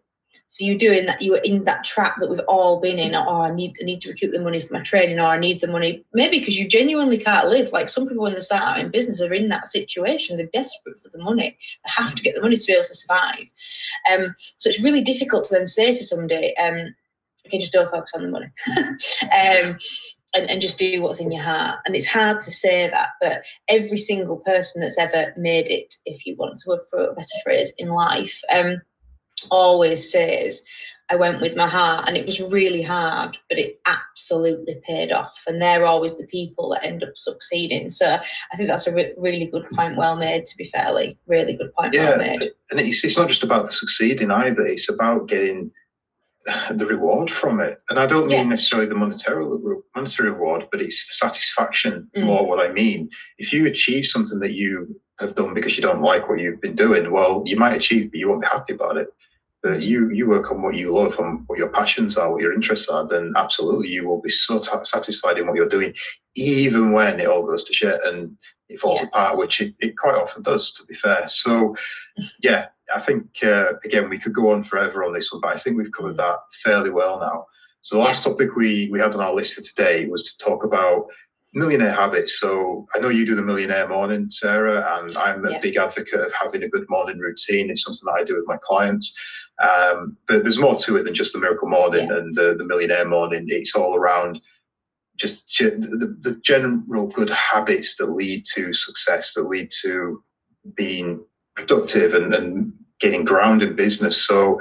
So 0.51 0.65
you're 0.65 0.77
doing 0.77 1.05
that. 1.05 1.21
You 1.21 1.31
were 1.31 1.37
in 1.37 1.63
that 1.63 1.85
trap 1.85 2.17
that 2.19 2.29
we've 2.29 2.41
all 2.41 2.81
been 2.81 2.99
in. 2.99 3.15
Oh, 3.15 3.41
I 3.41 3.53
need, 3.53 3.77
I 3.81 3.85
need 3.85 4.01
to 4.01 4.09
recoup 4.09 4.33
the 4.33 4.41
money 4.41 4.59
for 4.59 4.73
my 4.73 4.81
training, 4.81 5.17
or 5.17 5.27
I 5.27 5.39
need 5.39 5.61
the 5.61 5.67
money 5.67 6.03
maybe 6.13 6.39
because 6.39 6.59
you 6.59 6.67
genuinely 6.67 7.17
can't 7.17 7.47
live. 7.47 7.71
Like 7.71 7.89
some 7.89 8.05
people 8.05 8.23
when 8.23 8.33
they 8.33 8.41
start 8.41 8.61
out 8.61 8.79
in 8.79 8.91
business 8.91 9.21
are 9.21 9.33
in 9.33 9.47
that 9.47 9.69
situation. 9.69 10.35
They're 10.35 10.49
desperate 10.51 11.01
for 11.01 11.07
the 11.07 11.23
money. 11.23 11.57
They 11.85 11.91
have 11.91 12.15
to 12.15 12.21
get 12.21 12.35
the 12.35 12.41
money 12.41 12.57
to 12.57 12.67
be 12.67 12.73
able 12.73 12.83
to 12.83 12.93
survive. 12.93 13.45
Um, 14.11 14.35
so 14.57 14.69
it's 14.69 14.81
really 14.81 14.99
difficult 14.99 15.45
to 15.45 15.53
then 15.53 15.67
say 15.67 15.95
to 15.95 16.05
somebody, 16.05 16.53
um, 16.57 16.95
"Okay, 17.47 17.59
just 17.59 17.71
don't 17.71 17.89
focus 17.89 18.11
on 18.13 18.23
the 18.23 18.27
money." 18.27 18.47
um, 18.75 19.79
and, 20.35 20.49
and 20.49 20.61
just 20.61 20.77
do 20.77 21.01
what's 21.01 21.19
in 21.19 21.31
your 21.31 21.43
heart. 21.43 21.79
And 21.85 21.95
it's 21.95 22.07
hard 22.07 22.41
to 22.41 22.51
say 22.51 22.89
that, 22.89 23.11
but 23.21 23.43
every 23.69 23.97
single 23.97 24.39
person 24.39 24.81
that's 24.81 24.97
ever 24.97 25.33
made 25.37 25.69
it, 25.69 25.95
if 26.05 26.25
you 26.25 26.35
want 26.35 26.59
to 26.59 26.77
put 26.91 27.09
a 27.09 27.13
better 27.13 27.27
phrase, 27.41 27.71
in 27.77 27.87
life, 27.87 28.41
um, 28.53 28.81
always 29.49 30.11
says, 30.11 30.63
I 31.11 31.15
went 31.15 31.41
with 31.41 31.57
my 31.57 31.67
heart 31.67 32.05
and 32.07 32.15
it 32.15 32.25
was 32.25 32.39
really 32.39 32.81
hard, 32.81 33.37
but 33.49 33.59
it 33.59 33.81
absolutely 33.85 34.81
paid 34.87 35.11
off. 35.11 35.37
And 35.45 35.61
they're 35.61 35.85
always 35.85 36.17
the 36.17 36.25
people 36.27 36.69
that 36.69 36.85
end 36.85 37.03
up 37.03 37.17
succeeding. 37.17 37.89
So 37.89 38.17
I 38.51 38.55
think 38.55 38.69
that's 38.69 38.87
a 38.87 38.93
re- 38.93 39.13
really 39.17 39.47
good 39.47 39.65
point, 39.75 39.97
well 39.97 40.15
made, 40.15 40.45
to 40.45 40.57
be 40.57 40.69
fairly, 40.69 41.19
really 41.27 41.53
good 41.57 41.73
point, 41.73 41.93
yeah, 41.93 42.11
well 42.11 42.17
made. 42.17 42.51
And 42.69 42.79
it's, 42.79 43.03
it's 43.03 43.17
not 43.17 43.27
just 43.27 43.43
about 43.43 43.65
the 43.65 43.73
succeeding 43.73 44.31
either, 44.31 44.65
it's 44.65 44.89
about 44.89 45.27
getting 45.27 45.71
the 46.71 46.85
reward 46.85 47.29
from 47.29 47.59
it. 47.59 47.81
And 47.89 47.99
I 47.99 48.05
don't 48.05 48.27
mean 48.27 48.37
yeah. 48.37 48.43
necessarily 48.43 48.87
the 48.87 48.95
monetary 48.95 49.45
monetary 49.93 50.31
reward, 50.31 50.67
but 50.71 50.81
it's 50.81 51.07
the 51.07 51.27
satisfaction 51.27 52.09
mm. 52.15 52.23
more 52.23 52.47
what 52.47 52.65
I 52.65 52.71
mean. 52.71 53.09
If 53.37 53.51
you 53.51 53.65
achieve 53.65 54.07
something 54.07 54.39
that 54.39 54.53
you 54.53 54.97
have 55.19 55.35
done 55.35 55.53
because 55.53 55.75
you 55.75 55.83
don't 55.83 56.01
like 56.01 56.29
what 56.29 56.39
you've 56.39 56.61
been 56.61 56.77
doing, 56.77 57.11
well, 57.11 57.43
you 57.45 57.57
might 57.57 57.75
achieve, 57.75 58.11
but 58.11 58.19
you 58.19 58.29
won't 58.29 58.43
be 58.43 58.47
happy 58.47 58.73
about 58.73 58.95
it 58.95 59.09
that 59.63 59.81
you 59.81 60.09
you 60.09 60.27
work 60.27 60.51
on 60.51 60.61
what 60.61 60.75
you 60.75 60.93
love 60.93 61.17
and 61.19 61.43
what 61.47 61.59
your 61.59 61.69
passions 61.69 62.17
are, 62.17 62.31
what 62.31 62.41
your 62.41 62.53
interests 62.53 62.89
are, 62.89 63.07
then 63.07 63.33
absolutely 63.35 63.89
you 63.89 64.07
will 64.07 64.21
be 64.21 64.29
so 64.29 64.59
t- 64.59 64.69
satisfied 64.83 65.37
in 65.37 65.47
what 65.47 65.55
you're 65.55 65.69
doing, 65.69 65.93
even 66.35 66.91
when 66.91 67.19
it 67.19 67.27
all 67.27 67.45
goes 67.45 67.63
to 67.63 67.73
shit 67.73 67.99
and 68.03 68.35
it 68.69 68.79
falls 68.79 68.99
yeah. 69.01 69.07
apart, 69.07 69.37
which 69.37 69.61
it, 69.61 69.75
it 69.79 69.97
quite 69.97 70.15
often 70.15 70.41
does, 70.41 70.73
to 70.73 70.85
be 70.85 70.95
fair. 70.95 71.27
So, 71.27 71.75
yeah, 72.41 72.67
I 72.93 72.99
think 72.99 73.25
uh, 73.43 73.73
again 73.83 74.09
we 74.09 74.19
could 74.19 74.33
go 74.33 74.51
on 74.51 74.63
forever 74.63 75.03
on 75.03 75.13
this 75.13 75.31
one, 75.31 75.41
but 75.41 75.55
I 75.55 75.59
think 75.59 75.77
we've 75.77 75.91
covered 75.91 76.17
that 76.17 76.37
fairly 76.63 76.89
well 76.89 77.19
now. 77.19 77.45
So 77.81 77.97
the 77.97 78.03
last 78.03 78.23
topic 78.23 78.55
we 78.55 78.89
we 78.91 78.99
had 78.99 79.13
on 79.13 79.21
our 79.21 79.33
list 79.33 79.53
for 79.53 79.61
today 79.61 80.07
was 80.07 80.23
to 80.23 80.43
talk 80.43 80.63
about 80.63 81.05
millionaire 81.53 81.93
habits. 81.93 82.39
So 82.39 82.87
I 82.95 82.99
know 82.99 83.09
you 83.09 83.25
do 83.25 83.35
the 83.35 83.41
millionaire 83.41 83.87
morning, 83.87 84.27
Sarah, 84.29 84.99
and 84.99 85.17
I'm 85.17 85.45
a 85.45 85.51
yeah. 85.51 85.59
big 85.59 85.77
advocate 85.77 86.21
of 86.21 86.31
having 86.33 86.63
a 86.63 86.69
good 86.69 86.85
morning 86.89 87.19
routine. 87.19 87.69
It's 87.69 87.83
something 87.83 88.05
that 88.05 88.21
I 88.21 88.23
do 88.23 88.35
with 88.35 88.47
my 88.47 88.57
clients. 88.63 89.13
Um, 89.61 90.17
but 90.27 90.43
there's 90.43 90.57
more 90.57 90.75
to 90.75 90.97
it 90.97 91.03
than 91.03 91.13
just 91.13 91.33
the 91.33 91.39
miracle 91.39 91.69
morning 91.69 92.07
yeah. 92.07 92.17
and 92.17 92.35
the, 92.35 92.55
the 92.57 92.63
millionaire 92.63 93.07
morning. 93.07 93.45
It's 93.47 93.75
all 93.75 93.95
around 93.95 94.41
just 95.17 95.45
the, 95.59 96.17
the 96.21 96.39
general 96.43 97.07
good 97.07 97.29
habits 97.29 97.95
that 97.97 98.11
lead 98.11 98.45
to 98.55 98.73
success, 98.73 99.33
that 99.33 99.47
lead 99.47 99.71
to 99.83 100.23
being 100.75 101.23
productive 101.55 102.13
and, 102.13 102.33
and 102.33 102.73
getting 102.99 103.23
ground 103.23 103.61
in 103.61 103.75
business. 103.75 104.25
So 104.25 104.59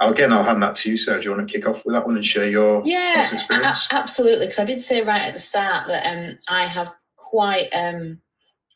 again, 0.00 0.32
I'll 0.32 0.44
hand 0.44 0.62
that 0.62 0.76
to 0.76 0.90
you, 0.90 0.96
Sarah. 0.96 1.20
Do 1.20 1.24
you 1.28 1.36
want 1.36 1.46
to 1.46 1.52
kick 1.52 1.66
off 1.66 1.84
with 1.84 1.94
that 1.94 2.06
one 2.06 2.16
and 2.16 2.26
share 2.26 2.48
your 2.48 2.82
yeah, 2.84 3.32
experience? 3.32 3.86
A- 3.90 3.94
absolutely. 3.94 4.46
Because 4.46 4.58
I 4.58 4.64
did 4.64 4.82
say 4.82 5.02
right 5.02 5.22
at 5.22 5.34
the 5.34 5.40
start 5.40 5.86
that 5.88 6.06
um, 6.06 6.38
I 6.48 6.66
have 6.66 6.92
quite 7.16 7.68
um, 7.72 8.18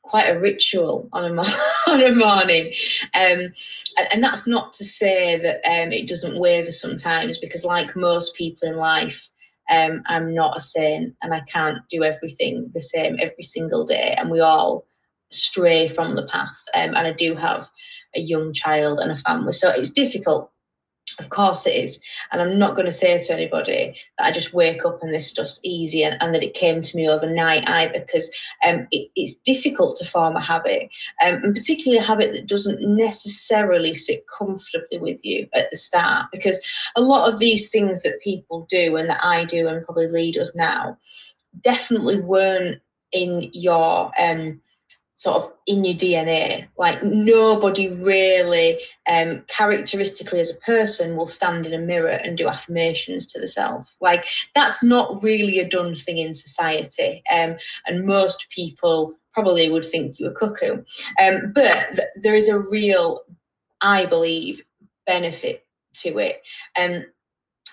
quite 0.06 0.28
a 0.28 0.38
ritual 0.38 1.08
on 1.12 1.24
a 1.24 1.42
on 1.88 2.02
a 2.02 2.14
morning, 2.14 2.72
um, 3.14 3.52
and, 3.98 4.08
and, 4.12 4.24
that's 4.24 4.46
not 4.46 4.72
to 4.74 4.84
say 4.84 5.36
that 5.38 5.56
um, 5.64 5.92
it 5.92 6.08
doesn't 6.08 6.38
waver 6.38 6.72
sometimes. 6.72 7.38
Because 7.38 7.64
like 7.64 7.96
most 7.96 8.34
people 8.34 8.68
in 8.68 8.76
life, 8.76 9.28
um, 9.70 10.02
I'm 10.06 10.34
not 10.34 10.56
a 10.56 10.60
saint, 10.60 11.14
and 11.22 11.34
I 11.34 11.40
can't 11.40 11.78
do 11.90 12.04
everything 12.04 12.70
the 12.74 12.80
same 12.80 13.16
every 13.18 13.44
single 13.44 13.84
day, 13.84 14.14
and 14.18 14.30
we 14.30 14.40
all 14.40 14.86
stray 15.30 15.88
from 15.88 16.14
the 16.14 16.26
path. 16.26 16.58
Um, 16.74 16.94
and 16.94 17.06
I 17.06 17.12
do 17.12 17.34
have 17.34 17.68
a 18.14 18.20
young 18.20 18.52
child 18.52 19.00
and 19.00 19.10
a 19.10 19.16
family, 19.16 19.52
so 19.52 19.70
it's 19.70 19.90
difficult 19.90 20.50
of 21.18 21.30
course 21.30 21.66
it 21.66 21.74
is. 21.74 22.00
And 22.30 22.42
I'm 22.42 22.58
not 22.58 22.74
going 22.74 22.86
to 22.86 22.92
say 22.92 23.22
to 23.22 23.32
anybody 23.32 23.96
that 24.18 24.26
I 24.26 24.32
just 24.32 24.52
wake 24.52 24.84
up 24.84 25.02
and 25.02 25.14
this 25.14 25.30
stuff's 25.30 25.60
easy 25.62 26.02
and, 26.02 26.20
and 26.20 26.34
that 26.34 26.42
it 26.42 26.54
came 26.54 26.82
to 26.82 26.96
me 26.96 27.08
overnight 27.08 27.68
either, 27.68 28.00
because 28.00 28.30
um, 28.66 28.86
it, 28.90 29.10
it's 29.16 29.34
difficult 29.34 29.96
to 29.98 30.04
form 30.04 30.36
a 30.36 30.40
habit, 30.40 30.88
um, 31.24 31.42
and 31.44 31.54
particularly 31.54 31.98
a 31.98 32.06
habit 32.06 32.32
that 32.32 32.46
doesn't 32.46 32.80
necessarily 32.80 33.94
sit 33.94 34.24
comfortably 34.36 34.98
with 34.98 35.24
you 35.24 35.48
at 35.54 35.70
the 35.70 35.76
start. 35.76 36.26
Because 36.32 36.60
a 36.96 37.00
lot 37.00 37.32
of 37.32 37.38
these 37.38 37.68
things 37.68 38.02
that 38.02 38.20
people 38.20 38.66
do 38.70 38.96
and 38.96 39.08
that 39.08 39.24
I 39.24 39.44
do 39.44 39.68
and 39.68 39.84
probably 39.84 40.08
lead 40.08 40.36
us 40.38 40.52
now 40.54 40.98
definitely 41.62 42.20
weren't 42.20 42.80
in 43.12 43.48
your 43.52 44.10
um, 44.20 44.60
sort 45.16 45.42
of 45.42 45.52
in 45.66 45.82
your 45.82 45.94
DNA. 45.94 46.68
Like 46.78 47.02
nobody 47.02 47.88
really, 47.88 48.78
um, 49.10 49.42
characteristically 49.48 50.40
as 50.40 50.50
a 50.50 50.54
person, 50.54 51.16
will 51.16 51.26
stand 51.26 51.66
in 51.66 51.74
a 51.74 51.78
mirror 51.78 52.08
and 52.08 52.38
do 52.38 52.48
affirmations 52.48 53.26
to 53.28 53.40
the 53.40 53.48
self. 53.48 53.96
Like 54.00 54.26
that's 54.54 54.82
not 54.82 55.22
really 55.22 55.58
a 55.58 55.68
done 55.68 55.96
thing 55.96 56.18
in 56.18 56.34
society, 56.34 57.22
um, 57.32 57.56
and 57.86 58.06
most 58.06 58.46
people 58.50 59.14
probably 59.32 59.70
would 59.70 59.86
think 59.90 60.18
you 60.18 60.28
are 60.28 60.32
cuckoo. 60.32 60.82
Um, 61.20 61.52
but 61.54 61.88
th- 61.88 62.08
there 62.16 62.34
is 62.34 62.48
a 62.48 62.58
real, 62.58 63.22
I 63.80 64.06
believe, 64.06 64.62
benefit 65.06 65.66
to 65.94 66.18
it. 66.18 66.42
Um, 66.78 67.04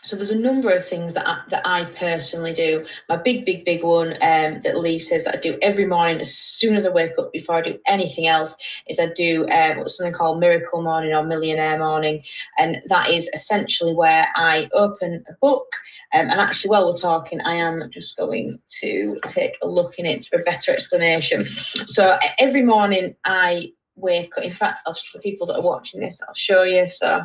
so 0.02 0.16
there's 0.16 0.32
a 0.32 0.36
number 0.36 0.70
of 0.70 0.86
things 0.86 1.14
that 1.14 1.28
I, 1.28 1.42
that 1.50 1.62
I 1.66 1.86
personally 1.86 2.54
do. 2.54 2.86
My 3.08 3.16
big, 3.16 3.46
big, 3.46 3.64
big 3.64 3.84
one 3.84 4.14
um, 4.22 4.62
that 4.62 4.78
Lee 4.78 5.00
says 5.00 5.24
that 5.24 5.38
I 5.38 5.40
do 5.40 5.58
every 5.62 5.86
morning 5.86 6.20
as 6.20 6.36
soon 6.36 6.76
as 6.76 6.86
I 6.86 6.90
wake 6.90 7.14
up 7.18 7.32
before 7.32 7.56
I 7.56 7.62
do 7.62 7.80
anything 7.88 8.28
else 8.28 8.58
is 8.88 9.00
I 9.00 9.14
do 9.14 9.48
um, 9.50 9.88
something 9.88 10.14
called 10.14 10.40
Miracle 10.40 10.82
Morning 10.82 11.14
or 11.14 11.24
Millionaire 11.24 11.80
Morning, 11.80 12.22
and 12.58 12.82
that 12.90 13.12
is 13.12 13.30
essentially 13.34 13.94
where 13.94 14.28
I 14.36 14.70
open 14.74 15.24
a 15.30 15.34
book. 15.34 15.74
Um, 16.14 16.30
and 16.30 16.40
actually, 16.40 16.72
while 16.72 16.92
we're 16.92 16.98
talking, 16.98 17.40
I 17.42 17.56
am 17.56 17.90
just 17.92 18.18
going 18.18 18.60
to 18.82 19.20
take 19.28 19.58
a 19.62 19.68
look 19.68 19.98
in 19.98 20.06
it 20.06 20.26
for 20.26 20.40
a 20.40 20.44
better 20.44 20.72
explanation. 20.72 21.48
So 21.86 22.18
every 22.40 22.64
morning 22.64 23.16
I 23.26 23.72
wake 23.96 24.38
up. 24.38 24.44
In 24.44 24.54
fact, 24.54 24.80
I'll, 24.86 24.96
for 25.12 25.20
people 25.20 25.48
that 25.48 25.56
are 25.56 25.62
watching 25.62 26.02
this, 26.02 26.22
I'll 26.28 26.36
show 26.36 26.64
you. 26.64 26.90
So 26.90 27.24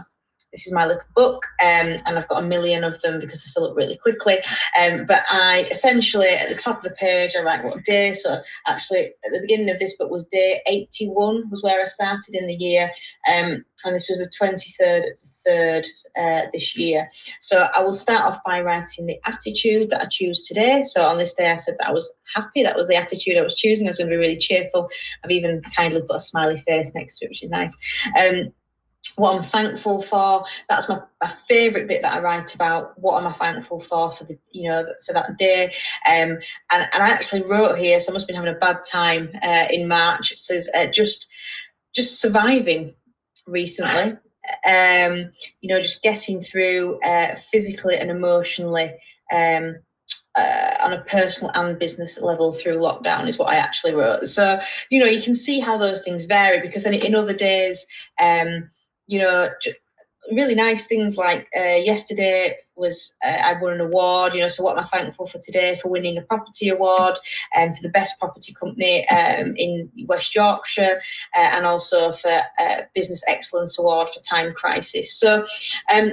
this 0.52 0.66
is 0.66 0.72
my 0.72 0.86
little 0.86 1.02
book, 1.14 1.44
um, 1.60 1.98
and 2.06 2.18
I've 2.18 2.28
got 2.28 2.42
a 2.42 2.46
million 2.46 2.84
of 2.84 3.00
them 3.02 3.20
because 3.20 3.44
I 3.46 3.50
fill 3.50 3.70
up 3.70 3.76
really 3.76 3.96
quickly. 3.96 4.38
Um, 4.80 5.04
but 5.06 5.24
I 5.30 5.68
essentially 5.70 6.28
at 6.28 6.48
the 6.48 6.54
top 6.54 6.78
of 6.78 6.84
the 6.84 6.90
page 6.90 7.32
I 7.36 7.42
write 7.42 7.64
what 7.64 7.84
day. 7.84 8.14
So 8.14 8.40
actually 8.66 9.06
at 9.24 9.32
the 9.32 9.40
beginning 9.40 9.70
of 9.70 9.78
this 9.78 9.96
book 9.96 10.10
was 10.10 10.24
day 10.26 10.62
81 10.66 11.50
was 11.50 11.62
where 11.62 11.82
I 11.82 11.86
started 11.86 12.34
in 12.34 12.46
the 12.46 12.54
year, 12.54 12.90
um, 13.30 13.64
and 13.84 13.94
this 13.94 14.08
was 14.08 14.18
the 14.18 14.30
23rd 14.40 15.12
of 15.12 15.20
the 15.20 15.28
third 15.44 15.86
uh, 16.18 16.50
this 16.52 16.76
year. 16.76 17.10
So 17.40 17.68
I 17.74 17.82
will 17.82 17.94
start 17.94 18.24
off 18.24 18.40
by 18.44 18.60
writing 18.60 19.06
the 19.06 19.20
attitude 19.24 19.90
that 19.90 20.02
I 20.02 20.06
choose 20.10 20.42
today. 20.42 20.84
So 20.84 21.02
on 21.02 21.18
this 21.18 21.34
day 21.34 21.50
I 21.50 21.56
said 21.56 21.76
that 21.78 21.88
I 21.88 21.92
was 21.92 22.10
happy. 22.34 22.62
That 22.62 22.76
was 22.76 22.88
the 22.88 22.96
attitude 22.96 23.36
I 23.36 23.42
was 23.42 23.54
choosing. 23.54 23.86
I 23.86 23.90
was 23.90 23.98
going 23.98 24.10
to 24.10 24.16
be 24.16 24.20
really 24.20 24.38
cheerful. 24.38 24.88
I've 25.24 25.30
even 25.30 25.62
kindly 25.76 26.00
put 26.00 26.16
a 26.16 26.20
smiley 26.20 26.58
face 26.66 26.90
next 26.94 27.18
to 27.18 27.26
it, 27.26 27.30
which 27.30 27.42
is 27.42 27.50
nice. 27.50 27.76
Um, 28.18 28.52
what 29.16 29.34
I'm 29.34 29.42
thankful 29.42 30.02
for. 30.02 30.44
That's 30.68 30.88
my, 30.88 31.00
my 31.22 31.28
favourite 31.48 31.88
bit 31.88 32.02
that 32.02 32.14
I 32.14 32.20
write 32.20 32.54
about. 32.54 32.98
What 32.98 33.20
am 33.20 33.28
I 33.28 33.32
thankful 33.32 33.80
for 33.80 34.10
for 34.10 34.24
the 34.24 34.38
you 34.52 34.68
know 34.68 34.86
for 35.06 35.12
that 35.12 35.36
day? 35.36 35.66
Um, 36.06 36.38
and 36.70 36.88
and 36.92 37.02
I 37.02 37.10
actually 37.10 37.42
wrote 37.42 37.78
here. 37.78 38.00
Someone's 38.00 38.24
been 38.24 38.36
having 38.36 38.54
a 38.54 38.58
bad 38.58 38.84
time 38.84 39.30
uh, 39.42 39.66
in 39.70 39.88
March. 39.88 40.32
It 40.32 40.38
says 40.38 40.68
uh, 40.74 40.86
just 40.86 41.26
just 41.94 42.20
surviving 42.20 42.94
recently. 43.46 44.16
Um, 44.66 45.32
you 45.60 45.68
know, 45.68 45.80
just 45.80 46.02
getting 46.02 46.40
through 46.40 47.00
uh, 47.00 47.34
physically 47.50 47.96
and 47.96 48.10
emotionally. 48.10 48.94
Um, 49.32 49.76
uh, 50.36 50.76
on 50.84 50.92
a 50.92 51.02
personal 51.02 51.50
and 51.54 51.78
business 51.78 52.16
level 52.18 52.52
through 52.52 52.78
lockdown 52.78 53.26
is 53.26 53.38
what 53.38 53.48
I 53.48 53.56
actually 53.56 53.92
wrote. 53.92 54.28
So 54.28 54.60
you 54.88 55.00
know 55.00 55.06
you 55.06 55.20
can 55.20 55.34
see 55.34 55.58
how 55.58 55.76
those 55.76 56.02
things 56.02 56.24
vary 56.24 56.60
because 56.60 56.84
in, 56.84 56.94
in 56.94 57.16
other 57.16 57.32
days, 57.32 57.84
um, 58.22 58.70
you 59.08 59.18
know, 59.18 59.50
really 60.32 60.54
nice 60.54 60.86
things 60.86 61.16
like 61.16 61.48
uh, 61.56 61.76
yesterday 61.76 62.56
was 62.76 63.14
uh, 63.24 63.28
I 63.28 63.60
won 63.60 63.72
an 63.72 63.80
award, 63.80 64.34
you 64.34 64.40
know, 64.40 64.48
so 64.48 64.62
what 64.62 64.76
am 64.76 64.84
I 64.84 64.88
thankful 64.88 65.26
for 65.26 65.38
today 65.38 65.78
for 65.82 65.88
winning 65.88 66.18
a 66.18 66.22
property 66.22 66.68
award 66.68 67.18
and 67.54 67.70
um, 67.70 67.76
for 67.76 67.82
the 67.82 67.88
best 67.88 68.18
property 68.18 68.54
company 68.54 69.08
um, 69.08 69.54
in 69.56 69.90
West 70.06 70.34
Yorkshire 70.34 71.00
uh, 71.36 71.40
and 71.40 71.66
also 71.66 72.12
for 72.12 72.40
uh, 72.58 72.82
Business 72.94 73.22
Excellence 73.26 73.78
Award 73.78 74.08
for 74.14 74.20
Time 74.20 74.52
Crisis. 74.52 75.18
So, 75.18 75.46
um, 75.92 76.12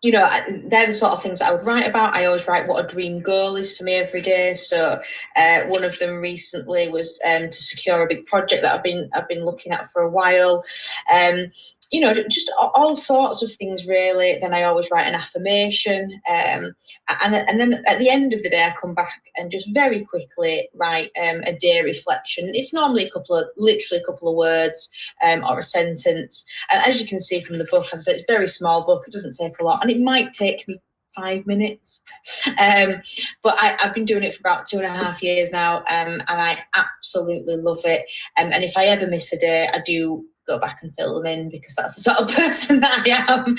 you 0.00 0.12
know, 0.12 0.28
they're 0.66 0.86
the 0.86 0.94
sort 0.94 1.12
of 1.12 1.22
things 1.22 1.40
that 1.40 1.50
I 1.50 1.54
would 1.54 1.66
write 1.66 1.88
about. 1.88 2.14
I 2.14 2.26
always 2.26 2.46
write 2.46 2.68
what 2.68 2.84
a 2.84 2.88
dream 2.88 3.20
goal 3.20 3.56
is 3.56 3.76
for 3.76 3.82
me 3.82 3.94
every 3.94 4.22
day. 4.22 4.54
So, 4.54 5.00
uh, 5.34 5.62
one 5.62 5.82
of 5.82 5.98
them 5.98 6.20
recently 6.20 6.88
was 6.88 7.20
um, 7.26 7.50
to 7.50 7.62
secure 7.62 8.02
a 8.02 8.08
big 8.08 8.24
project 8.26 8.62
that 8.62 8.76
I've 8.76 8.84
been 8.84 9.10
I've 9.12 9.26
been 9.26 9.44
looking 9.44 9.72
at 9.72 9.90
for 9.90 10.02
a 10.02 10.10
while. 10.10 10.64
Um, 11.12 11.50
you 11.90 12.00
know, 12.00 12.14
just 12.28 12.50
all 12.58 12.96
sorts 12.96 13.42
of 13.42 13.52
things 13.54 13.86
really. 13.86 14.38
Then 14.38 14.52
I 14.52 14.64
always 14.64 14.90
write 14.90 15.06
an 15.06 15.14
affirmation, 15.14 16.20
um, 16.28 16.74
and 17.22 17.34
and 17.34 17.60
then 17.60 17.82
at 17.86 17.98
the 17.98 18.10
end 18.10 18.32
of 18.32 18.42
the 18.42 18.50
day, 18.50 18.64
I 18.64 18.74
come 18.78 18.94
back 18.94 19.22
and 19.36 19.50
just 19.50 19.68
very 19.72 20.04
quickly 20.04 20.68
write 20.74 21.10
um, 21.20 21.42
a 21.44 21.56
day 21.56 21.82
reflection. 21.82 22.50
It's 22.54 22.72
normally 22.72 23.06
a 23.06 23.10
couple 23.10 23.36
of, 23.36 23.46
literally 23.56 24.02
a 24.02 24.06
couple 24.06 24.28
of 24.28 24.36
words 24.36 24.90
um, 25.22 25.44
or 25.44 25.60
a 25.60 25.64
sentence. 25.64 26.44
And 26.70 26.84
as 26.84 27.00
you 27.00 27.06
can 27.06 27.20
see 27.20 27.42
from 27.42 27.58
the 27.58 27.64
book, 27.70 27.86
I 27.92 27.96
said, 27.96 28.16
it's 28.16 28.26
a 28.28 28.32
very 28.32 28.48
small 28.48 28.84
book. 28.84 29.04
It 29.06 29.12
doesn't 29.12 29.36
take 29.36 29.58
a 29.58 29.64
lot, 29.64 29.80
and 29.82 29.90
it 29.90 30.00
might 30.00 30.34
take 30.34 30.68
me 30.68 30.80
five 31.16 31.46
minutes. 31.46 32.02
Um, 32.58 33.02
but 33.42 33.56
I, 33.60 33.76
have 33.78 33.94
been 33.94 34.04
doing 34.04 34.24
it 34.24 34.34
for 34.34 34.40
about 34.40 34.66
two 34.66 34.78
and 34.78 34.86
a 34.86 34.90
half 34.90 35.22
years 35.22 35.52
now, 35.52 35.78
um, 35.78 35.84
and 35.88 36.24
I 36.28 36.58
absolutely 36.74 37.56
love 37.56 37.80
it. 37.84 38.04
Um, 38.36 38.52
and 38.52 38.64
if 38.64 38.76
I 38.76 38.86
ever 38.86 39.06
miss 39.06 39.32
a 39.32 39.38
day, 39.38 39.68
I 39.72 39.80
do 39.84 40.24
go 40.48 40.58
back 40.58 40.80
and 40.82 40.92
fill 40.98 41.14
them 41.16 41.26
in 41.26 41.50
because 41.50 41.74
that's 41.74 41.94
the 41.94 42.00
sort 42.14 42.18
of 42.18 42.28
person 42.28 42.80
that 42.80 43.02
I 43.06 43.32
am. 43.32 43.56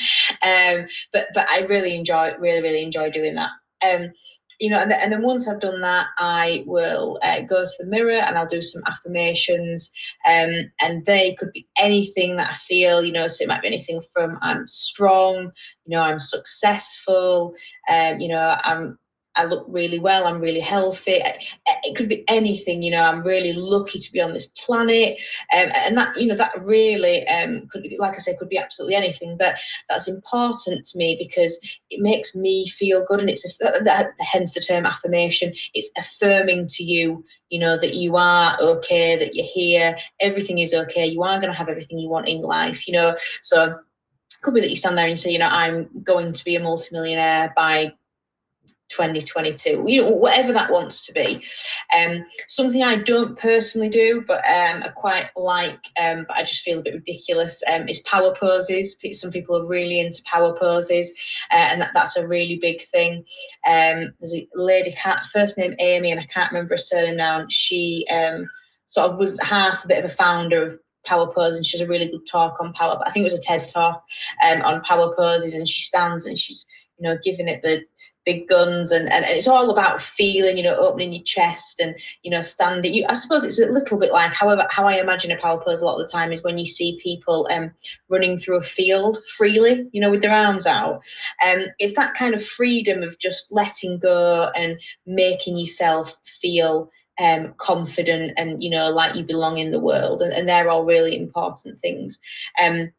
Um, 0.82 0.88
but 1.14 1.28
but 1.34 1.50
I 1.50 1.62
really 1.62 1.96
enjoy 1.96 2.34
really 2.40 2.62
really 2.62 2.84
enjoy 2.84 3.10
doing 3.12 3.36
that. 3.36 3.52
Um, 3.86 4.12
you 4.60 4.70
know, 4.70 4.78
and, 4.78 4.92
and 4.92 5.12
then 5.12 5.22
once 5.22 5.48
I've 5.48 5.62
done 5.62 5.80
that, 5.82 6.08
I 6.18 6.64
will 6.68 7.18
uh, 7.24 7.42
go 7.42 7.64
to 7.64 7.72
the 7.80 7.86
mirror 7.86 8.12
and 8.12 8.38
I'll 8.38 8.46
do 8.46 8.62
some 8.62 8.84
affirmations. 8.86 9.90
Um, 10.28 10.72
and 10.82 11.06
they 11.06 11.36
could 11.36 11.54
be 11.54 11.66
anything 11.78 12.36
that 12.36 12.52
I 12.52 12.56
feel, 12.56 13.02
you 13.04 13.14
know, 13.14 13.28
so 13.30 13.44
it 13.44 13.48
might 13.48 13.62
be 13.62 13.68
anything 13.68 14.02
from 14.14 14.38
I'm 14.42 14.68
strong, 14.68 15.52
you 15.86 15.96
know, 15.96 16.02
I'm 16.02 16.20
successful, 16.20 17.54
um, 17.90 18.20
you 18.20 18.28
know, 18.28 18.58
I'm 18.66 19.00
I 19.40 19.46
look 19.46 19.66
really 19.70 20.00
well, 20.00 20.28
I'm 20.28 20.42
really 20.42 20.60
healthy. 20.60 21.22
It 21.84 21.96
could 21.96 22.10
be 22.10 22.26
anything, 22.28 22.84
you 22.84 22.92
know, 22.92 23.04
I'm 23.04 23.24
really 23.24 23.54
lucky 23.54 23.98
to 23.98 24.12
be 24.12 24.20
on 24.20 24.34
this 24.34 24.48
planet. 24.48 25.18
Um, 25.56 25.70
and 25.74 25.98
that, 25.98 26.20
you 26.20 26.28
know, 26.28 26.36
that 26.36 26.52
really 26.62 27.26
um, 27.30 27.66
could, 27.72 27.88
like 28.00 28.16
I 28.16 28.18
say, 28.18 28.36
could 28.36 28.50
be 28.50 28.58
absolutely 28.58 28.96
anything, 28.96 29.38
but 29.38 29.56
that's 29.88 30.10
important 30.10 30.86
to 30.88 30.98
me 30.98 31.16
because 31.18 31.58
it 31.90 32.02
makes 32.02 32.36
me 32.36 32.68
feel 32.68 33.06
good. 33.08 33.22
And 33.22 33.30
it's, 33.30 33.46
hence 34.20 34.54
the 34.54 34.60
term 34.60 34.86
affirmation. 34.86 35.54
It's 35.74 35.90
affirming 35.98 36.68
to 36.72 36.84
you, 36.84 37.24
you 37.50 37.60
know, 37.60 37.78
that 37.78 37.94
you 37.94 38.18
are 38.18 38.58
okay, 38.60 39.16
that 39.16 39.36
you're 39.36 39.46
here, 39.46 39.98
everything 40.20 40.60
is 40.60 40.74
okay. 40.74 41.06
You 41.08 41.24
are 41.24 41.40
going 41.40 41.52
to 41.52 41.58
have 41.58 41.70
everything 41.70 41.98
you 41.98 42.10
want 42.10 42.28
in 42.28 42.42
life, 42.42 42.90
you 42.90 42.94
know. 42.94 43.16
So, 43.42 43.80
it 44.32 44.42
could 44.42 44.54
be 44.54 44.62
that 44.62 44.70
you 44.70 44.76
stand 44.76 44.98
there 44.98 45.08
and 45.08 45.20
say, 45.20 45.32
you 45.32 45.40
know, 45.40 45.50
I'm 45.50 45.90
going 46.04 46.34
to 46.34 46.46
be 46.46 46.56
a 46.56 46.60
multimillionaire 46.60 47.52
by 47.56 47.94
2022 48.90 49.84
you 49.88 50.02
know 50.02 50.10
whatever 50.10 50.52
that 50.52 50.72
wants 50.72 51.06
to 51.06 51.14
be. 51.14 51.44
Um 51.96 52.26
something 52.48 52.84
i 52.84 52.96
don't 52.96 53.38
personally 53.38 53.90
do 53.90 54.24
but 54.28 54.40
um 54.46 54.84
i 54.84 54.90
quite 54.96 55.30
like 55.36 55.80
um 56.00 56.26
but 56.28 56.38
i 56.38 56.44
just 56.44 56.64
feel 56.64 56.80
a 56.80 56.82
bit 56.82 56.96
ridiculous 56.96 57.62
um 57.72 57.88
is 57.88 58.00
power 58.00 58.36
poses. 58.36 58.98
Some 59.14 59.32
people 59.32 59.58
are 59.58 59.68
really 59.68 60.00
into 60.00 60.22
power 60.24 60.58
poses 60.58 61.12
uh, 61.52 61.56
and 61.56 61.82
that, 61.82 61.92
that's 61.94 62.18
a 62.18 62.28
really 62.28 62.58
big 62.58 62.82
thing. 62.90 63.24
Um 63.68 64.14
there's 64.20 64.34
a 64.34 64.48
lady 64.56 64.92
cat 64.94 65.24
first 65.32 65.58
name 65.58 65.76
amy 65.80 66.12
and 66.12 66.20
i 66.20 66.26
can't 66.26 66.52
remember 66.52 66.76
her 66.76 66.78
surname 66.78 67.18
now 67.18 67.40
and 67.40 67.52
she 67.52 68.06
um 68.10 68.50
sort 68.86 69.12
of 69.12 69.20
was 69.20 69.40
half 69.42 69.86
a 69.86 69.88
bit 69.88 70.04
of 70.04 70.10
a 70.10 70.14
founder 70.14 70.64
of 70.64 70.80
power 71.06 71.32
pose 71.32 71.56
and 71.56 71.66
she 71.66 71.78
has 71.78 71.86
a 71.86 71.90
really 71.90 72.08
good 72.08 72.26
talk 72.30 72.58
on 72.60 72.74
power 72.74 73.00
i 73.06 73.12
think 73.12 73.26
it 73.26 73.32
was 73.32 73.40
a 73.40 73.44
ted 73.44 73.68
talk 73.68 74.04
um 74.44 74.62
on 74.62 74.82
power 74.82 75.16
poses 75.16 75.54
and 75.54 75.68
she 75.68 75.82
stands 75.82 76.26
and 76.26 76.40
she's 76.40 76.68
you 76.98 77.08
know 77.08 77.18
giving 77.24 77.48
it 77.48 77.62
the 77.62 77.84
big 78.30 78.48
guns 78.48 78.92
and, 78.92 79.12
and, 79.12 79.26
it's 79.26 79.48
all 79.48 79.72
about 79.72 80.00
feeling 80.00 80.56
you 80.56 80.64
know 80.64 80.76
opening 80.76 81.12
your 81.12 81.24
chest 81.24 81.80
and 81.80 81.96
you 82.22 82.30
know 82.30 82.44
standing. 82.44 82.94
You 82.94 83.06
i 83.10 83.16
suppose 83.16 83.44
it's 83.44 83.60
a 83.60 83.66
little 83.66 83.98
bit 83.98 84.12
like 84.12 84.34
however 84.34 84.68
how 84.70 84.86
i 84.88 85.00
imagine 85.00 85.32
a 85.32 85.38
power 85.38 85.60
pose 85.60 85.82
a 85.82 85.86
lot 85.86 86.00
of 86.00 86.06
the 86.06 86.12
time 86.12 86.32
is 86.32 86.44
when 86.44 86.60
you 86.60 86.68
see 86.68 87.00
people 87.02 87.48
um 87.52 87.72
running 88.08 88.38
through 88.38 88.58
a 88.58 88.64
field 88.64 89.18
freely 89.36 89.90
you 89.94 90.00
know 90.00 90.12
with 90.12 90.22
their 90.22 90.36
arms 90.46 90.68
out. 90.68 91.02
Um 91.44 91.62
it's 91.80 91.96
that 91.96 92.14
kind 92.14 92.36
of 92.36 92.46
freedom 92.46 93.02
of 93.02 93.18
just 93.18 93.52
letting 93.52 93.98
go 93.98 94.52
and 94.56 94.80
making 95.08 95.58
yourself 95.58 96.16
feel 96.42 96.92
um, 97.20 97.54
confident 97.58 98.34
and 98.38 98.64
you 98.64 98.70
know 98.70 98.90
like 98.90 99.16
you 99.16 99.24
belong 99.24 99.58
in 99.58 99.72
the 99.72 99.80
world 99.80 100.22
and, 100.22 100.32
and 100.32 100.48
they're 100.48 100.70
all 100.70 100.86
really 100.86 101.18
important 101.18 101.80
things. 101.80 102.20
Um, 102.62 102.92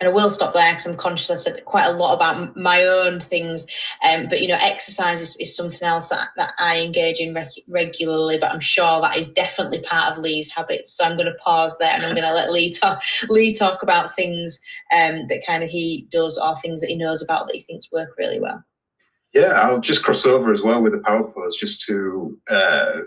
and 0.00 0.08
I 0.08 0.12
will 0.12 0.30
stop 0.30 0.54
there 0.54 0.72
because 0.72 0.86
I'm 0.86 0.96
conscious 0.96 1.30
I've 1.30 1.40
said 1.40 1.64
quite 1.64 1.86
a 1.86 1.92
lot 1.92 2.14
about 2.14 2.56
my 2.56 2.82
own 2.84 3.20
things. 3.20 3.66
Um, 4.02 4.28
but 4.28 4.40
you 4.40 4.48
know, 4.48 4.58
exercise 4.60 5.20
is, 5.20 5.36
is 5.36 5.56
something 5.56 5.86
else 5.86 6.08
that, 6.08 6.30
that 6.36 6.54
I 6.58 6.80
engage 6.80 7.20
in 7.20 7.34
reg- 7.34 7.62
regularly. 7.68 8.38
But 8.38 8.52
I'm 8.52 8.60
sure 8.60 9.00
that 9.00 9.16
is 9.16 9.28
definitely 9.28 9.82
part 9.82 10.12
of 10.12 10.18
Lee's 10.18 10.50
habits. 10.50 10.92
So 10.92 11.04
I'm 11.04 11.16
going 11.16 11.26
to 11.26 11.38
pause 11.42 11.76
there 11.78 11.92
and 11.92 12.04
I'm 12.04 12.14
going 12.14 12.26
to 12.26 12.34
let 12.34 12.52
Lee 12.52 12.72
talk. 12.72 13.02
Lee 13.28 13.54
talk 13.54 13.82
about 13.82 14.16
things 14.16 14.60
um, 14.92 15.28
that 15.28 15.46
kind 15.46 15.62
of 15.62 15.70
he 15.70 16.08
does 16.10 16.38
or 16.38 16.56
things 16.58 16.80
that 16.80 16.90
he 16.90 16.96
knows 16.96 17.22
about 17.22 17.46
that 17.46 17.56
he 17.56 17.62
thinks 17.62 17.92
work 17.92 18.10
really 18.18 18.40
well. 18.40 18.64
Yeah, 19.32 19.60
I'll 19.60 19.80
just 19.80 20.04
cross 20.04 20.24
over 20.24 20.52
as 20.52 20.62
well 20.62 20.80
with 20.80 20.92
the 20.92 21.00
power 21.00 21.24
pose 21.24 21.56
just 21.56 21.82
to 21.86 22.38
uh, 22.48 23.00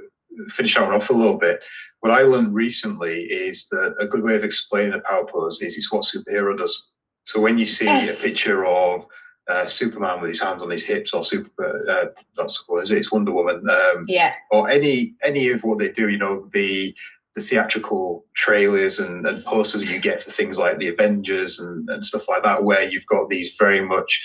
finish 0.55 0.77
out 0.77 0.93
off 0.93 1.09
a 1.09 1.13
little 1.13 1.37
bit 1.37 1.61
what 2.01 2.11
I 2.11 2.21
learned 2.21 2.53
recently 2.53 3.23
is 3.23 3.67
that 3.71 3.95
a 3.99 4.07
good 4.07 4.23
way 4.23 4.35
of 4.35 4.43
explaining 4.43 4.93
a 4.93 4.99
power 4.99 5.25
pose 5.25 5.61
is 5.61 5.77
it's 5.77 5.91
what 5.91 6.05
superhero 6.05 6.57
does. 6.57 6.89
So 7.25 7.41
when 7.41 7.57
you 7.57 7.65
see 7.65 7.87
a 8.09 8.13
picture 8.13 8.65
of 8.65 9.05
uh, 9.49 9.65
Superman 9.67 10.21
with 10.21 10.29
his 10.29 10.41
hands 10.41 10.61
on 10.61 10.69
his 10.69 10.83
hips, 10.83 11.13
or 11.13 11.25
super, 11.25 11.89
uh, 11.89 12.21
not 12.37 12.55
what 12.67 12.83
is 12.83 12.91
it? 12.91 12.99
It's 12.99 13.11
Wonder 13.11 13.31
Woman. 13.31 13.63
Um, 13.69 14.05
yeah. 14.07 14.33
Or 14.51 14.69
any 14.69 15.15
any 15.23 15.49
of 15.49 15.63
what 15.63 15.79
they 15.79 15.89
do, 15.89 16.09
you 16.09 16.17
know, 16.17 16.49
the 16.53 16.93
the 17.35 17.41
theatrical 17.41 18.25
trailers 18.35 18.99
and, 18.99 19.25
and 19.27 19.45
posters 19.45 19.85
you 19.85 19.99
get 19.99 20.23
for 20.23 20.31
things 20.31 20.57
like 20.57 20.79
the 20.79 20.87
Avengers 20.87 21.59
and, 21.59 21.87
and 21.89 22.03
stuff 22.03 22.27
like 22.27 22.43
that, 22.43 22.63
where 22.63 22.83
you've 22.83 23.05
got 23.05 23.29
these 23.29 23.53
very 23.59 23.81
much 23.81 24.21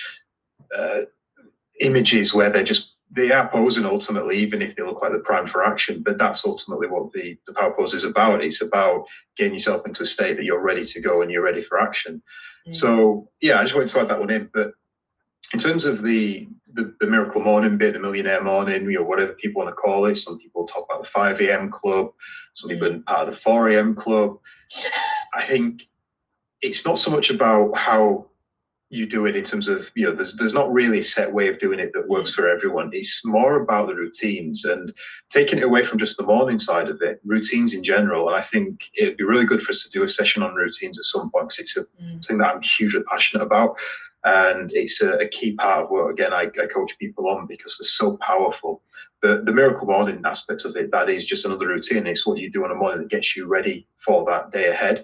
uh, 0.75 1.01
images 1.79 2.33
where 2.33 2.49
they're 2.49 2.63
just 2.63 2.92
they 3.15 3.31
are 3.31 3.47
posing 3.47 3.85
ultimately, 3.85 4.37
even 4.37 4.61
if 4.61 4.75
they 4.75 4.83
look 4.83 5.01
like 5.01 5.11
they're 5.11 5.21
primed 5.21 5.49
for 5.49 5.63
action. 5.63 6.01
But 6.01 6.17
that's 6.17 6.45
ultimately 6.45 6.87
what 6.87 7.11
the, 7.13 7.37
the 7.45 7.53
power 7.53 7.73
pose 7.73 7.93
is 7.93 8.03
about. 8.03 8.43
It's 8.43 8.61
about 8.61 9.05
getting 9.37 9.53
yourself 9.53 9.85
into 9.85 10.03
a 10.03 10.07
state 10.07 10.35
that 10.37 10.45
you're 10.45 10.61
ready 10.61 10.83
to 10.85 10.99
go 10.99 11.21
and 11.21 11.29
you're 11.29 11.43
ready 11.43 11.63
for 11.63 11.79
action. 11.79 12.23
Mm. 12.67 12.75
So 12.75 13.29
yeah, 13.39 13.59
I 13.59 13.63
just 13.63 13.75
wanted 13.75 13.89
to 13.89 13.99
add 13.99 14.09
that 14.09 14.19
one 14.19 14.31
in. 14.31 14.49
But 14.51 14.71
in 15.53 15.59
terms 15.59 15.85
of 15.85 16.01
the, 16.01 16.47
the, 16.73 16.95
the 16.99 17.07
miracle 17.07 17.41
morning 17.41 17.77
bit, 17.77 17.93
the 17.93 17.99
millionaire 17.99 18.43
morning, 18.43 18.89
you 18.89 18.97
know, 18.99 19.03
whatever 19.03 19.33
people 19.33 19.63
want 19.63 19.75
to 19.75 19.79
call 19.79 20.07
it, 20.07 20.15
some 20.15 20.39
people 20.39 20.65
talk 20.65 20.87
about 20.89 21.03
the 21.03 21.09
5 21.09 21.39
a.m. 21.41 21.69
club, 21.69 22.11
some 22.55 22.69
people 22.69 22.89
mm. 22.89 23.05
part 23.05 23.27
of 23.27 23.35
the 23.35 23.39
4 23.39 23.69
a.m. 23.69 23.93
club. 23.93 24.39
I 25.35 25.43
think 25.43 25.83
it's 26.61 26.83
not 26.83 26.97
so 26.97 27.11
much 27.11 27.29
about 27.29 27.77
how 27.77 28.25
you 28.93 29.07
do 29.07 29.25
it 29.25 29.35
in 29.35 29.43
terms 29.43 29.67
of 29.67 29.89
you 29.95 30.05
know 30.05 30.15
there's 30.15 30.35
there's 30.35 30.53
not 30.53 30.71
really 30.71 30.99
a 30.99 31.03
set 31.03 31.33
way 31.33 31.47
of 31.47 31.59
doing 31.59 31.79
it 31.79 31.91
that 31.93 32.07
works 32.07 32.33
for 32.33 32.47
everyone. 32.47 32.91
It's 32.93 33.25
more 33.25 33.61
about 33.61 33.87
the 33.87 33.95
routines 33.95 34.65
and 34.65 34.93
taking 35.31 35.57
it 35.57 35.63
away 35.63 35.83
from 35.83 35.97
just 35.97 36.15
the 36.17 36.23
morning 36.23 36.59
side 36.59 36.89
of 36.89 37.01
it 37.01 37.19
routines 37.25 37.73
in 37.73 37.83
general. 37.83 38.27
And 38.27 38.37
i 38.37 38.41
think 38.41 38.83
it'd 38.95 39.17
be 39.17 39.23
really 39.23 39.45
good 39.45 39.63
for 39.63 39.71
us 39.71 39.83
to 39.83 39.89
do 39.89 40.03
a 40.03 40.07
session 40.07 40.43
on 40.43 40.53
routines 40.53 40.99
at 40.99 41.05
some 41.05 41.31
point 41.31 41.49
because 41.49 41.59
it's 41.59 41.77
a 41.77 41.85
mm. 42.01 42.23
thing 42.25 42.37
that 42.37 42.53
i'm 42.53 42.61
hugely 42.61 43.01
passionate 43.09 43.43
about. 43.43 43.75
And 44.25 44.71
it's 44.71 45.01
a, 45.01 45.13
a 45.13 45.27
key 45.27 45.53
part 45.53 45.85
of 45.85 45.89
what 45.89 46.09
again 46.09 46.31
I, 46.31 46.43
I, 46.43 46.67
coach 46.67 46.93
people 46.99 47.27
on 47.27 47.47
because 47.47 47.77
they're 47.77 47.87
so 47.87 48.17
powerful. 48.17 48.83
The, 49.21 49.41
the 49.45 49.53
miracle 49.53 49.87
morning 49.87 50.21
aspect 50.23 50.65
of 50.65 50.75
it 50.75 50.91
that 50.91 51.09
is 51.09 51.25
just 51.25 51.45
another 51.45 51.67
routine. 51.67 52.05
It's 52.05 52.27
what 52.27 52.37
you 52.37 52.51
do 52.51 52.63
in 52.63 52.69
the 52.69 52.75
morning 52.75 52.99
that 52.99 53.09
gets 53.09 53.35
you 53.35 53.47
ready 53.47 53.87
for 53.97 54.23
that 54.25 54.51
day 54.51 54.69
ahead. 54.69 55.03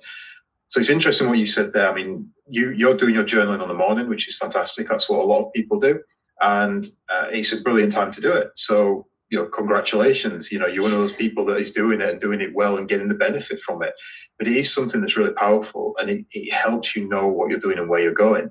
So 0.69 0.79
it's 0.79 0.89
interesting 0.89 1.27
what 1.27 1.39
you 1.39 1.47
said 1.47 1.73
there. 1.73 1.89
I 1.89 1.95
mean, 1.95 2.29
you 2.49 2.71
you're 2.71 2.97
doing 2.97 3.15
your 3.15 3.23
journaling 3.23 3.61
on 3.61 3.67
the 3.67 3.73
morning, 3.73 4.09
which 4.09 4.27
is 4.27 4.37
fantastic. 4.37 4.87
That's 4.87 5.09
what 5.09 5.19
a 5.19 5.23
lot 5.23 5.45
of 5.45 5.53
people 5.53 5.79
do, 5.79 5.99
and 6.41 6.85
uh, 7.09 7.27
it's 7.31 7.53
a 7.53 7.61
brilliant 7.61 7.91
time 7.91 8.11
to 8.11 8.21
do 8.21 8.31
it. 8.31 8.49
So 8.55 9.07
you 9.29 9.37
know, 9.37 9.45
congratulations. 9.45 10.51
You 10.51 10.59
know, 10.59 10.67
you're 10.67 10.83
one 10.83 10.93
of 10.93 10.99
those 10.99 11.13
people 11.13 11.45
that 11.45 11.57
is 11.57 11.71
doing 11.71 12.01
it 12.01 12.09
and 12.09 12.21
doing 12.21 12.41
it 12.41 12.53
well 12.53 12.77
and 12.77 12.89
getting 12.89 13.07
the 13.07 13.15
benefit 13.15 13.59
from 13.61 13.83
it. 13.83 13.93
But 14.37 14.47
it 14.47 14.57
is 14.57 14.73
something 14.73 15.01
that's 15.01 15.17
really 15.17 15.33
powerful, 15.33 15.95
and 15.99 16.09
it, 16.09 16.25
it 16.31 16.51
helps 16.51 16.95
you 16.95 17.07
know 17.07 17.27
what 17.27 17.49
you're 17.49 17.59
doing 17.59 17.77
and 17.77 17.89
where 17.89 18.01
you're 18.01 18.13
going. 18.13 18.49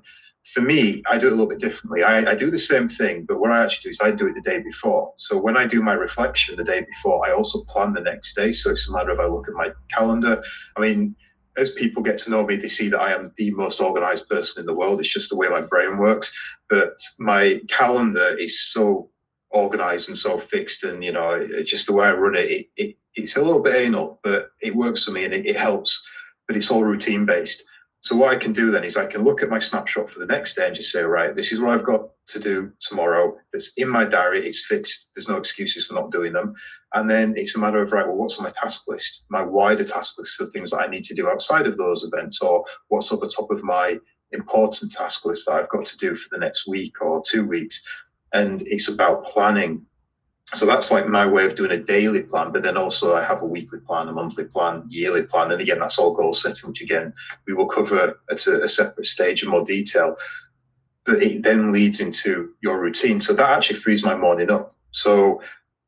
For 0.53 0.61
me, 0.61 1.03
I 1.07 1.17
do 1.17 1.27
it 1.27 1.33
a 1.33 1.35
little 1.35 1.47
bit 1.47 1.59
differently. 1.59 2.01
I, 2.01 2.31
I 2.31 2.33
do 2.33 2.49
the 2.49 2.57
same 2.57 2.87
thing, 2.87 3.25
but 3.27 3.39
what 3.39 3.51
I 3.51 3.63
actually 3.63 3.83
do 3.83 3.89
is 3.89 3.99
I 4.01 4.11
do 4.11 4.27
it 4.27 4.35
the 4.35 4.41
day 4.41 4.59
before. 4.59 5.13
So 5.17 5.37
when 5.37 5.57
I 5.57 5.67
do 5.67 5.81
my 5.81 5.93
reflection 5.93 6.55
the 6.55 6.63
day 6.63 6.81
before, 6.81 7.27
I 7.27 7.33
also 7.33 7.63
plan 7.65 7.93
the 7.93 8.01
next 8.01 8.35
day. 8.35 8.53
So 8.53 8.71
it's 8.71 8.87
a 8.89 8.91
matter 8.91 9.11
of 9.11 9.19
I 9.19 9.27
look 9.27 9.47
at 9.47 9.53
my 9.53 9.69
calendar. 9.91 10.41
I 10.75 10.81
mean, 10.81 11.15
as 11.59 11.71
people 11.71 12.01
get 12.01 12.17
to 12.19 12.29
know 12.29 12.45
me, 12.45 12.55
they 12.55 12.69
see 12.69 12.89
that 12.89 13.01
I 13.01 13.13
am 13.13 13.33
the 13.37 13.51
most 13.51 13.81
organized 13.81 14.29
person 14.29 14.61
in 14.61 14.65
the 14.65 14.73
world. 14.73 14.99
It's 14.99 15.13
just 15.13 15.29
the 15.29 15.35
way 15.35 15.49
my 15.49 15.61
brain 15.61 15.97
works. 15.97 16.31
But 16.69 16.97
my 17.17 17.59
calendar 17.67 18.37
is 18.37 18.71
so 18.71 19.09
organized 19.51 20.07
and 20.07 20.17
so 20.17 20.39
fixed, 20.39 20.83
and 20.83 21.03
you 21.03 21.11
know, 21.11 21.47
just 21.65 21.87
the 21.87 21.93
way 21.93 22.07
I 22.07 22.13
run 22.13 22.35
it, 22.35 22.49
it, 22.49 22.67
it 22.77 22.95
it's 23.15 23.35
a 23.35 23.41
little 23.41 23.61
bit 23.61 23.75
anal, 23.75 24.19
but 24.23 24.51
it 24.61 24.75
works 24.75 25.03
for 25.03 25.11
me 25.11 25.25
and 25.25 25.33
it, 25.33 25.45
it 25.45 25.57
helps. 25.57 26.01
But 26.47 26.55
it's 26.57 26.71
all 26.71 26.83
routine 26.83 27.25
based. 27.25 27.61
So 28.01 28.15
what 28.15 28.33
I 28.33 28.37
can 28.37 28.53
do 28.53 28.71
then 28.71 28.85
is 28.85 28.95
I 28.95 29.05
can 29.05 29.25
look 29.25 29.43
at 29.43 29.49
my 29.49 29.59
snapshot 29.59 30.09
for 30.09 30.19
the 30.19 30.25
next 30.25 30.55
day 30.55 30.67
and 30.67 30.75
just 30.75 30.91
say, 30.91 31.01
right, 31.01 31.35
this 31.35 31.51
is 31.51 31.59
what 31.59 31.71
I've 31.77 31.85
got 31.85 32.09
to 32.27 32.39
do 32.39 32.71
tomorrow. 32.81 33.35
That's 33.51 33.73
in 33.75 33.89
my 33.89 34.05
diary. 34.05 34.47
It's 34.47 34.65
fixed. 34.67 35.07
There's 35.13 35.27
no 35.27 35.35
excuses 35.35 35.85
for 35.85 35.95
not 35.95 36.11
doing 36.11 36.31
them. 36.31 36.53
And 36.93 37.09
then 37.09 37.33
it's 37.35 37.55
a 37.55 37.59
matter 37.59 37.81
of 37.81 37.91
right, 37.91 38.07
well, 38.07 38.15
what's 38.15 38.37
on 38.37 38.45
my 38.45 38.51
task 38.51 38.83
list? 38.87 39.23
My 39.29 39.41
wider 39.41 39.83
task 39.83 40.13
list 40.17 40.35
for 40.35 40.45
things 40.47 40.71
that 40.71 40.79
I 40.79 40.87
need 40.87 41.03
to 41.05 41.15
do 41.15 41.27
outside 41.27 41.67
of 41.67 41.77
those 41.77 42.03
events, 42.05 42.41
or 42.41 42.63
what's 42.87 43.11
at 43.11 43.19
the 43.19 43.29
top 43.29 43.51
of 43.51 43.63
my 43.63 43.99
important 44.31 44.93
task 44.93 45.25
list 45.25 45.45
that 45.47 45.55
I've 45.55 45.69
got 45.69 45.85
to 45.87 45.97
do 45.97 46.15
for 46.15 46.29
the 46.31 46.39
next 46.39 46.67
week 46.67 47.01
or 47.01 47.21
two 47.29 47.45
weeks. 47.45 47.81
And 48.31 48.61
it's 48.65 48.87
about 48.87 49.25
planning 49.25 49.85
so 50.55 50.65
that's 50.65 50.89
like 50.89 51.07
my 51.07 51.25
way 51.25 51.45
of 51.45 51.55
doing 51.55 51.71
a 51.71 51.77
daily 51.77 52.21
plan 52.21 52.51
but 52.51 52.63
then 52.63 52.75
also 52.75 53.15
i 53.15 53.23
have 53.23 53.41
a 53.41 53.45
weekly 53.45 53.79
plan 53.79 54.07
a 54.07 54.11
monthly 54.11 54.45
plan 54.45 54.83
yearly 54.89 55.21
plan 55.21 55.51
and 55.51 55.61
again 55.61 55.79
that's 55.79 55.99
all 55.99 56.15
goal 56.15 56.33
setting 56.33 56.69
which 56.69 56.81
again 56.81 57.13
we 57.45 57.53
will 57.53 57.67
cover 57.67 58.19
at 58.31 58.47
a, 58.47 58.63
a, 58.63 58.69
separate 58.69 59.05
stage 59.05 59.43
in 59.43 59.49
more 59.49 59.63
detail 59.63 60.15
but 61.09 61.23
it 61.23 61.43
then 61.43 61.71
leads 61.71 61.99
into 61.99 62.53
your 62.61 62.79
routine. 62.79 63.19
So 63.19 63.33
that 63.33 63.49
actually 63.49 63.79
frees 63.79 64.03
my 64.03 64.15
morning 64.15 64.51
up. 64.51 64.75
So 64.91 65.41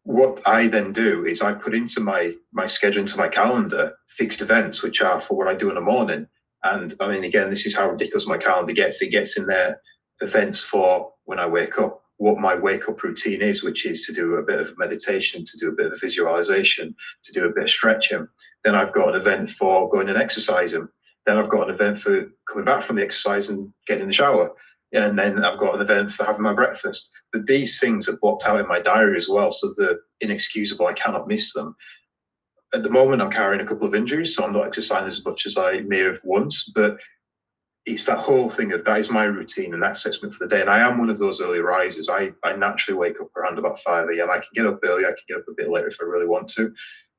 what 0.04 0.42
i 0.48 0.68
then 0.68 0.92
do 0.92 1.28
is 1.28 1.44
i 1.44 1.54
put 1.54 1.76
into 1.76 2.00
my 2.00 2.34
my 2.52 2.66
schedule 2.66 3.04
into 3.04 3.18
my 3.18 3.28
calendar 3.28 3.94
fixed 4.08 4.42
events 4.42 4.82
which 4.82 5.00
are 5.00 5.22
for 5.22 5.38
what 5.38 5.48
i 5.48 5.54
do 5.54 5.70
in 5.70 5.76
the 5.76 5.82
morning. 5.82 6.26
And 6.64 6.96
i 7.00 7.08
mean 7.08 7.24
again 7.24 7.52
this 7.52 7.68
is 7.68 7.76
how 7.76 7.90
ridiculous 7.90 8.26
my 8.26 8.40
calendar 8.40 8.74
gets. 8.74 9.02
It 9.02 9.12
gets 9.12 9.38
in 9.38 9.46
there 9.46 9.80
events 10.22 10.64
for 10.64 11.14
when 11.26 11.38
i 11.40 11.46
wake 11.46 11.78
up 11.78 12.04
what 12.22 12.38
my 12.38 12.54
wake 12.54 12.88
up 12.88 13.02
routine 13.02 13.42
is, 13.42 13.64
which 13.64 13.88
is 13.88 14.06
to 14.06 14.14
do 14.14 14.36
a 14.36 14.44
bit 14.44 14.60
of 14.60 14.78
meditation, 14.78 15.44
to 15.44 15.58
do 15.58 15.70
a 15.70 15.72
bit 15.72 15.92
of 15.92 16.00
visualization, 16.00 16.96
to 17.24 17.34
do 17.34 17.46
a 17.46 17.52
bit 17.52 17.64
of 17.64 17.70
stretching. 17.70 18.28
Then 18.64 18.76
I've 18.76 18.94
got 18.94 19.10
an 19.10 19.20
event 19.20 19.50
for 19.50 19.90
going 19.90 20.08
and 20.08 20.20
exercising. 20.20 20.88
Then 21.26 21.40
I've 21.40 21.50
got 21.50 21.68
an 21.68 21.74
event 21.74 22.00
for 22.00 22.28
coming 22.48 22.64
back 22.64 22.84
from 22.84 22.98
the 22.98 23.02
exercise 23.02 23.50
and 23.50 23.74
getting 23.88 24.04
in 24.04 24.10
the 24.10 24.14
shower. 24.14 24.52
And 24.94 25.18
then 25.18 25.44
I've 25.44 25.58
got 25.58 25.74
an 25.74 25.82
event 25.82 26.14
for 26.14 26.24
having 26.24 26.44
my 26.44 26.54
breakfast. 26.54 27.10
But 27.34 27.48
these 27.48 27.80
things 27.80 28.08
are 28.08 28.18
blocked 28.22 28.46
out 28.46 28.60
in 28.60 28.68
my 28.68 28.82
diary 28.82 29.18
as 29.18 29.28
well, 29.28 29.52
so 29.52 29.74
they're 29.76 30.02
inexcusable. 30.20 30.86
I 30.86 30.94
cannot 30.94 31.28
miss 31.28 31.54
them. 31.54 31.76
At 32.72 32.84
the 32.84 32.90
moment, 32.92 33.24
I'm 33.24 33.32
carrying 33.32 33.66
a 33.66 33.68
couple 33.68 33.88
of 33.88 33.96
injuries, 33.96 34.36
so 34.36 34.44
I'm 34.44 34.54
not 34.54 34.68
exercising 34.68 35.08
as 35.08 35.26
much 35.26 35.48
as 35.48 35.58
I 35.58 35.80
may 35.88 36.02
have 36.02 36.20
once. 36.24 36.72
But 36.76 36.98
it's 37.86 38.06
that 38.06 38.20
whole 38.20 38.50
thing 38.50 38.74
of 38.74 38.86
that 38.86 39.00
is 39.00 39.10
my 39.10 39.24
routine 39.24 39.74
and 39.74 39.82
that 39.82 39.98
sets 39.98 40.22
me 40.22 40.32
for 40.32 40.38
the 40.40 40.48
day. 40.48 40.62
And 40.62 40.70
I 40.70 40.80
am 40.88 41.00
one 41.00 41.10
of 41.10 41.18
those 41.18 41.42
early 41.42 41.60
risers. 41.60 42.10
I, 42.10 42.32
I 42.44 42.56
naturally 42.56 42.98
wake 42.98 43.20
up 43.20 43.36
around 43.36 43.58
about 43.58 43.80
5 43.82 44.08
a.m. 44.10 44.30
I 44.30 44.36
can 44.36 44.50
get 44.54 44.68
up 44.68 44.80
early, 44.84 45.06
I 45.06 45.10
can 45.10 45.24
get 45.28 45.38
up 45.38 45.48
a 45.50 45.54
bit 45.56 45.70
later 45.70 45.88
if 45.88 45.98
I 46.00 46.06
really 46.06 46.28
want 46.28 46.48
to. 46.50 46.74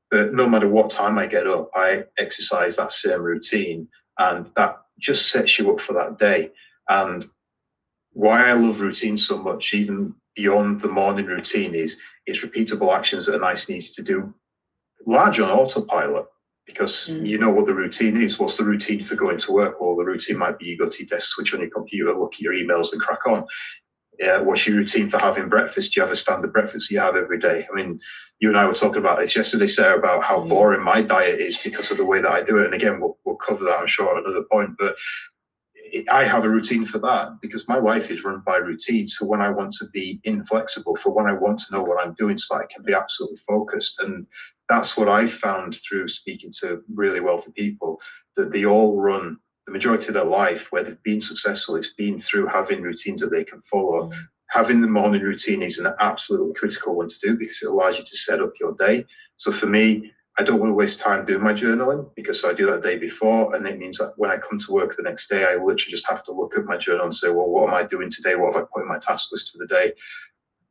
But 0.09 0.33
no 0.33 0.47
matter 0.47 0.69
what 0.69 0.89
time 0.89 1.17
I 1.17 1.25
get 1.27 1.47
up, 1.47 1.69
I 1.75 2.03
exercise 2.17 2.77
that 2.77 2.93
same 2.93 3.21
routine 3.21 3.87
and 4.19 4.49
that 4.55 4.77
just 4.99 5.31
sets 5.31 5.59
you 5.59 5.71
up 5.71 5.81
for 5.81 5.93
that 5.93 6.17
day. 6.17 6.51
And 6.87 7.25
why 8.13 8.47
I 8.47 8.53
love 8.53 8.79
routine 8.79 9.17
so 9.17 9.37
much, 9.37 9.73
even 9.73 10.13
beyond 10.35 10.79
the 10.79 10.87
morning 10.87 11.25
routine, 11.25 11.75
is 11.75 11.97
it's 12.25 12.39
repeatable 12.39 12.95
actions 12.95 13.25
that 13.25 13.35
are 13.35 13.39
nice 13.39 13.67
and 13.67 13.77
easy 13.77 13.91
to 13.95 14.03
do, 14.03 14.33
largely 15.05 15.43
on 15.43 15.49
autopilot 15.49 16.25
because 16.65 17.07
mm. 17.07 17.25
you 17.25 17.37
know 17.37 17.49
what 17.49 17.65
the 17.65 17.73
routine 17.73 18.21
is. 18.21 18.39
What's 18.39 18.57
the 18.57 18.63
routine 18.63 19.03
for 19.03 19.15
going 19.15 19.37
to 19.37 19.51
work? 19.51 19.79
Well, 19.79 19.95
the 19.95 20.05
routine 20.05 20.37
might 20.37 20.57
be 20.57 20.65
you 20.65 20.77
go 20.77 20.89
to 20.89 20.97
your 20.97 21.07
desk, 21.07 21.29
switch 21.31 21.53
on 21.53 21.61
your 21.61 21.69
computer, 21.69 22.13
look 22.13 22.33
at 22.33 22.39
your 22.39 22.53
emails, 22.53 22.93
and 22.93 23.01
crack 23.01 23.25
on. 23.27 23.45
Yeah, 24.19 24.39
what's 24.39 24.67
your 24.67 24.77
routine 24.77 25.09
for 25.09 25.17
having 25.17 25.49
breakfast? 25.49 25.93
Do 25.93 25.99
you 25.99 26.03
have 26.03 26.13
a 26.13 26.15
standard 26.15 26.53
breakfast 26.53 26.91
you 26.91 26.99
have 26.99 27.15
every 27.15 27.39
day? 27.39 27.67
I 27.71 27.75
mean, 27.75 27.99
you 28.39 28.49
and 28.49 28.57
I 28.57 28.65
were 28.65 28.75
talking 28.75 28.99
about 28.99 29.19
this 29.19 29.35
yesterday, 29.35 29.67
Sarah, 29.67 29.97
about 29.97 30.23
how 30.23 30.39
mm. 30.39 30.49
boring 30.49 30.83
my 30.83 31.01
diet 31.01 31.39
is 31.39 31.57
because 31.57 31.89
of 31.91 31.97
the 31.97 32.05
way 32.05 32.21
that 32.21 32.31
I 32.31 32.43
do 32.43 32.57
it. 32.57 32.65
And 32.65 32.73
again, 32.75 32.99
we'll, 32.99 33.17
we'll 33.25 33.37
cover 33.37 33.63
that, 33.63 33.79
I'm 33.79 33.87
sure, 33.87 34.17
at 34.17 34.23
another 34.23 34.45
point. 34.51 34.71
But 34.77 34.95
I 36.09 36.25
have 36.25 36.43
a 36.43 36.49
routine 36.49 36.85
for 36.85 36.99
that 36.99 37.39
because 37.41 37.67
my 37.67 37.77
life 37.77 38.09
is 38.09 38.23
run 38.23 38.41
by 38.45 38.57
routines 38.57 39.13
for 39.13 39.25
when 39.25 39.41
I 39.41 39.49
want 39.49 39.73
to 39.73 39.85
be 39.93 40.19
inflexible, 40.23 40.95
for 40.95 41.11
when 41.11 41.27
I 41.27 41.33
want 41.33 41.59
to 41.59 41.73
know 41.73 41.83
what 41.83 42.03
I'm 42.03 42.15
doing 42.15 42.37
so 42.37 42.55
I 42.55 42.65
can 42.73 42.83
be 42.83 42.93
absolutely 42.93 43.39
focused. 43.47 43.99
And 43.99 44.25
that's 44.69 44.97
what 44.97 45.07
I've 45.09 45.33
found 45.33 45.77
through 45.77 46.07
speaking 46.09 46.51
to 46.61 46.81
really 46.93 47.19
wealthy 47.19 47.51
people 47.51 47.99
that 48.37 48.51
they 48.51 48.65
all 48.65 48.99
run 48.99 49.37
the 49.65 49.71
majority 49.71 50.07
of 50.07 50.15
their 50.15 50.23
life 50.23 50.67
where 50.71 50.83
they've 50.83 51.03
been 51.03 51.21
successful. 51.21 51.75
It's 51.75 51.93
been 51.93 52.19
through 52.19 52.47
having 52.47 52.81
routines 52.81 53.21
that 53.21 53.31
they 53.31 53.43
can 53.43 53.61
follow. 53.69 54.09
Mm. 54.09 54.13
Having 54.49 54.81
the 54.81 54.87
morning 54.87 55.21
routine 55.21 55.61
is 55.61 55.77
an 55.77 55.93
absolutely 55.99 56.53
critical 56.53 56.95
one 56.95 57.07
to 57.07 57.19
do 57.21 57.37
because 57.37 57.59
it 57.61 57.69
allows 57.69 57.97
you 57.97 58.03
to 58.03 58.17
set 58.17 58.41
up 58.41 58.51
your 58.59 58.73
day. 58.73 59.05
So 59.37 59.51
for 59.51 59.67
me, 59.67 60.11
I 60.37 60.43
don't 60.43 60.59
want 60.59 60.71
to 60.71 60.75
waste 60.75 60.99
time 60.99 61.25
doing 61.25 61.43
my 61.43 61.53
journaling 61.53 62.09
because 62.15 62.43
I 62.43 62.53
do 62.53 62.65
that 62.65 62.81
day 62.81 62.97
before. 62.97 63.55
And 63.55 63.67
it 63.67 63.77
means 63.77 63.99
that 63.99 64.13
when 64.17 64.31
I 64.31 64.37
come 64.37 64.59
to 64.59 64.71
work 64.71 64.95
the 64.95 65.03
next 65.03 65.29
day, 65.29 65.45
I 65.45 65.55
literally 65.55 65.91
just 65.91 66.09
have 66.09 66.23
to 66.23 66.31
look 66.31 66.57
at 66.57 66.65
my 66.65 66.77
journal 66.77 67.05
and 67.05 67.15
say, 67.15 67.29
well, 67.29 67.49
what 67.49 67.67
am 67.67 67.75
I 67.75 67.83
doing 67.83 68.09
today? 68.09 68.35
What 68.35 68.53
have 68.53 68.63
I 68.63 68.67
put 68.73 68.81
in 68.81 68.89
my 68.89 68.97
task 68.97 69.29
list 69.31 69.51
for 69.51 69.59
the 69.59 69.67
day? 69.67 69.93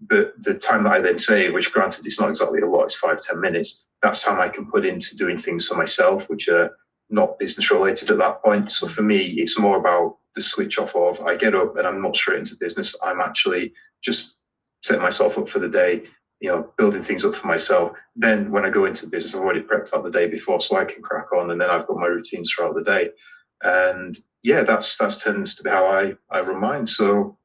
But 0.01 0.35
the 0.43 0.55
time 0.55 0.83
that 0.85 0.95
I 0.95 1.01
then 1.01 1.19
save, 1.19 1.55
which 1.55 1.71
granted 1.71 2.07
it's 2.07 2.19
not 2.19 2.31
exactly 2.31 2.61
a 2.61 2.67
lot, 2.67 2.85
it's 2.85 2.97
five 2.97 3.21
ten 3.21 3.41
minutes, 3.41 3.85
that's 4.03 4.25
time 4.25 4.41
I 4.41 4.49
can 4.49 4.69
put 4.69 4.85
into 4.85 5.17
doing 5.17 5.39
things 5.39 5.69
for 5.69 5.77
myself, 5.77 6.29
which 6.29 6.49
are 6.49 6.77
not 7.09 7.39
business 7.39 7.71
related 7.71 8.11
at 8.11 8.19
that 8.19 8.43
point. 8.43 8.73
So 8.73 8.89
for 8.89 9.03
me, 9.03 9.27
it's 9.37 9.59
more 9.59 9.77
about 9.79 10.17
the 10.35 10.43
switch 10.43 10.79
off 10.79 10.97
of 10.97 11.21
I 11.21 11.37
get 11.37 11.55
up 11.55 11.77
and 11.77 11.87
I'm 11.87 12.03
not 12.03 12.17
straight 12.17 12.41
into 12.41 12.57
business. 12.59 12.97
I'm 13.05 13.21
actually 13.21 13.73
just 14.03 14.35
setting 14.83 15.03
myself 15.03 15.39
up 15.39 15.49
for 15.49 15.61
the 15.61 15.69
day, 15.69 16.03
you 16.43 16.49
know, 16.49 16.69
building 16.77 17.05
things 17.05 17.25
up 17.25 17.37
for 17.37 17.47
myself. 17.47 17.93
Then 18.17 18.51
when 18.51 18.65
I 18.65 18.71
go 18.71 18.85
into 18.85 19.07
business, 19.07 19.33
I've 19.33 19.43
already 19.43 19.61
prepped 19.61 19.91
that 19.91 20.03
the 20.03 20.11
day 20.11 20.27
before 20.27 20.61
so 20.61 20.77
I 20.77 20.85
can 20.85 21.01
crack 21.01 21.33
on 21.33 21.53
and 21.53 21.61
then 21.61 21.71
I've 21.71 21.87
got 21.87 21.97
my 21.97 22.07
routines 22.07 22.53
throughout 22.53 22.75
the 22.75 22.83
day. 22.83 23.11
And 23.63 24.19
yeah, 24.43 24.65
that's 24.65 24.97
that's 24.97 25.19
tends 25.19 25.55
to 25.55 25.63
be 25.63 25.71
how 25.71 25.87
I, 25.87 26.15
I 26.33 26.41
run 26.41 26.61
mine. 26.61 26.89
So 26.89 27.39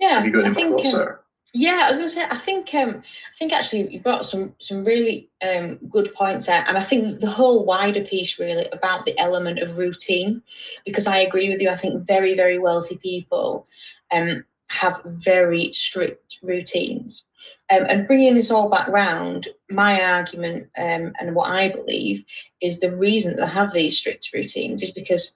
yeah, 0.00 0.16
have 0.16 0.26
you 0.26 0.32
got 0.32 0.44
any 0.44 0.50
I 0.50 0.70
thoughts 0.70 0.92
um, 0.92 1.16
Yeah, 1.54 1.82
I 1.84 1.88
was 1.88 1.98
going 1.98 2.08
to 2.08 2.14
say. 2.14 2.26
I 2.28 2.38
think. 2.38 2.74
Um, 2.74 2.96
I 2.96 3.36
think 3.38 3.52
actually 3.52 3.92
you 3.92 4.00
brought 4.00 4.26
some 4.26 4.56
some 4.58 4.84
really 4.84 5.30
um, 5.48 5.76
good 5.88 6.12
points 6.12 6.46
there, 6.46 6.64
and 6.66 6.76
I 6.76 6.82
think 6.82 7.20
the 7.20 7.30
whole 7.30 7.64
wider 7.64 8.02
piece 8.02 8.40
really 8.40 8.66
about 8.72 9.04
the 9.04 9.16
element 9.20 9.60
of 9.60 9.78
routine, 9.78 10.42
because 10.84 11.06
I 11.06 11.18
agree 11.18 11.48
with 11.48 11.62
you. 11.62 11.70
I 11.70 11.76
think 11.76 12.04
very 12.04 12.34
very 12.34 12.58
wealthy 12.58 12.96
people 12.96 13.66
um, 14.10 14.44
have 14.66 15.00
very 15.04 15.72
strict 15.72 16.38
routines, 16.42 17.24
um, 17.70 17.84
and 17.88 18.06
bringing 18.06 18.34
this 18.34 18.50
all 18.50 18.68
back 18.68 18.88
round, 18.88 19.48
my 19.70 20.02
argument 20.02 20.68
um, 20.78 21.12
and 21.20 21.34
what 21.34 21.50
I 21.50 21.68
believe 21.68 22.24
is 22.60 22.80
the 22.80 22.94
reason 22.94 23.36
that 23.36 23.44
I 23.44 23.52
have 23.52 23.72
these 23.72 23.96
strict 23.96 24.30
routines 24.32 24.82
is 24.82 24.90
because 24.90 25.32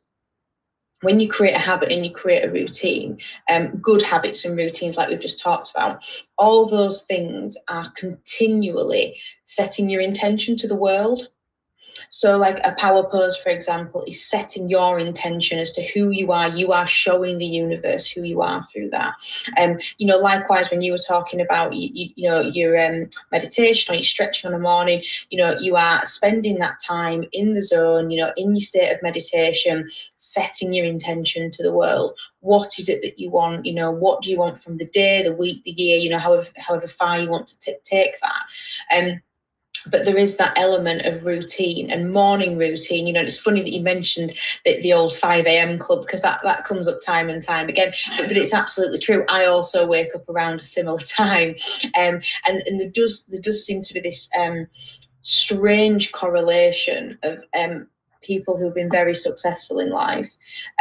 when 1.05 1.21
you 1.21 1.29
create 1.29 1.55
a 1.55 1.59
habit 1.59 1.93
and 1.93 2.05
you 2.05 2.11
create 2.11 2.45
a 2.45 2.51
routine, 2.51 3.19
um, 3.51 3.77
good 3.77 4.03
habits 4.03 4.45
and 4.45 4.57
routines, 4.57 4.97
like 4.97 5.11
we've 5.11 5.21
just 5.21 5.41
talked 5.41 5.71
about, 5.71 6.03
all 6.39 6.67
those 6.67 7.03
things 7.03 7.57
are 7.69 7.93
continually 7.95 9.21
setting 9.45 9.91
your 9.91 10.01
intention 10.01 10.57
to 10.57 10.67
the 10.67 10.75
world. 10.75 11.29
So, 12.15 12.37
like 12.37 12.61
a 12.62 12.77
power 12.79 13.03
pose, 13.03 13.37
for 13.37 13.49
example, 13.49 14.05
is 14.07 14.25
setting 14.25 14.69
your 14.69 15.01
intention 15.01 15.59
as 15.59 15.73
to 15.73 15.83
who 15.83 16.11
you 16.11 16.31
are. 16.31 16.49
You 16.49 16.71
are 16.71 16.87
showing 16.87 17.39
the 17.39 17.45
universe 17.45 18.07
who 18.07 18.23
you 18.23 18.41
are 18.41 18.65
through 18.73 18.91
that. 18.91 19.15
Um, 19.59 19.79
you 19.99 20.07
know, 20.07 20.19
likewise, 20.19 20.71
when 20.71 20.81
you 20.81 20.93
were 20.93 20.99
talking 20.99 21.41
about 21.41 21.75
you, 21.75 21.91
you, 21.93 22.11
you 22.15 22.31
know 22.31 22.41
your 22.41 22.81
um, 22.81 23.11
meditation 23.33 23.93
or 23.93 23.97
your 23.97 24.05
stretching 24.05 24.47
on 24.47 24.53
the 24.53 24.62
morning, 24.62 25.03
you 25.31 25.39
know, 25.39 25.59
you 25.59 25.75
are 25.75 26.07
spending 26.07 26.61
that 26.61 26.79
time 26.81 27.25
in 27.33 27.55
the 27.55 27.62
zone. 27.62 28.12
You 28.12 28.21
know, 28.21 28.33
in 28.37 28.55
your 28.55 28.62
state 28.62 28.93
of 28.93 29.03
meditation, 29.03 29.91
setting 30.17 30.73
your 30.73 30.87
intention 30.87 31.51
to 31.51 31.65
the 31.65 31.73
world. 31.73 32.17
What 32.39 32.79
is 32.79 32.89
it 32.89 33.03
that 33.03 33.19
you 33.19 33.29
want? 33.29 33.67
You 33.67 33.75
know, 33.75 33.91
what 33.91 34.23
do 34.23 34.31
you 34.31 34.39
want 34.39 34.62
from 34.62 34.77
the 34.79 34.87
day, 34.87 35.25
the 35.25 35.35
week, 35.35 35.65
the 35.65 35.73
year? 35.73 35.99
You 35.99 36.11
know, 36.11 36.21
however 36.21 36.47
however 36.59 36.87
far 36.87 37.19
you 37.19 37.29
want 37.29 37.49
to 37.49 37.59
t- 37.59 37.75
take 37.83 38.15
that. 38.21 38.45
Um, 38.97 39.21
but 39.87 40.05
there 40.05 40.16
is 40.16 40.37
that 40.37 40.57
element 40.57 41.03
of 41.03 41.24
routine 41.24 41.91
and 41.91 42.12
morning 42.12 42.57
routine. 42.57 43.07
You 43.07 43.12
know, 43.12 43.20
it's 43.20 43.39
funny 43.39 43.62
that 43.62 43.72
you 43.72 43.82
mentioned 43.82 44.35
the, 44.64 44.80
the 44.80 44.93
old 44.93 45.14
5 45.14 45.47
a.m. 45.47 45.78
club 45.78 46.03
because 46.03 46.22
that, 46.22 46.41
that 46.43 46.64
comes 46.64 46.89
up 46.89 47.01
time 47.03 47.28
and 47.28 47.43
time 47.43 47.68
again. 47.68 47.93
But, 48.16 48.28
but 48.28 48.37
it's 48.37 48.55
absolutely 48.55 48.99
true. 48.99 49.24
I 49.28 49.45
also 49.45 49.87
wake 49.87 50.14
up 50.14 50.28
around 50.28 50.61
a 50.61 50.62
similar 50.62 50.99
time. 51.01 51.57
Um, 51.97 52.20
and, 52.47 52.62
and 52.66 52.80
there 52.80 52.91
does 52.91 53.24
there 53.26 53.41
does 53.41 53.64
seem 53.64 53.82
to 53.82 53.95
be 53.95 54.01
this 54.01 54.28
um, 54.39 54.66
strange 55.22 56.12
correlation 56.12 57.18
of 57.22 57.39
um, 57.59 57.89
people 58.22 58.57
who've 58.57 58.74
been 58.74 58.91
very 58.91 59.14
successful 59.14 59.78
in 59.78 59.91
life 59.91 60.32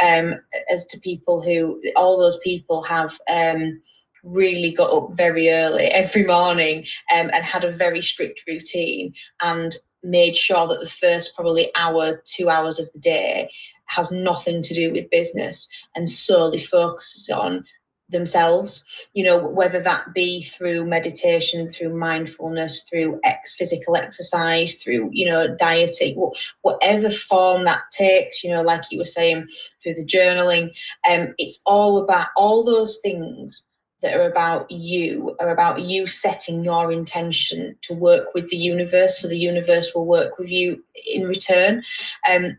um, 0.02 0.40
as 0.70 0.86
to 0.86 0.98
people 0.98 1.42
who 1.42 1.80
all 1.96 2.18
those 2.18 2.38
people 2.38 2.82
have 2.82 3.18
um, 3.28 3.80
really 4.24 4.72
got 4.72 4.92
up 4.92 5.16
very 5.16 5.50
early 5.50 5.84
every 5.84 6.24
morning 6.24 6.86
um, 7.14 7.30
and 7.32 7.44
had 7.44 7.64
a 7.64 7.72
very 7.72 8.02
strict 8.02 8.42
routine 8.48 9.12
and 9.42 9.76
made 10.02 10.36
sure 10.36 10.68
that 10.68 10.80
the 10.80 10.88
first 10.88 11.34
probably 11.34 11.70
hour, 11.76 12.22
two 12.24 12.48
hours 12.48 12.78
of 12.78 12.90
the 12.92 12.98
day 12.98 13.50
has 13.86 14.10
nothing 14.10 14.62
to 14.62 14.74
do 14.74 14.92
with 14.92 15.10
business 15.10 15.68
and 15.94 16.10
solely 16.10 16.60
focuses 16.60 17.28
on 17.28 17.64
themselves. 18.10 18.84
You 19.14 19.24
know 19.24 19.38
whether 19.38 19.80
that 19.80 20.12
be 20.14 20.42
through 20.42 20.86
meditation 20.86 21.70
through 21.70 21.96
mindfulness 21.96 22.82
through 22.82 23.18
ex 23.24 23.54
physical 23.54 23.96
exercise 23.96 24.74
through 24.74 25.08
you 25.12 25.26
know 25.26 25.56
dieting 25.56 26.30
whatever 26.62 27.10
form 27.10 27.64
that 27.64 27.82
takes 27.90 28.44
you 28.44 28.50
know 28.50 28.62
like 28.62 28.84
you 28.90 28.98
were 28.98 29.06
saying 29.06 29.46
through 29.82 29.94
the 29.94 30.04
journaling 30.04 30.70
um 31.08 31.34
it's 31.38 31.62
all 31.64 31.98
about 31.98 32.28
all 32.36 32.62
those 32.62 32.98
things 32.98 33.66
that 34.04 34.14
are 34.14 34.30
about 34.30 34.70
you 34.70 35.34
are 35.40 35.48
about 35.48 35.80
you 35.80 36.06
setting 36.06 36.62
your 36.62 36.92
intention 36.92 37.74
to 37.82 37.94
work 37.94 38.28
with 38.34 38.48
the 38.50 38.56
universe 38.56 39.18
so 39.18 39.26
the 39.26 39.36
universe 39.36 39.92
will 39.94 40.06
work 40.06 40.38
with 40.38 40.50
you 40.50 40.84
in 41.06 41.26
return. 41.26 41.82
Um, 42.30 42.58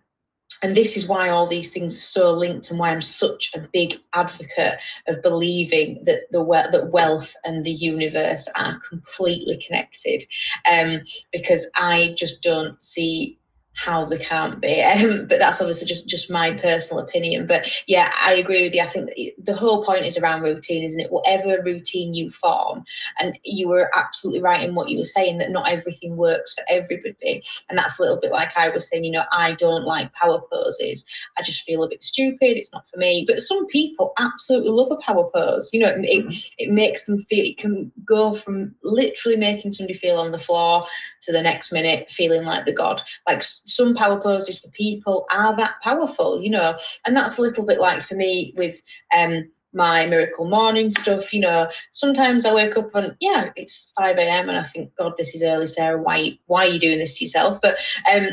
and 0.63 0.75
this 0.75 0.97
is 0.97 1.05
why 1.05 1.29
all 1.29 1.45
these 1.45 1.69
things 1.69 1.95
are 1.95 2.01
so 2.01 2.31
linked 2.31 2.69
and 2.69 2.79
why 2.79 2.89
i'm 2.89 3.01
such 3.01 3.51
a 3.53 3.59
big 3.59 3.99
advocate 4.13 4.79
of 5.07 5.21
believing 5.21 6.03
that 6.05 6.21
the 6.31 6.43
that 6.71 6.91
wealth 6.91 7.35
and 7.43 7.63
the 7.63 7.71
universe 7.71 8.47
are 8.55 8.79
completely 8.89 9.63
connected. 9.65 10.23
Um, 10.69 11.01
because 11.31 11.69
i 11.75 12.15
just 12.17 12.41
don't 12.41 12.81
see 12.81 13.37
how 13.76 14.05
they 14.05 14.17
can't 14.17 14.61
be. 14.61 14.84
Um, 14.95 15.28
but 15.28 15.39
that's 15.39 15.59
obviously 15.59 15.88
just 15.88 16.07
just 16.07 16.32
my 16.32 16.53
personal 16.53 17.03
opinion. 17.03 17.47
But 17.47 17.69
yeah, 17.86 18.13
I 18.17 18.36
agree 18.36 18.63
with 18.63 18.73
you. 18.73 18.82
I 18.82 18.88
think 18.88 19.09
the 19.38 19.55
whole 19.55 19.84
point 19.84 20.05
is 20.05 20.17
around 20.17 20.41
routine, 20.41 20.84
isn't 20.84 20.99
it? 20.99 21.11
Whatever 21.11 21.61
routine 21.63 22.13
you 22.13 22.32
form, 22.32 22.86
and 23.19 23.38
you 23.43 23.67
were 23.67 23.91
absolutely 23.93 24.41
right 24.41 24.63
in 24.63 24.73
what 24.73 24.89
you 24.89 24.99
were 24.99 25.05
saying 25.05 25.39
that 25.39 25.51
not 25.51 25.69
everything 25.69 26.15
works 26.15 26.53
for 26.53 26.63
everybody, 26.69 27.43
and 27.69 27.78
that's 27.78 27.99
a 27.99 28.01
little 28.01 28.19
bit 28.19 28.32
like 28.32 28.55
I 28.55 28.69
was 28.69 28.88
saying. 28.88 29.03
You 29.03 29.11
know, 29.11 29.26
I 29.32 29.53
don't 29.53 29.84
like 29.84 30.13
power 30.13 30.41
poses. 30.51 31.03
I 31.38 31.41
just 31.41 31.63
feel 31.63 31.84
a 31.84 31.89
bit 31.89 32.03
stupid. 32.03 32.57
It's 32.57 32.71
not 32.71 32.88
for 32.88 32.97
me. 32.97 33.26
But 33.28 33.41
some 33.41 33.67
people 33.67 34.13
absolutely 34.17 34.69
love 34.69 34.91
a 34.91 34.97
power 34.97 35.30
pose. 35.34 35.69
You 35.73 35.82
know, 35.82 35.89
it 35.89 36.05
it, 36.05 36.43
it 36.57 36.69
makes 36.69 37.05
them 37.05 37.21
feel. 37.23 37.45
It 37.45 37.57
can 37.57 37.91
go 38.05 38.36
from 38.36 38.73
literally 38.84 39.38
making 39.38 39.73
somebody 39.73 39.97
feel 39.97 40.17
on 40.17 40.32
the 40.32 40.39
floor 40.39 40.88
to 41.26 41.32
the 41.32 41.41
next 41.41 41.71
minute 41.71 42.09
feeling 42.09 42.43
like 42.43 42.65
the 42.65 42.73
god. 42.73 43.01
Like 43.28 43.43
some 43.43 43.95
power 43.95 44.19
poses 44.19 44.59
for 44.59 44.69
people 44.69 45.26
are 45.32 45.55
that 45.57 45.76
powerful, 45.84 46.41
you 46.41 46.49
know, 46.49 46.78
and 47.05 47.15
that's 47.15 47.38
a 47.38 47.41
little 47.41 47.65
bit 47.65 47.80
like 47.80 48.03
for 48.03 48.15
me 48.15 48.53
with 48.55 48.82
um 49.15 49.49
my 49.73 50.05
miracle 50.05 50.45
morning 50.45 50.91
stuff. 50.91 51.34
You 51.34 51.41
know, 51.41 51.69
sometimes 51.91 52.45
I 52.45 52.53
wake 52.53 52.78
up 52.78 52.95
and 52.95 53.15
yeah, 53.19 53.49
it's 53.55 53.91
five 53.97 54.17
a.m. 54.17 54.49
and 54.49 54.57
I 54.57 54.63
think, 54.63 54.95
God, 54.97 55.13
this 55.17 55.36
is 55.36 55.43
early, 55.43 55.67
Sarah. 55.67 56.01
Why 56.01 56.39
why 56.47 56.65
are 56.65 56.69
you 56.69 56.80
doing 56.80 56.99
this 56.99 57.17
to 57.17 57.26
yourself? 57.26 57.59
But 57.61 57.78
um, 58.11 58.28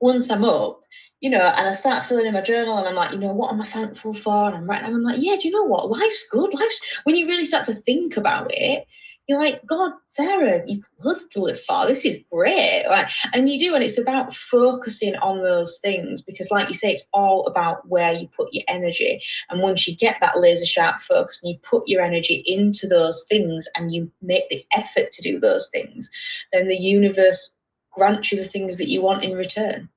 once 0.00 0.30
I'm 0.30 0.44
up, 0.44 0.80
you 1.20 1.30
know, 1.30 1.40
and 1.40 1.68
I 1.68 1.74
start 1.74 2.06
filling 2.06 2.26
in 2.26 2.34
my 2.34 2.40
journal 2.40 2.76
and 2.76 2.88
I'm 2.88 2.94
like, 2.94 3.12
you 3.12 3.18
know, 3.18 3.32
what 3.32 3.52
am 3.52 3.60
I 3.60 3.66
thankful 3.66 4.14
for? 4.14 4.46
And 4.48 4.56
I'm 4.56 4.68
writing, 4.68 4.86
and 4.86 4.96
I'm 4.96 5.02
like, 5.02 5.22
yeah, 5.22 5.36
do 5.36 5.48
you 5.48 5.54
know 5.54 5.64
what? 5.64 5.90
Life's 5.90 6.26
good. 6.30 6.52
Life's 6.52 6.80
when 7.04 7.16
you 7.16 7.26
really 7.26 7.46
start 7.46 7.66
to 7.66 7.74
think 7.74 8.16
about 8.16 8.48
it, 8.50 8.86
you're 9.26 9.38
like, 9.38 9.64
God, 9.64 9.92
Sarah, 10.08 10.62
you've 10.66 10.84
loads 11.00 11.26
to 11.28 11.40
live 11.40 11.60
for. 11.62 11.86
This 11.86 12.04
is 12.04 12.18
great. 12.30 12.84
Like, 12.88 13.08
and 13.32 13.48
you 13.48 13.58
do, 13.58 13.74
and 13.74 13.82
it's 13.82 13.98
about 13.98 14.34
focusing 14.34 15.16
on 15.16 15.42
those 15.42 15.78
things 15.82 16.20
because, 16.20 16.50
like 16.50 16.68
you 16.68 16.74
say, 16.74 16.92
it's 16.92 17.06
all 17.12 17.46
about 17.46 17.88
where 17.88 18.12
you 18.12 18.28
put 18.36 18.52
your 18.52 18.64
energy. 18.68 19.22
And 19.48 19.62
once 19.62 19.88
you 19.88 19.96
get 19.96 20.18
that 20.20 20.38
laser 20.38 20.66
sharp 20.66 21.00
focus 21.00 21.40
and 21.42 21.50
you 21.50 21.58
put 21.62 21.88
your 21.88 22.02
energy 22.02 22.42
into 22.46 22.86
those 22.86 23.24
things 23.28 23.66
and 23.76 23.94
you 23.94 24.10
make 24.20 24.48
the 24.50 24.64
effort 24.72 25.10
to 25.12 25.22
do 25.22 25.40
those 25.40 25.70
things, 25.70 26.10
then 26.52 26.68
the 26.68 26.76
universe 26.76 27.50
grants 27.92 28.30
you 28.30 28.38
the 28.38 28.48
things 28.48 28.76
that 28.76 28.88
you 28.88 29.00
want 29.00 29.24
in 29.24 29.32
return. 29.32 29.88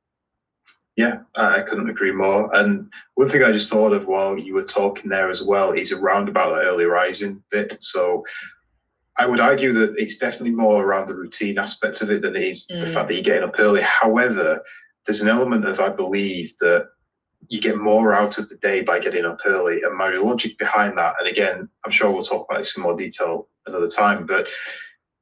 Yeah, 0.96 1.20
I 1.36 1.62
couldn't 1.62 1.90
agree 1.90 2.12
more. 2.12 2.50
And 2.56 2.92
one 3.16 3.30
thing 3.30 3.44
I 3.44 3.52
just 3.52 3.70
thought 3.70 3.94
of 3.94 4.08
while 4.08 4.36
you 4.36 4.56
were 4.56 4.64
talking 4.64 5.12
there 5.12 5.30
as 5.30 5.44
well 5.44 5.74
is 5.74 5.92
around 5.92 6.28
about 6.28 6.56
the 6.56 6.62
early 6.62 6.86
rising 6.86 7.44
bit. 7.52 7.78
So 7.82 8.24
I 9.20 9.26
would 9.26 9.40
argue 9.40 9.74
that 9.74 9.96
it's 9.98 10.18
definitely 10.18 10.52
more 10.52 10.84
around 10.84 11.08
the 11.08 11.16
routine 11.16 11.58
aspect 11.58 12.02
of 12.02 12.12
it 12.12 12.22
than 12.22 12.36
it 12.36 12.44
is 12.44 12.66
mm. 12.72 12.82
the 12.82 12.94
fact 12.94 13.08
that 13.08 13.16
you're 13.16 13.24
getting 13.24 13.48
up 13.48 13.56
early. 13.58 13.82
However, 13.82 14.62
there's 15.06 15.22
an 15.22 15.28
element 15.28 15.66
of 15.66 15.80
I 15.80 15.90
believe 15.90 16.54
that 16.60 16.88
you 17.50 17.62
get 17.62 17.78
more 17.78 18.14
out 18.14 18.38
of 18.38 18.50
the 18.50 18.58
day 18.58 18.82
by 18.82 19.00
getting 19.00 19.26
up 19.26 19.40
early. 19.46 19.82
And 19.84 19.98
my 19.98 20.10
logic 20.10 20.58
behind 20.58 20.98
that, 20.98 21.16
and 21.20 21.28
again, 21.28 21.70
I'm 21.86 21.92
sure 21.92 22.12
we'll 22.12 22.24
talk 22.24 22.46
about 22.50 22.60
this 22.60 22.76
in 22.76 22.84
more 22.84 22.98
detail 22.98 23.48
another 23.66 23.90
time, 23.90 24.26
but 24.26 24.48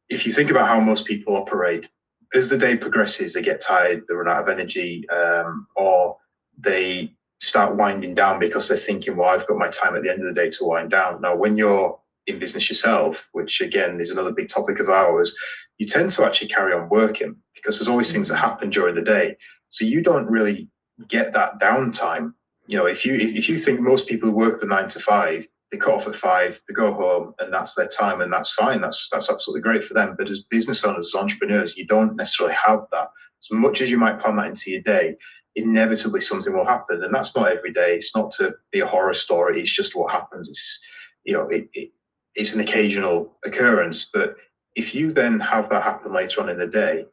if 0.09 0.25
you 0.25 0.33
think 0.33 0.51
about 0.51 0.67
how 0.67 0.79
most 0.79 1.05
people 1.05 1.35
operate, 1.35 1.89
as 2.33 2.49
the 2.49 2.57
day 2.57 2.75
progresses, 2.75 3.33
they 3.33 3.41
get 3.41 3.61
tired, 3.61 4.03
they 4.07 4.13
run 4.13 4.27
out 4.27 4.43
of 4.43 4.49
energy, 4.49 5.07
um, 5.09 5.67
or 5.75 6.17
they 6.57 7.11
start 7.39 7.75
winding 7.75 8.15
down 8.15 8.39
because 8.39 8.67
they're 8.67 8.77
thinking, 8.77 9.15
well, 9.15 9.29
I've 9.29 9.47
got 9.47 9.57
my 9.57 9.69
time 9.69 9.95
at 9.95 10.03
the 10.03 10.09
end 10.09 10.21
of 10.21 10.27
the 10.27 10.33
day 10.33 10.49
to 10.51 10.65
wind 10.65 10.91
down. 10.91 11.21
Now, 11.21 11.35
when 11.35 11.57
you're 11.57 11.99
in 12.27 12.39
business 12.39 12.69
yourself, 12.69 13.27
which 13.33 13.61
again 13.61 13.99
is 13.99 14.09
another 14.09 14.31
big 14.31 14.49
topic 14.49 14.79
of 14.79 14.89
ours, 14.89 15.35
you 15.77 15.87
tend 15.87 16.11
to 16.11 16.23
actually 16.23 16.47
carry 16.47 16.73
on 16.73 16.89
working 16.89 17.35
because 17.53 17.77
there's 17.77 17.87
always 17.87 18.11
things 18.11 18.29
that 18.29 18.35
mm-hmm. 18.35 18.49
happen 18.49 18.69
during 18.69 18.95
the 18.95 19.01
day. 19.01 19.35
So 19.69 19.85
you 19.85 20.01
don't 20.01 20.27
really 20.27 20.69
get 21.07 21.33
that 21.33 21.59
downtime. 21.59 22.33
You 22.67 22.77
know, 22.77 22.85
if 22.85 23.05
you 23.05 23.15
if 23.15 23.49
you 23.49 23.59
think 23.59 23.79
most 23.79 24.07
people 24.07 24.29
who 24.29 24.35
work 24.35 24.59
the 24.59 24.65
nine 24.65 24.89
to 24.89 24.99
five, 24.99 25.45
they 25.71 25.77
cut 25.77 25.93
off 25.93 26.07
at 26.07 26.15
five, 26.15 26.61
they 26.67 26.73
go 26.73 26.93
home, 26.93 27.33
and 27.39 27.53
that's 27.53 27.75
their 27.75 27.87
time, 27.87 28.21
and 28.21 28.31
that's 28.31 28.53
fine. 28.53 28.81
That's 28.81 29.07
that's 29.11 29.29
absolutely 29.29 29.61
great 29.61 29.83
for 29.83 29.93
them. 29.93 30.15
But 30.17 30.29
as 30.29 30.43
business 30.49 30.83
owners, 30.83 31.13
as 31.13 31.19
entrepreneurs, 31.19 31.77
you 31.77 31.85
don't 31.85 32.15
necessarily 32.15 32.55
have 32.65 32.85
that. 32.91 33.09
As 33.41 33.51
much 33.51 33.81
as 33.81 33.91
you 33.91 33.97
might 33.97 34.19
plan 34.19 34.37
that 34.37 34.47
into 34.47 34.71
your 34.71 34.81
day, 34.81 35.15
inevitably 35.55 36.21
something 36.21 36.53
will 36.53 36.65
happen, 36.65 37.03
and 37.03 37.13
that's 37.13 37.35
not 37.35 37.51
every 37.51 37.71
day. 37.71 37.95
It's 37.95 38.15
not 38.15 38.31
to 38.33 38.53
be 38.71 38.79
a 38.79 38.87
horror 38.87 39.13
story. 39.13 39.61
It's 39.61 39.75
just 39.75 39.95
what 39.95 40.11
happens. 40.11 40.49
It's 40.49 40.79
you 41.23 41.33
know, 41.33 41.47
it, 41.49 41.67
it 41.73 41.91
it's 42.35 42.53
an 42.53 42.59
occasional 42.59 43.37
occurrence. 43.45 44.09
But 44.13 44.35
if 44.75 44.93
you 44.93 45.13
then 45.13 45.39
have 45.39 45.69
that 45.69 45.83
happen 45.83 46.13
later 46.13 46.41
on 46.41 46.49
in 46.49 46.57
the 46.57 46.67
day 46.67 47.05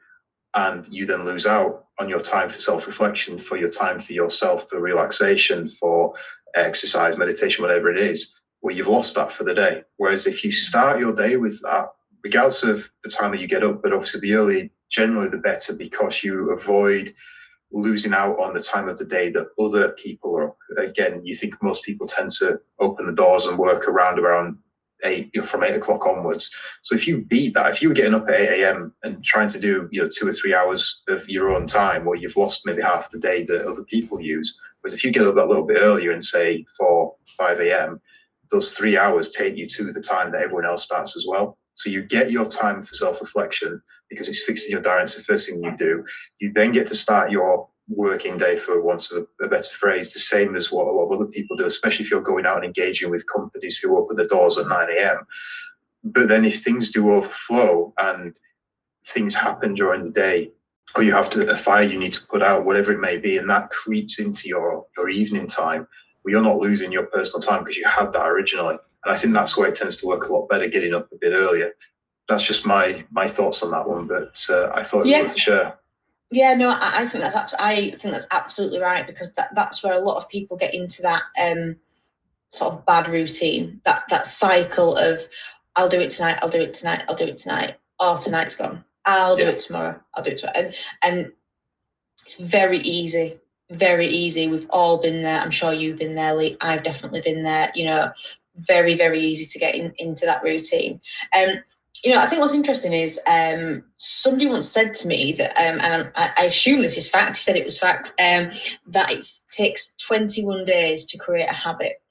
and 0.54 0.86
you 0.92 1.06
then 1.06 1.24
lose 1.24 1.46
out 1.46 1.86
on 1.98 2.08
your 2.08 2.22
time 2.22 2.50
for 2.50 2.58
self 2.58 2.86
reflection, 2.86 3.38
for 3.38 3.56
your 3.56 3.70
time 3.70 4.02
for 4.02 4.12
yourself, 4.12 4.68
for 4.68 4.80
relaxation, 4.80 5.68
for 5.80 6.14
exercise, 6.54 7.16
meditation, 7.16 7.62
whatever 7.62 7.90
it 7.90 7.98
is, 7.98 8.34
well, 8.60 8.74
you've 8.74 8.88
lost 8.88 9.14
that 9.14 9.32
for 9.32 9.44
the 9.44 9.54
day. 9.54 9.82
Whereas 9.96 10.26
if 10.26 10.44
you 10.44 10.52
start 10.52 11.00
your 11.00 11.14
day 11.14 11.36
with 11.36 11.60
that, 11.62 11.88
regardless 12.22 12.62
of 12.62 12.84
the 13.04 13.10
time 13.10 13.32
that 13.32 13.40
you 13.40 13.48
get 13.48 13.64
up, 13.64 13.82
but 13.82 13.92
obviously 13.92 14.20
the 14.20 14.34
early, 14.34 14.70
generally 14.90 15.28
the 15.28 15.38
better 15.38 15.72
because 15.72 16.22
you 16.22 16.50
avoid 16.50 17.14
losing 17.72 18.12
out 18.12 18.38
on 18.38 18.52
the 18.52 18.62
time 18.62 18.88
of 18.88 18.98
the 18.98 19.04
day 19.04 19.30
that 19.30 19.48
other 19.58 19.90
people 19.92 20.36
are 20.36 20.54
again 20.76 21.22
you 21.24 21.34
think 21.34 21.54
most 21.62 21.82
people 21.82 22.06
tend 22.06 22.30
to 22.30 22.60
open 22.80 23.06
the 23.06 23.12
doors 23.12 23.46
and 23.46 23.58
work 23.58 23.88
around 23.88 24.18
around 24.18 24.58
eight 25.04 25.30
you 25.34 25.40
know, 25.40 25.46
from 25.46 25.64
eight 25.64 25.74
o'clock 25.74 26.06
onwards. 26.06 26.50
So 26.82 26.94
if 26.94 27.06
you 27.06 27.18
beat 27.18 27.54
that, 27.54 27.72
if 27.72 27.82
you 27.82 27.88
were 27.88 27.94
getting 27.94 28.14
up 28.14 28.28
at 28.28 28.40
eight 28.40 28.62
a.m. 28.62 28.92
and 29.02 29.24
trying 29.24 29.50
to 29.50 29.60
do 29.60 29.88
you 29.92 30.02
know 30.02 30.08
two 30.08 30.28
or 30.28 30.32
three 30.32 30.54
hours 30.54 31.02
of 31.08 31.28
your 31.28 31.50
own 31.54 31.66
time, 31.66 32.04
well, 32.04 32.18
you've 32.18 32.36
lost 32.36 32.62
maybe 32.66 32.82
half 32.82 33.10
the 33.10 33.18
day 33.18 33.44
that 33.46 33.66
other 33.66 33.84
people 33.84 34.20
use. 34.20 34.58
Whereas 34.80 34.94
if 34.94 35.04
you 35.04 35.12
get 35.12 35.26
up 35.26 35.34
that 35.36 35.48
little 35.48 35.66
bit 35.66 35.78
earlier 35.80 36.12
and 36.12 36.24
say 36.24 36.64
four 36.78 37.14
five 37.38 37.60
a.m., 37.60 38.00
those 38.50 38.74
three 38.74 38.96
hours 38.98 39.30
take 39.30 39.56
you 39.56 39.68
to 39.68 39.92
the 39.92 40.00
time 40.02 40.32
that 40.32 40.42
everyone 40.42 40.66
else 40.66 40.84
starts 40.84 41.16
as 41.16 41.24
well. 41.28 41.58
So 41.74 41.90
you 41.90 42.02
get 42.02 42.30
your 42.30 42.46
time 42.46 42.84
for 42.84 42.94
self-reflection. 42.94 43.80
because 44.12 44.28
it's 44.28 44.42
fixed 44.44 44.66
in 44.66 44.72
your 44.72 44.82
diary. 44.82 45.04
It's 45.04 45.16
the 45.16 45.22
first 45.22 45.48
thing 45.48 45.62
you 45.64 45.76
do. 45.76 46.04
You 46.38 46.52
then 46.52 46.72
get 46.72 46.86
to 46.88 46.94
start 46.94 47.30
your 47.30 47.68
working 47.96 48.38
day, 48.38 48.58
for 48.58 48.80
want 48.82 49.10
of 49.10 49.26
a 49.40 49.48
better 49.48 49.74
phrase, 49.74 50.12
the 50.12 50.20
same 50.20 50.56
as 50.56 50.70
what 50.70 50.86
a 50.86 50.90
lot 50.90 51.06
of 51.06 51.12
other 51.12 51.30
people 51.30 51.56
do, 51.56 51.66
especially 51.66 52.04
if 52.04 52.10
you're 52.10 52.20
going 52.20 52.46
out 52.46 52.56
and 52.56 52.64
engaging 52.64 53.10
with 53.10 53.26
companies 53.26 53.78
who 53.78 53.96
open 53.96 54.16
the 54.16 54.26
doors 54.26 54.58
at 54.58 54.68
9 54.68 54.88
a.m. 54.96 55.26
But 56.04 56.28
then 56.28 56.44
if 56.44 56.62
things 56.62 56.90
do 56.90 57.12
overflow 57.12 57.92
and 57.98 58.34
things 59.06 59.34
happen 59.34 59.74
during 59.74 60.04
the 60.04 60.10
day, 60.10 60.50
or 60.94 61.02
you 61.02 61.12
have 61.12 61.30
to 61.30 61.50
a 61.50 61.56
fire 61.56 61.84
you 61.84 61.98
need 61.98 62.12
to 62.12 62.26
put 62.26 62.42
out, 62.42 62.64
whatever 62.64 62.92
it 62.92 63.00
may 63.00 63.16
be, 63.16 63.38
and 63.38 63.48
that 63.48 63.70
creeps 63.70 64.18
into 64.18 64.48
your 64.48 64.86
your 64.96 65.08
evening 65.08 65.46
time, 65.46 65.86
well, 66.24 66.32
you're 66.32 66.42
not 66.42 66.58
losing 66.58 66.92
your 66.92 67.06
personal 67.06 67.40
time 67.40 67.62
because 67.62 67.76
you 67.76 67.86
had 67.86 68.12
that 68.12 68.26
originally. 68.26 68.76
And 69.04 69.14
I 69.14 69.18
think 69.18 69.32
that's 69.32 69.56
where 69.56 69.68
it 69.68 69.76
tends 69.76 69.96
to 69.98 70.06
work 70.06 70.28
a 70.28 70.32
lot 70.32 70.48
better, 70.48 70.68
getting 70.68 70.94
up 70.94 71.10
a 71.12 71.16
bit 71.16 71.32
earlier. 71.32 71.72
That's 72.28 72.44
just 72.44 72.66
my 72.66 73.04
my 73.10 73.28
thoughts 73.28 73.62
on 73.62 73.70
that 73.72 73.88
one, 73.88 74.06
but 74.06 74.44
uh, 74.48 74.70
I 74.74 74.84
thought 74.84 75.06
yeah. 75.06 75.22
was 75.22 75.34
to 75.34 75.40
share. 75.40 75.78
Yeah, 76.32 76.54
no, 76.54 76.70
I, 76.70 77.02
I 77.02 77.08
think 77.08 77.22
that's 77.22 77.54
I 77.58 77.90
think 77.90 78.14
that's 78.14 78.26
absolutely 78.30 78.80
right 78.80 79.06
because 79.06 79.34
that, 79.34 79.50
that's 79.54 79.82
where 79.82 79.92
a 79.92 80.00
lot 80.00 80.16
of 80.16 80.30
people 80.30 80.56
get 80.56 80.72
into 80.72 81.02
that 81.02 81.22
um, 81.38 81.76
sort 82.48 82.72
of 82.72 82.86
bad 82.86 83.06
routine, 83.06 83.82
that 83.84 84.04
that 84.08 84.26
cycle 84.26 84.96
of 84.96 85.20
I'll 85.76 85.90
do 85.90 86.00
it 86.00 86.10
tonight, 86.10 86.38
I'll 86.40 86.48
do 86.48 86.60
it 86.60 86.72
tonight, 86.72 87.04
I'll 87.06 87.14
do 87.14 87.24
it 87.24 87.36
tonight. 87.36 87.76
Oh, 88.00 88.18
tonight's 88.18 88.56
gone. 88.56 88.82
I'll 89.04 89.36
do 89.36 89.42
yeah. 89.42 89.50
it 89.50 89.58
tomorrow. 89.58 90.00
I'll 90.14 90.24
do 90.24 90.30
it 90.30 90.38
tomorrow. 90.38 90.56
And 90.56 90.74
and 91.02 91.32
it's 92.24 92.36
very 92.36 92.78
easy, 92.78 93.38
very 93.70 94.06
easy. 94.06 94.48
We've 94.48 94.66
all 94.70 95.02
been 95.02 95.20
there. 95.20 95.38
I'm 95.38 95.50
sure 95.50 95.74
you've 95.74 95.98
been 95.98 96.14
there, 96.14 96.34
Lee. 96.34 96.56
I've 96.62 96.82
definitely 96.82 97.20
been 97.20 97.42
there. 97.42 97.70
You 97.74 97.84
know, 97.84 98.10
very 98.56 98.96
very 98.96 99.20
easy 99.20 99.44
to 99.44 99.58
get 99.58 99.74
in, 99.74 99.92
into 99.98 100.24
that 100.24 100.42
routine. 100.42 101.02
Um, 101.36 101.62
you 102.02 102.12
know, 102.12 102.20
I 102.20 102.26
think 102.26 102.40
what's 102.40 102.54
interesting 102.54 102.92
is 102.92 103.20
um, 103.26 103.84
somebody 103.96 104.46
once 104.46 104.68
said 104.68 104.94
to 104.96 105.06
me 105.06 105.32
that, 105.34 105.50
um, 105.56 105.80
and 105.80 106.10
I, 106.16 106.32
I, 106.36 106.44
assume 106.46 106.82
this 106.82 106.96
is 106.96 107.08
fact. 107.08 107.36
He 107.36 107.42
said 107.42 107.56
it 107.56 107.64
was 107.64 107.78
fact 107.78 108.08
um, 108.20 108.50
that 108.88 109.12
it 109.12 109.26
takes 109.52 109.94
21 110.06 110.64
days 110.64 111.04
to 111.06 111.18
create 111.18 111.48
a 111.48 111.54
habit, 111.54 112.02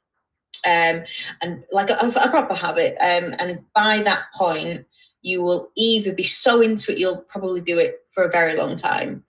um, 0.66 1.04
and 1.42 1.64
like 1.74 1.90
a, 1.90 1.96
a 1.96 2.30
proper 2.30 2.54
habit. 2.54 2.96
Um, 3.02 3.36
and 3.38 3.60
by 3.76 4.02
that 4.04 4.26
point, 4.34 4.86
you 5.22 5.42
will 5.42 5.72
either 5.76 6.14
be 6.14 6.24
so 6.24 6.62
into 6.62 6.92
it 6.92 6.98
you'll 6.98 7.22
probably 7.22 7.62
do 7.62 7.78
it 7.78 8.00
for 8.14 8.24
a 8.24 8.32
very 8.32 8.56
long 8.58 8.76
time 8.76 9.24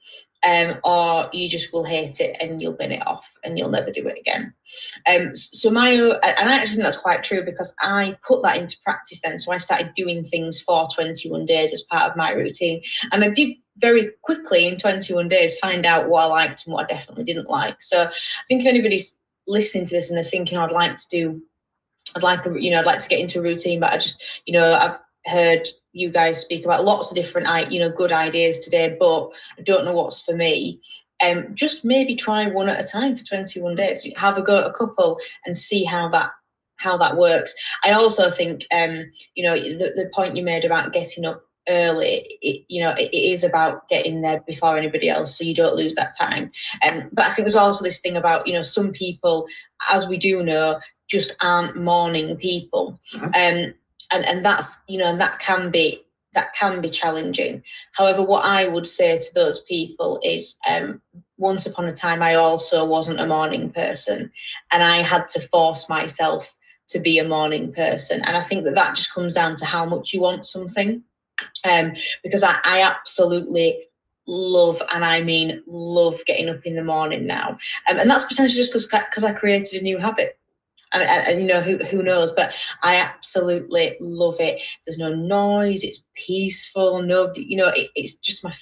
um, 0.44 0.78
or 0.84 1.28
you 1.32 1.48
just 1.48 1.72
will 1.72 1.84
hate 1.84 2.20
it 2.20 2.36
and 2.40 2.60
you'll 2.60 2.72
bin 2.72 2.92
it 2.92 3.06
off 3.06 3.30
and 3.44 3.58
you'll 3.58 3.70
never 3.70 3.90
do 3.90 4.06
it 4.06 4.18
again. 4.18 4.52
Um, 5.06 5.36
so 5.36 5.70
my 5.70 5.90
and 5.90 6.50
I 6.50 6.56
actually 6.56 6.76
think 6.76 6.82
that's 6.82 6.96
quite 6.96 7.24
true 7.24 7.44
because 7.44 7.74
I 7.80 8.16
put 8.26 8.42
that 8.42 8.56
into 8.56 8.78
practice 8.84 9.20
then. 9.22 9.38
So 9.38 9.52
I 9.52 9.58
started 9.58 9.94
doing 9.94 10.24
things 10.24 10.60
for 10.60 10.88
21 10.94 11.46
days 11.46 11.72
as 11.72 11.82
part 11.82 12.10
of 12.10 12.16
my 12.16 12.32
routine, 12.32 12.82
and 13.12 13.22
I 13.22 13.30
did 13.30 13.56
very 13.78 14.10
quickly 14.22 14.66
in 14.66 14.78
21 14.78 15.28
days 15.28 15.58
find 15.58 15.86
out 15.86 16.08
what 16.08 16.24
I 16.24 16.26
liked 16.26 16.66
and 16.66 16.74
what 16.74 16.84
I 16.84 16.94
definitely 16.94 17.24
didn't 17.24 17.48
like. 17.48 17.82
So 17.82 18.02
I 18.02 18.10
think 18.48 18.60
if 18.60 18.66
anybody's 18.66 19.18
listening 19.46 19.86
to 19.86 19.94
this 19.94 20.08
and 20.08 20.16
they're 20.16 20.24
thinking, 20.24 20.58
I'd 20.58 20.72
like 20.72 20.96
to 20.98 21.08
do, 21.08 21.42
I'd 22.14 22.22
like, 22.22 22.40
you 22.58 22.70
know, 22.70 22.80
I'd 22.80 22.86
like 22.86 23.00
to 23.00 23.08
get 23.08 23.20
into 23.20 23.38
a 23.38 23.42
routine, 23.42 23.80
but 23.80 23.92
I 23.92 23.98
just, 23.98 24.22
you 24.44 24.52
know, 24.52 24.72
I've 24.74 24.98
heard 25.24 25.68
you 25.92 26.10
guys 26.10 26.40
speak 26.40 26.64
about 26.64 26.84
lots 26.84 27.10
of 27.10 27.16
different 27.16 27.70
you 27.70 27.78
know 27.78 27.90
good 27.90 28.12
ideas 28.12 28.58
today 28.58 28.96
but 28.98 29.28
i 29.58 29.62
don't 29.62 29.84
know 29.84 29.92
what's 29.92 30.20
for 30.20 30.34
me. 30.34 30.80
Um 31.24 31.54
just 31.54 31.84
maybe 31.84 32.16
try 32.16 32.46
one 32.46 32.68
at 32.68 32.82
a 32.82 32.86
time 32.86 33.16
for 33.16 33.24
21 33.24 33.76
days. 33.76 34.06
Have 34.16 34.38
a 34.38 34.42
go 34.42 34.58
at 34.58 34.66
a 34.66 34.72
couple 34.72 35.18
and 35.46 35.56
see 35.56 35.84
how 35.84 36.08
that 36.08 36.30
how 36.76 36.96
that 36.98 37.16
works. 37.16 37.54
I 37.84 37.92
also 37.92 38.30
think 38.30 38.66
um 38.74 39.10
you 39.34 39.44
know 39.44 39.56
the, 39.56 39.92
the 39.94 40.10
point 40.14 40.36
you 40.36 40.42
made 40.42 40.64
about 40.64 40.92
getting 40.92 41.24
up 41.24 41.42
early 41.68 42.38
it, 42.42 42.64
you 42.66 42.82
know 42.82 42.90
it, 42.90 43.08
it 43.12 43.16
is 43.16 43.44
about 43.44 43.88
getting 43.88 44.20
there 44.20 44.42
before 44.48 44.76
anybody 44.76 45.08
else 45.08 45.38
so 45.38 45.44
you 45.44 45.54
don't 45.54 45.76
lose 45.76 45.94
that 45.94 46.16
time. 46.18 46.50
Um, 46.84 47.08
but 47.12 47.26
i 47.26 47.32
think 47.32 47.46
there's 47.46 47.54
also 47.54 47.84
this 47.84 48.00
thing 48.00 48.16
about 48.16 48.46
you 48.46 48.52
know 48.52 48.62
some 48.62 48.90
people 48.90 49.46
as 49.90 50.08
we 50.08 50.16
do 50.16 50.42
know 50.42 50.80
just 51.08 51.36
aren't 51.40 51.76
morning 51.76 52.36
people. 52.36 52.98
Mm-hmm. 53.14 53.66
um 53.66 53.74
and 54.12 54.24
and 54.26 54.44
that's 54.44 54.76
you 54.88 54.98
know 54.98 55.06
and 55.06 55.20
that 55.20 55.38
can 55.38 55.70
be 55.70 56.02
that 56.34 56.54
can 56.54 56.80
be 56.80 56.90
challenging. 56.90 57.62
However 57.92 58.22
what 58.22 58.44
i 58.44 58.66
would 58.66 58.86
say 58.86 59.18
to 59.18 59.34
those 59.34 59.60
people 59.60 60.20
is 60.22 60.56
um, 60.68 61.00
once 61.38 61.66
upon 61.66 61.86
a 61.86 61.92
time 61.92 62.22
i 62.22 62.34
also 62.34 62.84
wasn't 62.84 63.20
a 63.20 63.26
morning 63.26 63.70
person 63.70 64.30
and 64.70 64.82
i 64.82 64.98
had 64.98 65.28
to 65.28 65.40
force 65.48 65.88
myself 65.88 66.54
to 66.88 66.98
be 66.98 67.18
a 67.18 67.28
morning 67.28 67.72
person. 67.72 68.22
And 68.22 68.36
i 68.36 68.42
think 68.42 68.64
that 68.64 68.74
that 68.74 68.96
just 68.96 69.12
comes 69.12 69.34
down 69.34 69.56
to 69.56 69.64
how 69.64 69.84
much 69.84 70.12
you 70.12 70.20
want 70.20 70.46
something. 70.46 71.02
Um, 71.64 71.94
because 72.22 72.42
I, 72.44 72.58
I 72.62 72.82
absolutely 72.82 73.88
love 74.26 74.80
and 74.92 75.04
I 75.04 75.22
mean 75.22 75.62
love 75.66 76.20
getting 76.24 76.48
up 76.48 76.64
in 76.64 76.76
the 76.76 76.84
morning 76.84 77.26
now. 77.26 77.58
Um, 77.88 77.98
and 77.98 78.08
that's 78.08 78.24
potentially 78.24 78.56
just 78.56 78.72
because 78.72 78.86
because 78.86 79.24
I 79.24 79.32
created 79.32 79.80
a 79.80 79.82
new 79.82 79.98
habit 79.98 80.38
and, 80.92 81.40
you 81.40 81.46
know 81.46 81.60
who 81.60 81.78
who 81.78 82.02
knows 82.02 82.30
but 82.32 82.52
i 82.82 82.96
absolutely 82.96 83.96
love 84.00 84.36
it. 84.40 84.60
There's 84.86 84.98
no 84.98 85.14
noise 85.14 85.82
it's 85.82 86.02
peaceful 86.14 87.02
nobody 87.02 87.42
you 87.42 87.56
know 87.56 87.68
it, 87.68 87.90
it's 87.94 88.14
just 88.16 88.44
my 88.44 88.52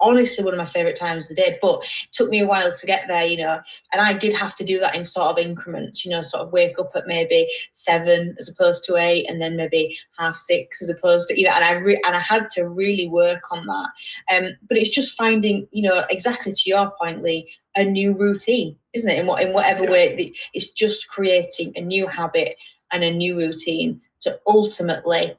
honestly 0.00 0.44
one 0.44 0.52
of 0.52 0.58
my 0.58 0.66
favorite 0.66 0.96
times 0.96 1.24
of 1.24 1.28
the 1.30 1.34
day 1.34 1.58
but 1.62 1.80
it 1.80 2.12
took 2.12 2.28
me 2.28 2.40
a 2.40 2.46
while 2.46 2.74
to 2.74 2.86
get 2.86 3.04
there 3.08 3.24
you 3.24 3.38
know 3.38 3.60
and 3.92 4.02
i 4.02 4.12
did 4.12 4.34
have 4.34 4.54
to 4.56 4.64
do 4.64 4.78
that 4.78 4.94
in 4.94 5.04
sort 5.04 5.28
of 5.28 5.38
increments 5.38 6.04
you 6.04 6.10
know 6.10 6.20
sort 6.20 6.42
of 6.42 6.52
wake 6.52 6.78
up 6.78 6.90
at 6.94 7.06
maybe 7.06 7.48
seven 7.72 8.36
as 8.38 8.48
opposed 8.48 8.84
to 8.84 8.96
eight 8.96 9.26
and 9.28 9.40
then 9.40 9.56
maybe 9.56 9.96
half 10.18 10.36
six 10.36 10.82
as 10.82 10.90
opposed 10.90 11.28
to 11.28 11.38
you 11.38 11.46
know 11.46 11.52
and 11.52 11.64
i 11.64 11.72
re- 11.72 12.00
and 12.04 12.14
i 12.14 12.20
had 12.20 12.48
to 12.50 12.68
really 12.68 13.08
work 13.08 13.42
on 13.50 13.66
that. 13.66 13.88
Um 14.30 14.56
but 14.68 14.76
it's 14.76 14.90
just 14.90 15.16
finding 15.16 15.66
you 15.70 15.88
know 15.88 16.04
exactly 16.10 16.52
to 16.52 16.62
your 16.68 16.92
point 17.00 17.22
lee 17.22 17.50
a 17.78 17.84
new 17.84 18.12
routine, 18.12 18.76
isn't 18.92 19.08
it? 19.08 19.20
In 19.20 19.26
what 19.26 19.42
in 19.42 19.52
whatever 19.52 19.84
yeah. 19.84 19.90
way, 19.90 20.34
it's 20.52 20.72
just 20.72 21.08
creating 21.08 21.72
a 21.76 21.80
new 21.80 22.08
habit 22.08 22.56
and 22.92 23.04
a 23.04 23.12
new 23.12 23.36
routine 23.36 24.00
to 24.20 24.38
ultimately 24.46 25.36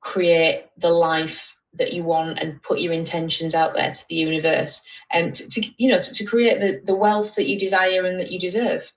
create 0.00 0.66
the 0.78 0.90
life 0.90 1.56
that 1.76 1.92
you 1.92 2.04
want 2.04 2.38
and 2.38 2.62
put 2.62 2.78
your 2.78 2.92
intentions 2.92 3.54
out 3.54 3.74
there 3.74 3.92
to 3.92 4.04
the 4.08 4.14
universe 4.14 4.80
and 5.12 5.34
to, 5.34 5.48
to 5.48 5.66
you 5.76 5.90
know 5.90 6.00
to, 6.00 6.12
to, 6.12 6.24
create 6.24 6.60
the, 6.60 6.80
the 6.84 6.94
wealth 6.94 7.34
that 7.34 7.48
you 7.48 7.58
desire 7.58 8.04
and 8.04 8.20
that 8.20 8.30
you 8.30 8.38
deserve 8.38 8.92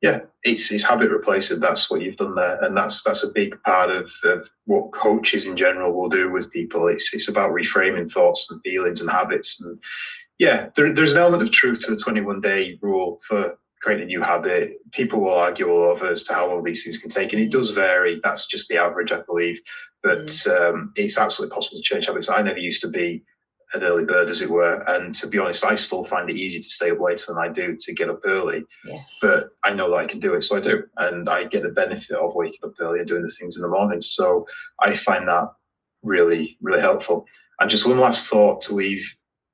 yeah 0.00 0.20
it's, 0.44 0.70
it's 0.70 0.84
habit 0.84 1.10
replacing 1.10 1.60
that's 1.60 1.90
what 1.90 2.00
you've 2.00 2.16
done 2.16 2.34
there 2.34 2.62
and 2.64 2.74
that's 2.74 3.02
that's 3.02 3.22
a 3.22 3.32
big 3.34 3.60
part 3.64 3.90
of, 3.90 4.10
of 4.24 4.48
what 4.64 4.92
coaches 4.92 5.44
in 5.44 5.58
general 5.58 5.92
will 5.92 6.08
do 6.08 6.30
with 6.30 6.50
people 6.50 6.88
it's 6.88 7.12
it's 7.12 7.28
about 7.28 7.50
reframing 7.50 8.10
thoughts 8.10 8.46
and 8.50 8.62
feelings 8.62 9.02
and 9.02 9.10
habits 9.10 9.60
and 9.60 9.78
yeah, 10.40 10.70
there, 10.74 10.94
there's 10.94 11.12
an 11.12 11.18
element 11.18 11.42
of 11.42 11.52
truth 11.52 11.80
to 11.80 11.90
the 11.90 12.00
21 12.00 12.40
day 12.40 12.78
rule 12.80 13.20
for 13.28 13.58
creating 13.82 14.04
a 14.04 14.06
new 14.06 14.22
habit. 14.22 14.78
People 14.90 15.20
will 15.20 15.34
argue 15.34 15.68
all 15.68 15.84
over 15.84 16.06
as 16.06 16.22
to 16.24 16.32
how 16.32 16.48
long 16.48 16.64
these 16.64 16.82
things 16.82 16.96
can 16.96 17.10
take, 17.10 17.34
and 17.34 17.42
it 17.42 17.52
does 17.52 17.70
vary. 17.70 18.20
That's 18.24 18.46
just 18.46 18.66
the 18.68 18.78
average, 18.78 19.12
I 19.12 19.20
believe. 19.20 19.60
But 20.02 20.26
mm. 20.28 20.72
um, 20.74 20.92
it's 20.96 21.18
absolutely 21.18 21.54
possible 21.54 21.78
to 21.78 21.82
change 21.82 22.06
habits. 22.06 22.30
I 22.30 22.40
never 22.40 22.58
used 22.58 22.80
to 22.80 22.88
be 22.88 23.22
an 23.74 23.84
early 23.84 24.06
bird, 24.06 24.30
as 24.30 24.40
it 24.40 24.48
were. 24.48 24.82
And 24.88 25.14
to 25.16 25.26
be 25.26 25.38
honest, 25.38 25.62
I 25.62 25.74
still 25.74 26.04
find 26.04 26.30
it 26.30 26.36
easy 26.36 26.62
to 26.62 26.68
stay 26.68 26.90
up 26.90 27.00
later 27.00 27.26
than 27.28 27.38
I 27.38 27.48
do 27.48 27.76
to 27.78 27.92
get 27.92 28.08
up 28.08 28.20
early. 28.24 28.64
Yeah. 28.86 29.02
But 29.20 29.50
I 29.62 29.74
know 29.74 29.90
that 29.90 29.96
I 29.96 30.06
can 30.06 30.20
do 30.20 30.34
it, 30.34 30.42
so 30.42 30.56
I 30.56 30.60
do. 30.60 30.84
And 30.96 31.28
I 31.28 31.44
get 31.44 31.64
the 31.64 31.68
benefit 31.68 32.16
of 32.16 32.34
waking 32.34 32.60
up 32.64 32.72
early 32.80 33.00
and 33.00 33.08
doing 33.08 33.22
the 33.22 33.30
things 33.38 33.56
in 33.56 33.62
the 33.62 33.68
morning. 33.68 34.00
So 34.00 34.46
I 34.80 34.96
find 34.96 35.28
that 35.28 35.48
really, 36.02 36.56
really 36.62 36.80
helpful. 36.80 37.26
And 37.60 37.70
just 37.70 37.86
one 37.86 37.98
last 37.98 38.26
thought 38.26 38.62
to 38.62 38.74
leave 38.74 39.04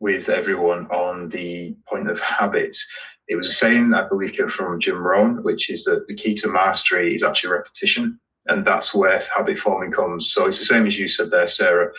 with 0.00 0.28
everyone 0.28 0.86
on 0.86 1.28
the 1.30 1.74
point 1.88 2.10
of 2.10 2.20
habits. 2.20 2.86
It 3.28 3.36
was 3.36 3.48
a 3.48 3.52
saying, 3.52 3.94
I 3.94 4.08
believe, 4.08 4.34
came 4.34 4.48
from 4.48 4.80
Jim 4.80 4.98
Rohn, 4.98 5.42
which 5.42 5.70
is 5.70 5.84
that 5.84 6.06
the 6.06 6.14
key 6.14 6.34
to 6.36 6.48
mastery 6.48 7.14
is 7.14 7.22
actually 7.22 7.50
repetition. 7.50 8.20
And 8.46 8.64
that's 8.64 8.94
where 8.94 9.24
habit 9.34 9.58
forming 9.58 9.90
comes. 9.90 10.32
So 10.32 10.46
it's 10.46 10.58
the 10.58 10.64
same 10.64 10.86
as 10.86 10.96
you 10.96 11.08
said 11.08 11.30
there, 11.30 11.48
Sarah. 11.48 11.90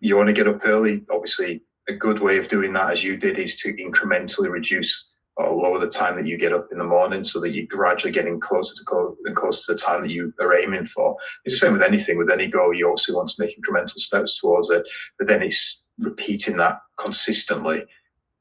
You 0.00 0.16
want 0.16 0.28
to 0.28 0.32
get 0.32 0.46
up 0.46 0.60
early. 0.64 1.04
Obviously, 1.10 1.62
a 1.88 1.92
good 1.92 2.20
way 2.20 2.38
of 2.38 2.48
doing 2.48 2.72
that, 2.74 2.90
as 2.90 3.02
you 3.02 3.16
did, 3.16 3.38
is 3.38 3.56
to 3.56 3.74
incrementally 3.74 4.50
reduce 4.50 5.08
or 5.36 5.50
lower 5.50 5.78
the 5.78 5.90
time 5.90 6.14
that 6.16 6.26
you 6.26 6.36
get 6.36 6.52
up 6.52 6.68
in 6.70 6.78
the 6.78 6.84
morning 6.84 7.24
so 7.24 7.40
that 7.40 7.50
you're 7.50 7.66
gradually 7.66 8.12
getting 8.12 8.38
closer 8.38 8.74
to 8.76 8.84
go 8.84 9.16
and 9.24 9.34
closer 9.34 9.62
to 9.62 9.72
the 9.74 9.80
time 9.80 10.02
that 10.02 10.10
you 10.10 10.32
are 10.40 10.56
aiming 10.56 10.86
for. 10.86 11.16
It's 11.44 11.54
the 11.54 11.58
same 11.58 11.72
with 11.72 11.82
anything. 11.82 12.18
With 12.18 12.30
any 12.30 12.48
goal, 12.48 12.74
you 12.74 12.88
also 12.88 13.14
want 13.14 13.30
to 13.30 13.42
make 13.42 13.58
incremental 13.58 13.98
steps 13.98 14.38
towards 14.38 14.70
it, 14.70 14.84
but 15.18 15.26
then 15.26 15.42
it's 15.42 15.81
repeating 16.02 16.56
that 16.58 16.80
consistently 16.98 17.84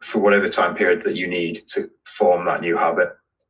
for 0.04 0.20
whatever 0.20 0.50
time 0.50 0.76
period 0.76 1.04
that 1.06 1.16
you 1.16 1.28
need 1.28 1.64
to 1.68 1.90
form 2.06 2.46
that 2.46 2.62
new 2.62 2.76
habit. 2.76 3.10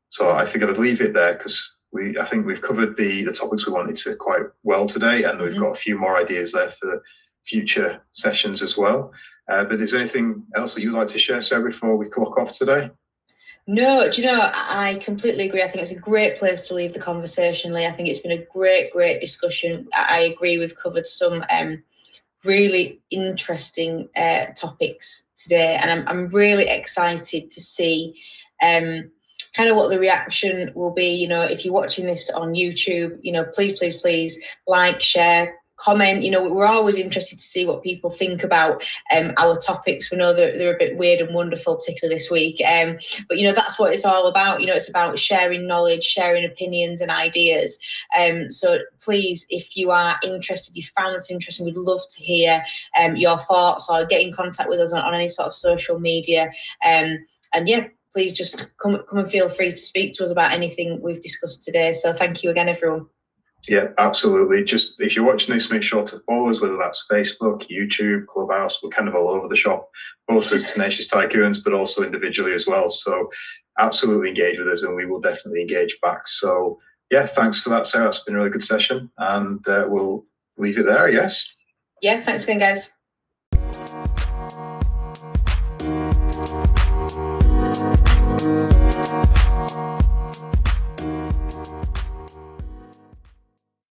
So 0.10 0.32
I 0.32 0.50
think 0.50 0.64
I 0.64 0.68
would 0.68 0.78
leave 0.78 1.02
it 1.02 1.14
there 1.14 1.34
because 1.34 1.70
we 1.92 2.18
I 2.18 2.28
think 2.30 2.46
we've 2.46 2.62
covered 2.62 2.98
the 2.98 3.24
the 3.24 3.34
topics 3.34 3.66
we 3.66 3.74
wanted 3.74 3.98
to 3.98 4.16
quite 4.16 4.44
well 4.64 4.88
today, 4.88 5.24
and 5.24 5.40
we've 5.40 5.52
mm-hmm. 5.52 5.62
got 5.62 5.78
a 5.78 5.80
few 5.80 5.98
more 5.98 6.18
ideas 6.18 6.52
there 6.52 6.74
for 6.80 7.02
future 7.46 8.02
sessions 8.12 8.62
as 8.62 8.78
well. 8.78 9.12
Uh, 9.50 9.64
but 9.64 9.82
is 9.82 9.92
there 9.92 10.00
anything 10.00 10.44
else 10.56 10.74
that 10.76 10.82
you'd 10.82 10.94
like 10.94 11.10
to 11.10 11.20
share, 11.20 11.42
Sarah, 11.42 11.70
before 11.70 11.98
we 11.98 12.10
clock 12.10 12.38
off 12.38 12.58
today? 12.58 12.90
No, 13.68 14.10
do 14.10 14.22
you 14.22 14.28
know, 14.28 14.50
I 14.54 15.00
completely 15.04 15.48
agree. 15.48 15.62
I 15.62 15.70
think 15.70 15.84
it's 15.84 15.92
a 15.92 15.96
great 15.96 16.38
place 16.38 16.68
to 16.68 16.74
leave 16.74 16.94
the 16.94 17.00
conversation, 17.00 17.74
Lee. 17.74 17.86
I 17.86 17.92
think 17.92 18.10
it's 18.10 18.20
been 18.20 18.32
a 18.32 18.46
great, 18.52 18.92
great 18.92 19.22
discussion. 19.22 19.88
I 19.94 20.22
agree 20.22 20.58
we've 20.58 20.76
covered 20.76 21.06
some 21.06 21.44
um, 21.50 21.84
really 22.44 23.02
interesting 23.10 24.10
uh, 24.16 24.48
topics 24.56 25.28
today, 25.38 25.76
and 25.76 25.92
I'm, 25.92 26.08
I'm 26.08 26.28
really 26.30 26.68
excited 26.68 27.52
to 27.52 27.62
see 27.62 28.16
um, 28.62 29.12
kind 29.56 29.70
of 29.70 29.76
what 29.76 29.90
the 29.90 30.00
reaction 30.00 30.72
will 30.76 30.92
be. 30.92 31.14
You 31.14 31.28
know, 31.28 31.42
if 31.42 31.66
you're 31.66 31.74
watching 31.74 32.06
this 32.06 32.30
on 32.30 32.54
YouTube, 32.54 33.20
you 33.22 33.32
know, 33.32 33.44
please, 33.44 33.78
please, 33.78 33.96
please 33.98 34.38
like, 34.68 35.02
share, 35.02 35.61
comment. 35.82 36.24
You 36.24 36.32
know, 36.32 36.48
we're 36.48 36.66
always 36.66 36.96
interested 36.96 37.40
to 37.40 37.46
see 37.46 37.66
what 37.66 37.84
people 37.84 38.10
think 38.10 38.44
about 38.44 38.84
um, 39.16 39.34
our 39.38 39.58
topics. 39.58 40.12
We 40.12 40.18
know 40.18 40.34
that 40.34 40.58
they're 40.58 40.76
a 40.76 40.80
bit 40.80 40.98
weird 40.98 41.20
and 41.20 41.34
wonderful, 41.34 41.78
particularly 41.78 42.16
this 42.16 42.30
week. 42.30 42.62
Um, 42.66 42.98
but 43.28 43.38
you 43.38 43.48
know, 43.48 43.54
that's 43.54 43.80
what 43.80 43.94
it's 43.94 44.06
all 44.06 44.28
about. 44.28 44.62
You 44.62 44.68
know, 44.68 44.76
it's 44.76 44.90
about 44.90 45.20
sharing 45.20 45.68
knowledge, 45.68 46.04
sharing 46.04 46.46
opinions 46.46 47.02
and 47.02 47.12
ideas. 47.12 47.78
Um, 48.18 48.52
so 48.52 48.80
please, 49.00 49.46
if 49.50 49.76
you 49.76 49.92
are 49.92 50.20
interested, 50.24 50.76
you 50.76 50.84
found 50.96 51.16
this 51.16 51.32
interesting, 51.32 51.66
we'd 51.66 51.78
love 51.78 52.02
to 52.10 52.24
hear 52.24 52.64
um, 53.00 53.16
your 53.16 53.40
thoughts 53.40 53.88
or 53.90 54.06
get 54.06 54.22
in 54.22 54.34
contact 54.34 54.70
with 54.70 54.80
us 54.80 54.94
on, 54.94 55.02
on 55.02 55.14
any 55.14 55.30
sort 55.30 55.48
of 55.48 55.56
social 55.56 56.00
media. 56.00 56.52
Um, 56.86 57.26
and 57.54 57.68
yeah, 57.68 57.88
please 58.14 58.34
just 58.34 58.68
come 58.82 59.02
come 59.10 59.20
and 59.20 59.32
feel 59.32 59.50
free 59.50 59.72
to 59.72 59.78
speak 59.78 60.14
to 60.14 60.24
us 60.24 60.32
about 60.32 60.52
anything 60.52 61.02
we've 61.02 61.22
discussed 61.22 61.64
today. 61.64 61.94
So 61.94 62.14
thank 62.14 62.44
you 62.44 62.50
again, 62.50 62.70
everyone. 62.70 63.08
Yeah, 63.68 63.88
absolutely. 63.98 64.64
Just 64.64 64.94
if 65.00 65.16
you're 65.16 65.26
watching 65.26 65.54
this, 65.54 65.70
make 65.70 65.84
sure 65.84 66.06
to 66.06 66.20
follow 66.22 66.50
us, 66.50 66.62
whether 66.62 66.78
that's 66.78 67.06
Facebook, 67.12 67.70
YouTube, 67.70 68.26
Clubhouse. 68.28 68.82
We're 68.82 68.90
kind 68.90 69.08
of 69.08 69.16
all 69.16 69.30
over 69.30 69.48
the 69.48 69.56
shop, 69.56 69.90
both 70.28 70.52
as 70.52 70.64
Tenacious 70.64 71.08
Tycoons, 71.08 71.64
but 71.64 71.74
also 71.74 72.04
individually 72.04 72.54
as 72.54 72.66
well. 72.66 72.90
So 72.90 73.30
absolutely 73.80 74.30
engage 74.30 74.58
with 74.58 74.68
us 74.68 74.84
and 74.84 74.96
we 74.96 75.06
will 75.06 75.22
definitely 75.22 75.62
engage 75.62 75.98
back. 76.02 76.28
So 76.28 76.80
yeah, 77.10 77.28
thanks 77.28 77.62
for 77.62 77.70
that, 77.70 77.88
Sarah. 77.88 78.10
It's 78.10 78.24
been 78.24 78.36
a 78.36 78.38
really 78.38 78.50
good 78.50 78.64
session 78.64 79.12
and 79.18 79.66
uh, 79.68 79.86
we'll 79.88 80.26
leave 80.58 80.78
it 80.78 80.86
there, 80.86 81.10
yes? 81.10 81.48
Yeah, 82.02 82.24
thanks 82.24 82.46
again, 82.46 82.60
guys. 82.60 82.92